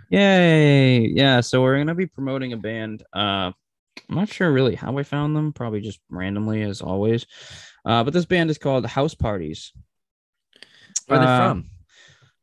Yay! 0.09 0.99
Yeah, 1.07 1.41
so 1.41 1.61
we're 1.61 1.77
gonna 1.77 1.93
be 1.95 2.07
promoting 2.07 2.53
a 2.53 2.57
band. 2.57 3.03
Uh, 3.13 3.51
I'm 4.09 4.15
not 4.15 4.29
sure 4.29 4.51
really 4.51 4.75
how 4.75 4.97
I 4.97 5.03
found 5.03 5.35
them. 5.35 5.51
Probably 5.53 5.81
just 5.81 5.99
randomly, 6.09 6.61
as 6.63 6.81
always. 6.81 7.25
Uh, 7.85 8.03
but 8.03 8.13
this 8.13 8.25
band 8.25 8.49
is 8.49 8.57
called 8.57 8.85
House 8.85 9.13
Parties. 9.15 9.73
Where 11.07 11.19
are 11.19 11.25
they 11.25 11.31
Uh, 11.31 11.47
from? 11.49 11.69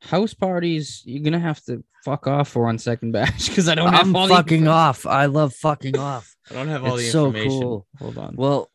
House 0.05 0.35
parties, 0.35 1.03
you're 1.05 1.23
gonna 1.23 1.39
have 1.41 1.63
to 1.65 1.83
fuck 2.05 2.27
off 2.27 2.49
for 2.49 2.65
one 2.65 2.79
second 2.79 3.13
batch 3.17 3.49
because 3.49 3.69
I 3.69 3.75
don't 3.75 3.93
have 3.93 4.07
I'm 4.07 4.17
all 4.17 4.29
fucking 4.29 4.65
the, 4.65 4.71
off. 4.71 5.07
I 5.07 5.27
love 5.27 5.55
fucking 5.55 5.99
off. 5.99 6.35
I 6.51 6.55
don't 6.55 6.69
have 6.69 6.85
all 6.85 6.97
It's 6.97 7.07
the 7.07 7.11
so 7.11 7.27
information. 7.27 7.61
cool. 7.63 7.87
Hold 7.99 8.19
on. 8.19 8.37
Well, 8.37 8.71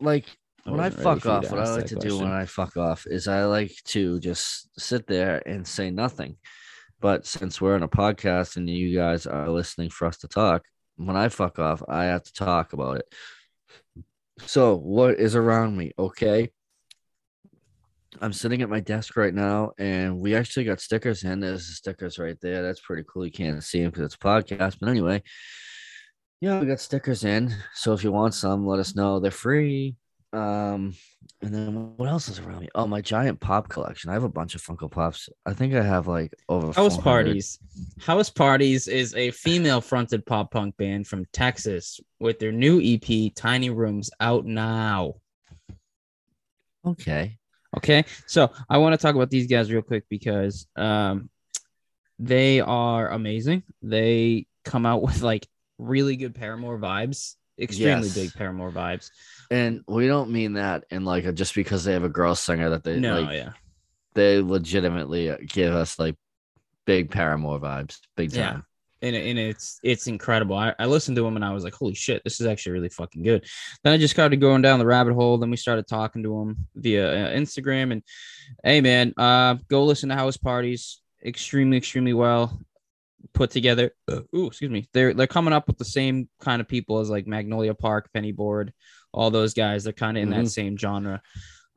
like 0.00 0.26
I 0.66 0.70
when 0.70 0.80
I 0.80 0.84
wasn't 0.84 1.04
ready 1.06 1.20
fuck 1.20 1.22
for 1.22 1.28
you 1.28 1.34
off, 1.34 1.44
to 1.44 1.50
what 1.50 1.58
I 1.58 1.62
ask 1.62 1.70
like 1.72 1.80
that 1.82 1.88
to 1.88 1.94
do 1.96 2.00
question. 2.08 2.24
when 2.28 2.32
I 2.32 2.44
fuck 2.46 2.76
off 2.76 3.06
is 3.06 3.28
I 3.28 3.44
like 3.44 3.72
to 3.86 4.18
just 4.20 4.68
sit 4.80 5.06
there 5.06 5.46
and 5.46 5.66
say 5.66 5.90
nothing. 5.90 6.36
But 7.00 7.26
since 7.26 7.60
we're 7.60 7.74
on 7.74 7.82
a 7.82 7.88
podcast 7.88 8.56
and 8.56 8.68
you 8.70 8.96
guys 8.96 9.26
are 9.26 9.50
listening 9.50 9.90
for 9.90 10.06
us 10.06 10.16
to 10.18 10.28
talk, 10.28 10.62
when 10.96 11.16
I 11.16 11.28
fuck 11.28 11.58
off, 11.58 11.82
I 11.86 12.04
have 12.04 12.22
to 12.22 12.32
talk 12.32 12.72
about 12.72 12.96
it. 12.98 13.14
So, 14.46 14.74
what 14.76 15.18
is 15.20 15.36
around 15.36 15.76
me? 15.76 15.92
Okay. 15.98 16.50
I'm 18.20 18.32
sitting 18.32 18.62
at 18.62 18.68
my 18.68 18.80
desk 18.80 19.16
right 19.16 19.34
now, 19.34 19.72
and 19.78 20.18
we 20.18 20.34
actually 20.34 20.64
got 20.64 20.80
stickers 20.80 21.24
in. 21.24 21.40
There's 21.40 21.66
the 21.66 21.74
stickers 21.74 22.18
right 22.18 22.36
there. 22.40 22.62
That's 22.62 22.80
pretty 22.80 23.04
cool. 23.08 23.24
You 23.24 23.32
can't 23.32 23.62
see 23.62 23.82
them 23.82 23.90
because 23.90 24.06
it's 24.06 24.14
a 24.14 24.18
podcast. 24.18 24.78
But 24.80 24.88
anyway, 24.88 25.22
yeah, 26.40 26.60
we 26.60 26.66
got 26.66 26.80
stickers 26.80 27.24
in. 27.24 27.54
So 27.74 27.92
if 27.92 28.04
you 28.04 28.12
want 28.12 28.34
some, 28.34 28.66
let 28.66 28.78
us 28.78 28.94
know. 28.94 29.20
They're 29.20 29.30
free. 29.30 29.96
Um, 30.32 30.94
and 31.42 31.54
then 31.54 31.96
what 31.96 32.08
else 32.08 32.28
is 32.28 32.40
around 32.40 32.60
me? 32.60 32.68
Oh, 32.74 32.86
my 32.86 33.00
giant 33.00 33.38
pop 33.38 33.68
collection. 33.68 34.10
I 34.10 34.14
have 34.14 34.24
a 34.24 34.28
bunch 34.28 34.54
of 34.54 34.62
Funko 34.62 34.90
Pops. 34.90 35.28
I 35.46 35.52
think 35.52 35.74
I 35.74 35.82
have 35.82 36.08
like 36.08 36.34
over 36.48 36.66
House 36.68 36.96
400. 36.96 37.02
Parties. 37.02 37.58
House 38.00 38.30
Parties 38.30 38.88
is 38.88 39.14
a 39.14 39.30
female 39.30 39.80
fronted 39.80 40.26
pop 40.26 40.50
punk 40.50 40.76
band 40.76 41.06
from 41.06 41.24
Texas 41.32 42.00
with 42.18 42.38
their 42.40 42.52
new 42.52 42.80
EP, 42.82 43.32
Tiny 43.34 43.70
Rooms, 43.70 44.10
out 44.20 44.44
now. 44.44 45.14
Okay. 46.84 47.38
Okay. 47.76 48.04
So 48.26 48.50
I 48.68 48.78
want 48.78 48.92
to 48.92 48.98
talk 48.98 49.14
about 49.14 49.30
these 49.30 49.46
guys 49.46 49.70
real 49.70 49.82
quick 49.82 50.04
because 50.08 50.66
um, 50.76 51.30
they 52.18 52.60
are 52.60 53.10
amazing. 53.10 53.62
They 53.82 54.46
come 54.64 54.86
out 54.86 55.02
with 55.02 55.22
like 55.22 55.46
really 55.78 56.16
good 56.16 56.34
Paramore 56.34 56.78
vibes, 56.78 57.34
extremely 57.58 58.08
Yes. 58.08 58.14
big 58.14 58.34
Paramore 58.34 58.70
vibes. 58.70 59.10
And 59.50 59.82
we 59.86 60.06
don't 60.06 60.30
mean 60.30 60.54
that 60.54 60.84
in 60.90 61.04
like 61.04 61.24
a, 61.24 61.32
just 61.32 61.54
because 61.54 61.84
they 61.84 61.92
have 61.92 62.04
a 62.04 62.08
girl 62.08 62.34
singer 62.34 62.70
that 62.70 62.84
they 62.84 62.98
no, 62.98 63.20
like 63.20 63.32
yeah. 63.32 63.52
they 64.14 64.40
legitimately 64.40 65.30
uh, 65.30 65.36
give 65.46 65.74
us 65.74 65.98
like 65.98 66.16
big 66.86 67.10
Paramore 67.10 67.60
vibes, 67.60 67.98
big 68.16 68.32
time. 68.32 68.64
And, 69.04 69.14
and 69.14 69.38
it's 69.38 69.78
it's 69.82 70.06
incredible. 70.06 70.56
I, 70.56 70.74
I 70.78 70.86
listened 70.86 71.16
to 71.16 71.26
him 71.26 71.36
and 71.36 71.44
I 71.44 71.52
was 71.52 71.62
like, 71.64 71.74
holy 71.74 71.94
shit, 71.94 72.22
this 72.24 72.40
is 72.40 72.46
actually 72.46 72.72
really 72.72 72.88
fucking 72.88 73.22
good. 73.22 73.44
Then 73.82 73.92
I 73.92 73.98
just 73.98 74.14
started 74.14 74.40
going 74.40 74.62
down 74.62 74.78
the 74.78 74.86
rabbit 74.86 75.14
hole. 75.14 75.38
Then 75.38 75.50
we 75.50 75.56
started 75.56 75.86
talking 75.86 76.22
to 76.22 76.40
him 76.40 76.56
via 76.74 77.12
uh, 77.12 77.30
Instagram. 77.36 77.92
And 77.92 78.02
hey, 78.62 78.80
man, 78.80 79.12
uh, 79.16 79.56
go 79.68 79.84
listen 79.84 80.08
to 80.08 80.14
House 80.14 80.36
Parties. 80.36 81.00
Extremely, 81.24 81.76
extremely 81.76 82.12
well 82.14 82.58
put 83.32 83.50
together. 83.50 83.92
Ooh, 84.34 84.46
excuse 84.46 84.70
me. 84.70 84.88
They're 84.92 85.14
they're 85.14 85.26
coming 85.26 85.54
up 85.54 85.66
with 85.66 85.78
the 85.78 85.84
same 85.84 86.28
kind 86.40 86.60
of 86.60 86.68
people 86.68 86.98
as 86.98 87.10
like 87.10 87.26
Magnolia 87.26 87.74
Park, 87.74 88.10
Penny 88.12 88.32
Board, 88.32 88.72
all 89.12 89.30
those 89.30 89.54
guys. 89.54 89.84
They're 89.84 89.92
kind 89.92 90.16
of 90.16 90.22
in 90.22 90.30
that 90.30 90.44
Mhm. 90.44 90.50
same 90.50 90.76
genre. 90.76 91.20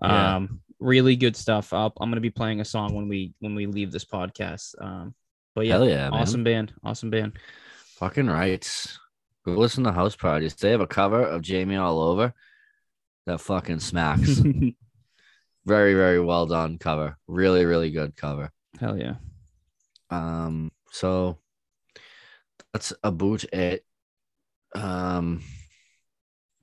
Yeah. 0.01 0.36
Um, 0.36 0.61
really 0.80 1.15
good 1.15 1.36
stuff. 1.36 1.73
I'll, 1.73 1.93
I'm 1.99 2.09
gonna 2.11 2.21
be 2.21 2.30
playing 2.30 2.61
a 2.61 2.65
song 2.65 2.93
when 2.93 3.07
we 3.07 3.34
when 3.39 3.55
we 3.55 3.65
leave 3.65 3.91
this 3.91 4.05
podcast. 4.05 4.75
Um, 4.80 5.15
but 5.58 5.66
yeah, 5.66 5.74
Hell 5.74 5.89
yeah, 5.89 6.10
man. 6.12 6.14
awesome 6.14 6.43
band, 6.43 6.72
awesome 6.84 7.10
band. 7.10 7.34
Fucking 7.95 8.28
rights. 8.28 8.99
Go 9.43 9.53
listen 9.53 9.86
to 9.86 9.91
House 9.91 10.16
Parties. 10.16 10.53
They 10.53 10.70
have 10.70 10.82
a 10.82 10.86
cover 10.88 11.24
of 11.24 11.41
Jamie 11.41 11.78
All 11.78 11.99
Over 11.99 12.36
that 13.26 13.41
fucking 13.41 13.80
smacks. 13.80 14.30
very, 15.66 15.95
very 15.95 16.20
well 16.20 16.45
done 16.45 16.78
cover. 16.78 17.18
Really, 17.28 17.66
really 17.66 17.89
good 17.89 18.16
cover. 18.16 18.51
Hell 18.80 18.99
yeah. 18.99 19.16
Um, 20.12 20.72
so 20.91 21.39
that's 22.72 22.93
about 23.03 23.43
it. 23.45 23.84
Um, 24.76 25.41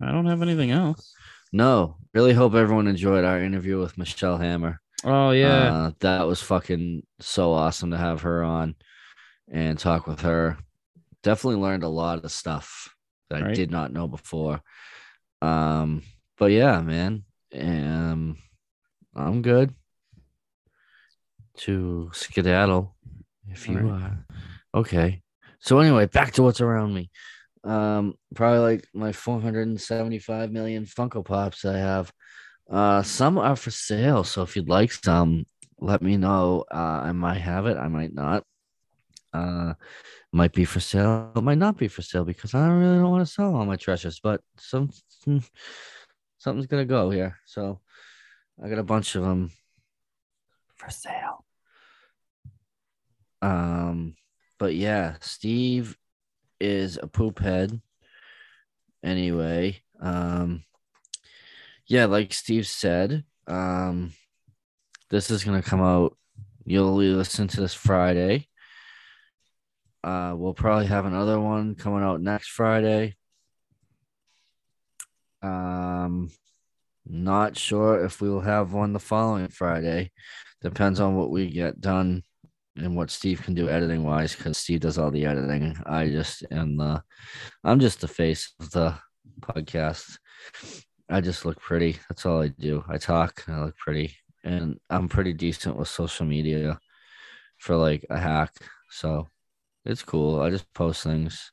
I 0.00 0.12
don't 0.12 0.26
have 0.26 0.40
anything 0.40 0.70
else. 0.70 1.12
no, 1.52 1.96
really 2.14 2.32
hope 2.32 2.54
everyone 2.54 2.86
enjoyed 2.86 3.24
our 3.24 3.42
interview 3.42 3.80
with 3.80 3.98
Michelle 3.98 4.38
Hammer. 4.38 4.80
Oh 5.04 5.30
yeah. 5.30 5.72
Uh, 5.72 5.90
that 6.00 6.26
was 6.26 6.40
fucking 6.42 7.02
so 7.20 7.52
awesome 7.52 7.90
to 7.90 7.98
have 7.98 8.22
her 8.22 8.42
on 8.42 8.74
and 9.50 9.78
talk 9.78 10.06
with 10.06 10.20
her. 10.20 10.56
Definitely 11.22 11.60
learned 11.60 11.82
a 11.82 11.88
lot 11.88 12.24
of 12.24 12.32
stuff 12.32 12.94
that 13.30 13.42
I 13.42 13.52
did 13.52 13.70
not 13.70 13.92
know 13.92 14.08
before. 14.08 14.60
Um, 15.42 16.02
but 16.38 16.52
yeah, 16.52 16.80
man. 16.80 17.24
Um, 17.54 18.38
I'm 19.14 19.42
good 19.42 19.74
to 21.58 22.10
skedaddle 22.12 22.96
if 23.48 23.68
you 23.68 23.78
Alright. 23.78 24.02
are. 24.02 24.26
Okay. 24.74 25.22
So 25.60 25.78
anyway, 25.78 26.06
back 26.06 26.32
to 26.32 26.42
what's 26.42 26.60
around 26.60 26.94
me. 26.94 27.10
Um, 27.62 28.14
probably 28.34 28.58
like 28.58 28.88
my 28.92 29.12
475 29.12 30.50
million 30.50 30.84
Funko 30.84 31.24
Pops 31.24 31.64
I 31.64 31.78
have. 31.78 32.12
Uh, 32.70 33.02
some 33.02 33.38
are 33.38 33.56
for 33.56 33.70
sale, 33.70 34.24
so 34.24 34.42
if 34.42 34.56
you'd 34.56 34.68
like 34.68 34.90
some, 34.92 35.46
let 35.80 36.02
me 36.02 36.16
know. 36.16 36.64
Uh, 36.70 37.02
I 37.04 37.12
might 37.12 37.40
have 37.40 37.66
it, 37.66 37.76
I 37.76 37.88
might 37.88 38.14
not. 38.14 38.44
Uh, 39.32 39.74
might 40.32 40.52
be 40.52 40.64
for 40.64 40.80
sale, 40.80 41.32
it 41.36 41.42
might 41.42 41.58
not 41.58 41.76
be 41.76 41.88
for 41.88 42.02
sale 42.02 42.24
because 42.24 42.54
I 42.54 42.68
really 42.68 42.98
don't 42.98 43.10
want 43.10 43.26
to 43.26 43.32
sell 43.32 43.54
all 43.54 43.66
my 43.66 43.76
treasures, 43.76 44.20
but 44.22 44.40
some 44.58 44.90
something's 46.38 46.66
gonna 46.66 46.84
go 46.84 47.10
here. 47.10 47.38
So 47.44 47.80
I 48.62 48.68
got 48.68 48.78
a 48.78 48.84
bunch 48.84 49.14
of 49.14 49.22
them 49.22 49.50
for 50.76 50.90
sale. 50.90 51.44
Um, 53.42 54.16
but 54.58 54.74
yeah, 54.74 55.16
Steve 55.20 55.98
is 56.60 56.98
a 57.02 57.06
poop 57.06 57.40
head. 57.40 57.80
Anyway, 59.02 59.82
um, 60.00 60.64
yeah, 61.86 62.06
like 62.06 62.32
Steve 62.32 62.66
said, 62.66 63.24
um, 63.46 64.12
this 65.10 65.30
is 65.30 65.44
gonna 65.44 65.62
come 65.62 65.82
out. 65.82 66.16
You'll 66.64 66.94
listen 66.94 67.48
to 67.48 67.60
this 67.60 67.74
Friday. 67.74 68.48
Uh, 70.02 70.34
we'll 70.36 70.54
probably 70.54 70.86
have 70.86 71.06
another 71.06 71.40
one 71.40 71.74
coming 71.74 72.02
out 72.02 72.20
next 72.20 72.48
Friday. 72.48 73.16
Um, 75.42 76.30
not 77.06 77.56
sure 77.56 78.04
if 78.04 78.20
we 78.20 78.30
will 78.30 78.40
have 78.40 78.72
one 78.72 78.92
the 78.92 78.98
following 78.98 79.48
Friday. 79.48 80.10
Depends 80.62 81.00
on 81.00 81.16
what 81.16 81.30
we 81.30 81.50
get 81.50 81.80
done 81.80 82.22
and 82.76 82.96
what 82.96 83.10
Steve 83.10 83.42
can 83.42 83.54
do 83.54 83.68
editing 83.68 84.04
wise, 84.04 84.34
because 84.34 84.58
Steve 84.58 84.80
does 84.80 84.98
all 84.98 85.10
the 85.10 85.26
editing. 85.26 85.76
I 85.84 86.08
just 86.08 86.44
am 86.50 86.76
the, 86.76 87.02
I'm 87.62 87.78
just 87.78 88.00
the 88.00 88.08
face 88.08 88.52
of 88.58 88.70
the 88.70 88.94
podcast. 89.40 90.18
I 91.08 91.20
just 91.20 91.44
look 91.44 91.60
pretty. 91.60 91.98
That's 92.08 92.24
all 92.26 92.42
I 92.42 92.48
do. 92.48 92.84
I 92.88 92.98
talk. 92.98 93.44
I 93.48 93.64
look 93.64 93.76
pretty, 93.76 94.16
and 94.42 94.78
I'm 94.88 95.08
pretty 95.08 95.32
decent 95.32 95.76
with 95.76 95.88
social 95.88 96.26
media 96.26 96.78
for 97.58 97.76
like 97.76 98.04
a 98.10 98.18
hack. 98.18 98.52
So 98.90 99.28
it's 99.84 100.02
cool. 100.02 100.40
I 100.40 100.50
just 100.50 100.72
post 100.72 101.02
things, 101.04 101.52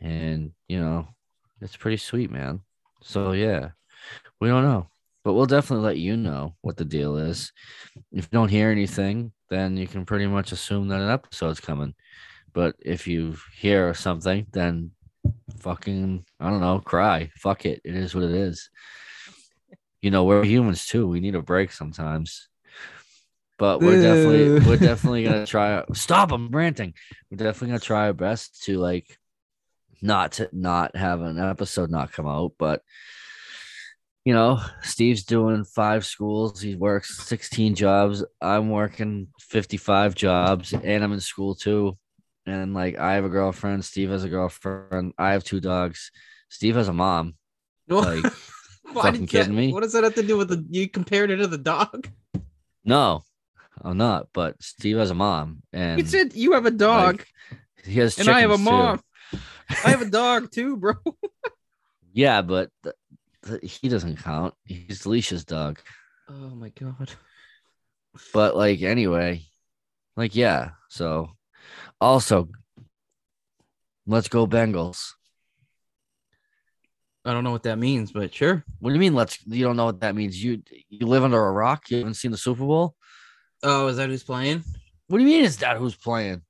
and 0.00 0.52
you 0.68 0.80
know, 0.80 1.08
it's 1.60 1.76
pretty 1.76 1.98
sweet, 1.98 2.30
man. 2.30 2.60
So 3.02 3.32
yeah, 3.32 3.70
we 4.40 4.48
don't 4.48 4.64
know, 4.64 4.88
but 5.22 5.34
we'll 5.34 5.46
definitely 5.46 5.84
let 5.84 5.98
you 5.98 6.16
know 6.16 6.54
what 6.62 6.76
the 6.76 6.84
deal 6.84 7.16
is. 7.16 7.52
If 8.12 8.24
you 8.24 8.30
don't 8.32 8.48
hear 8.48 8.70
anything, 8.70 9.32
then 9.50 9.76
you 9.76 9.86
can 9.86 10.04
pretty 10.06 10.26
much 10.26 10.52
assume 10.52 10.88
that 10.88 11.00
an 11.00 11.10
episode's 11.10 11.60
coming. 11.60 11.94
But 12.54 12.74
if 12.80 13.06
you 13.06 13.36
hear 13.58 13.92
something, 13.92 14.46
then 14.52 14.92
fucking 15.60 16.24
I 16.40 16.50
don't 16.50 16.60
know, 16.60 16.80
cry. 16.80 17.30
Fuck 17.36 17.66
it. 17.66 17.80
It 17.84 17.94
is 17.94 18.14
what 18.14 18.24
it 18.24 18.32
is. 18.32 18.70
You 20.02 20.10
know, 20.10 20.24
we're 20.24 20.44
humans 20.44 20.86
too. 20.86 21.06
We 21.08 21.20
need 21.20 21.34
a 21.34 21.42
break 21.42 21.72
sometimes. 21.72 22.48
But 23.58 23.80
we're 23.80 24.02
definitely 24.02 24.68
we're 24.68 24.76
definitely 24.76 25.24
gonna 25.24 25.46
try 25.46 25.82
stop 25.94 26.32
I'm 26.32 26.50
ranting. 26.50 26.94
We're 27.30 27.38
definitely 27.38 27.68
gonna 27.68 27.80
try 27.80 28.06
our 28.06 28.12
best 28.12 28.64
to 28.64 28.78
like 28.78 29.18
not 30.02 30.32
to 30.32 30.48
not 30.52 30.94
have 30.94 31.22
an 31.22 31.38
episode 31.38 31.90
not 31.90 32.12
come 32.12 32.26
out, 32.26 32.52
but 32.58 32.82
you 34.26 34.34
know, 34.34 34.60
Steve's 34.82 35.22
doing 35.22 35.64
five 35.64 36.04
schools. 36.04 36.60
He 36.60 36.74
works 36.74 37.16
16 37.28 37.76
jobs. 37.76 38.24
I'm 38.42 38.70
working 38.70 39.28
55 39.38 40.16
jobs 40.16 40.72
and 40.72 41.04
I'm 41.04 41.12
in 41.12 41.20
school 41.20 41.54
too. 41.54 41.96
And 42.46 42.74
like 42.74 42.96
I 42.98 43.14
have 43.14 43.24
a 43.24 43.28
girlfriend, 43.28 43.84
Steve 43.84 44.10
has 44.10 44.24
a 44.24 44.28
girlfriend, 44.28 45.12
I 45.18 45.32
have 45.32 45.42
two 45.44 45.60
dogs. 45.60 46.10
Steve 46.48 46.76
has 46.76 46.88
a 46.88 46.92
mom. 46.92 47.34
Like 47.88 48.24
fucking 48.94 49.26
kidding 49.26 49.54
that- 49.54 49.60
me? 49.60 49.72
What 49.72 49.82
does 49.82 49.92
that 49.92 50.04
have 50.04 50.14
to 50.16 50.22
do 50.22 50.36
with 50.36 50.48
the? 50.48 50.64
You 50.70 50.88
compared 50.88 51.30
it 51.30 51.36
to 51.38 51.46
the 51.46 51.58
dog. 51.58 52.08
no, 52.84 53.22
I'm 53.82 53.96
not, 53.96 54.28
but 54.32 54.60
Steve 54.62 54.96
has 54.98 55.10
a 55.10 55.14
mom 55.14 55.62
and 55.72 56.00
You 56.00 56.06
said 56.06 56.34
you 56.34 56.52
have 56.52 56.66
a 56.66 56.70
dog, 56.70 57.18
like, 57.18 57.26
he 57.84 58.00
has 58.00 58.18
and 58.18 58.28
I 58.28 58.40
have 58.40 58.50
a 58.50 58.54
chickens, 58.54 58.68
too. 58.68 58.72
mom. 58.72 59.00
I 59.84 59.90
have 59.90 60.02
a 60.02 60.10
dog 60.10 60.50
too, 60.52 60.76
bro. 60.76 60.94
Yeah, 62.12 62.42
but 62.42 62.70
th- 62.82 62.94
th- 63.46 63.78
he 63.80 63.88
doesn't 63.88 64.16
count. 64.22 64.54
He's 64.64 65.02
Leisha's 65.02 65.44
dog. 65.44 65.78
Oh 66.28 66.50
my 66.54 66.70
god. 66.70 67.10
But 68.32 68.56
like 68.56 68.82
anyway, 68.82 69.42
Like, 70.16 70.34
yeah. 70.34 70.70
So, 70.88 71.30
also, 72.00 72.48
let's 74.06 74.28
go 74.28 74.46
Bengals. 74.46 75.12
I 77.24 77.32
don't 77.32 77.42
know 77.42 77.50
what 77.50 77.64
that 77.64 77.78
means, 77.78 78.12
but 78.12 78.32
sure. 78.32 78.64
What 78.78 78.90
do 78.90 78.94
you 78.94 79.00
mean? 79.00 79.14
Let's. 79.14 79.44
You 79.46 79.64
don't 79.64 79.76
know 79.76 79.86
what 79.86 80.00
that 80.00 80.14
means? 80.14 80.42
You 80.42 80.62
you 80.88 81.06
live 81.06 81.24
under 81.24 81.44
a 81.44 81.50
rock? 81.52 81.90
You 81.90 81.98
haven't 81.98 82.14
seen 82.14 82.30
the 82.30 82.36
Super 82.36 82.64
Bowl? 82.64 82.94
Oh, 83.64 83.88
is 83.88 83.96
that 83.96 84.08
who's 84.10 84.22
playing? 84.22 84.62
What 85.08 85.18
do 85.18 85.24
you 85.24 85.30
mean? 85.30 85.44
Is 85.44 85.56
that 85.58 85.76
who's 85.78 85.96
playing? 85.96 86.36
I 86.36 86.40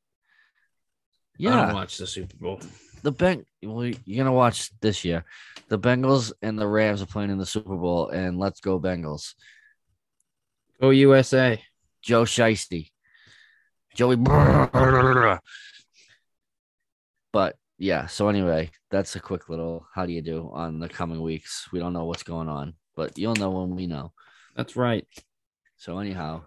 Yeah, 1.39 1.67
don't 1.67 1.75
watch 1.75 1.97
the 1.97 2.07
Super 2.07 2.37
Bowl. 2.37 2.61
the 3.03 3.13
Beng. 3.13 3.45
Well, 3.63 3.87
you're 3.87 4.25
gonna 4.25 4.33
watch 4.37 4.71
this 4.81 5.03
year. 5.05 5.25
The 5.69 5.79
Bengals 5.79 6.33
and 6.43 6.59
the 6.59 6.67
Rams 6.67 7.01
are 7.01 7.07
playing 7.07 7.31
in 7.31 7.39
the 7.39 7.47
Super 7.47 7.77
Bowl, 7.77 8.09
and 8.11 8.39
let's 8.39 8.61
go 8.61 8.79
Bengals. 8.79 9.35
Go 10.81 10.91
USA. 10.91 11.63
Joe 12.03 12.25
Shiesty, 12.25 12.91
Joey. 13.97 14.17
But 17.33 17.57
yeah, 17.79 18.07
so 18.07 18.29
anyway, 18.29 18.71
that's 18.91 19.17
a 19.17 19.21
quick 19.21 19.49
little 19.49 19.87
how 19.95 20.07
do 20.07 20.13
you 20.13 20.23
do 20.23 20.51
on 20.53 20.79
the 20.79 20.89
coming 20.89 21.21
weeks. 21.21 21.69
We 21.73 21.79
don't 21.79 21.93
know 21.93 22.05
what's 22.05 22.23
going 22.23 22.49
on, 22.49 22.75
but 22.95 23.19
you'll 23.19 23.35
know 23.35 23.51
when 23.51 23.75
we 23.77 23.87
know. 23.87 24.13
That's 24.55 24.77
right. 24.77 25.07
So 25.77 25.99
anyhow, 25.99 26.43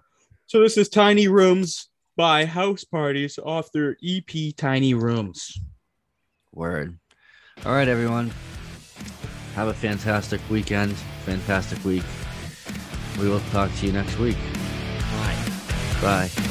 So 0.48 0.62
this 0.62 0.78
is 0.78 0.90
Tiny 0.90 1.28
Rooms 1.28 1.90
by 2.18 2.46
House 2.46 2.84
Parties 2.84 3.38
off 3.38 3.72
their 3.72 3.96
EP 4.04 4.56
Tiny 4.58 4.94
Rooms. 4.94 5.60
word. 6.52 6.98
All 7.66 7.74
right, 7.74 7.88
everyone. 7.88 8.32
Have 9.54 9.68
a 9.68 9.74
fantastic 9.74 10.42
weekend, 10.50 10.94
fantastic 11.26 11.84
week. 11.84 12.04
We 13.20 13.30
will 13.30 13.42
talk 13.52 13.70
to 13.76 13.86
you 13.86 13.92
next 13.92 14.18
week. 14.18 14.38
Bye. 15.12 15.36
Bye. 16.02 16.49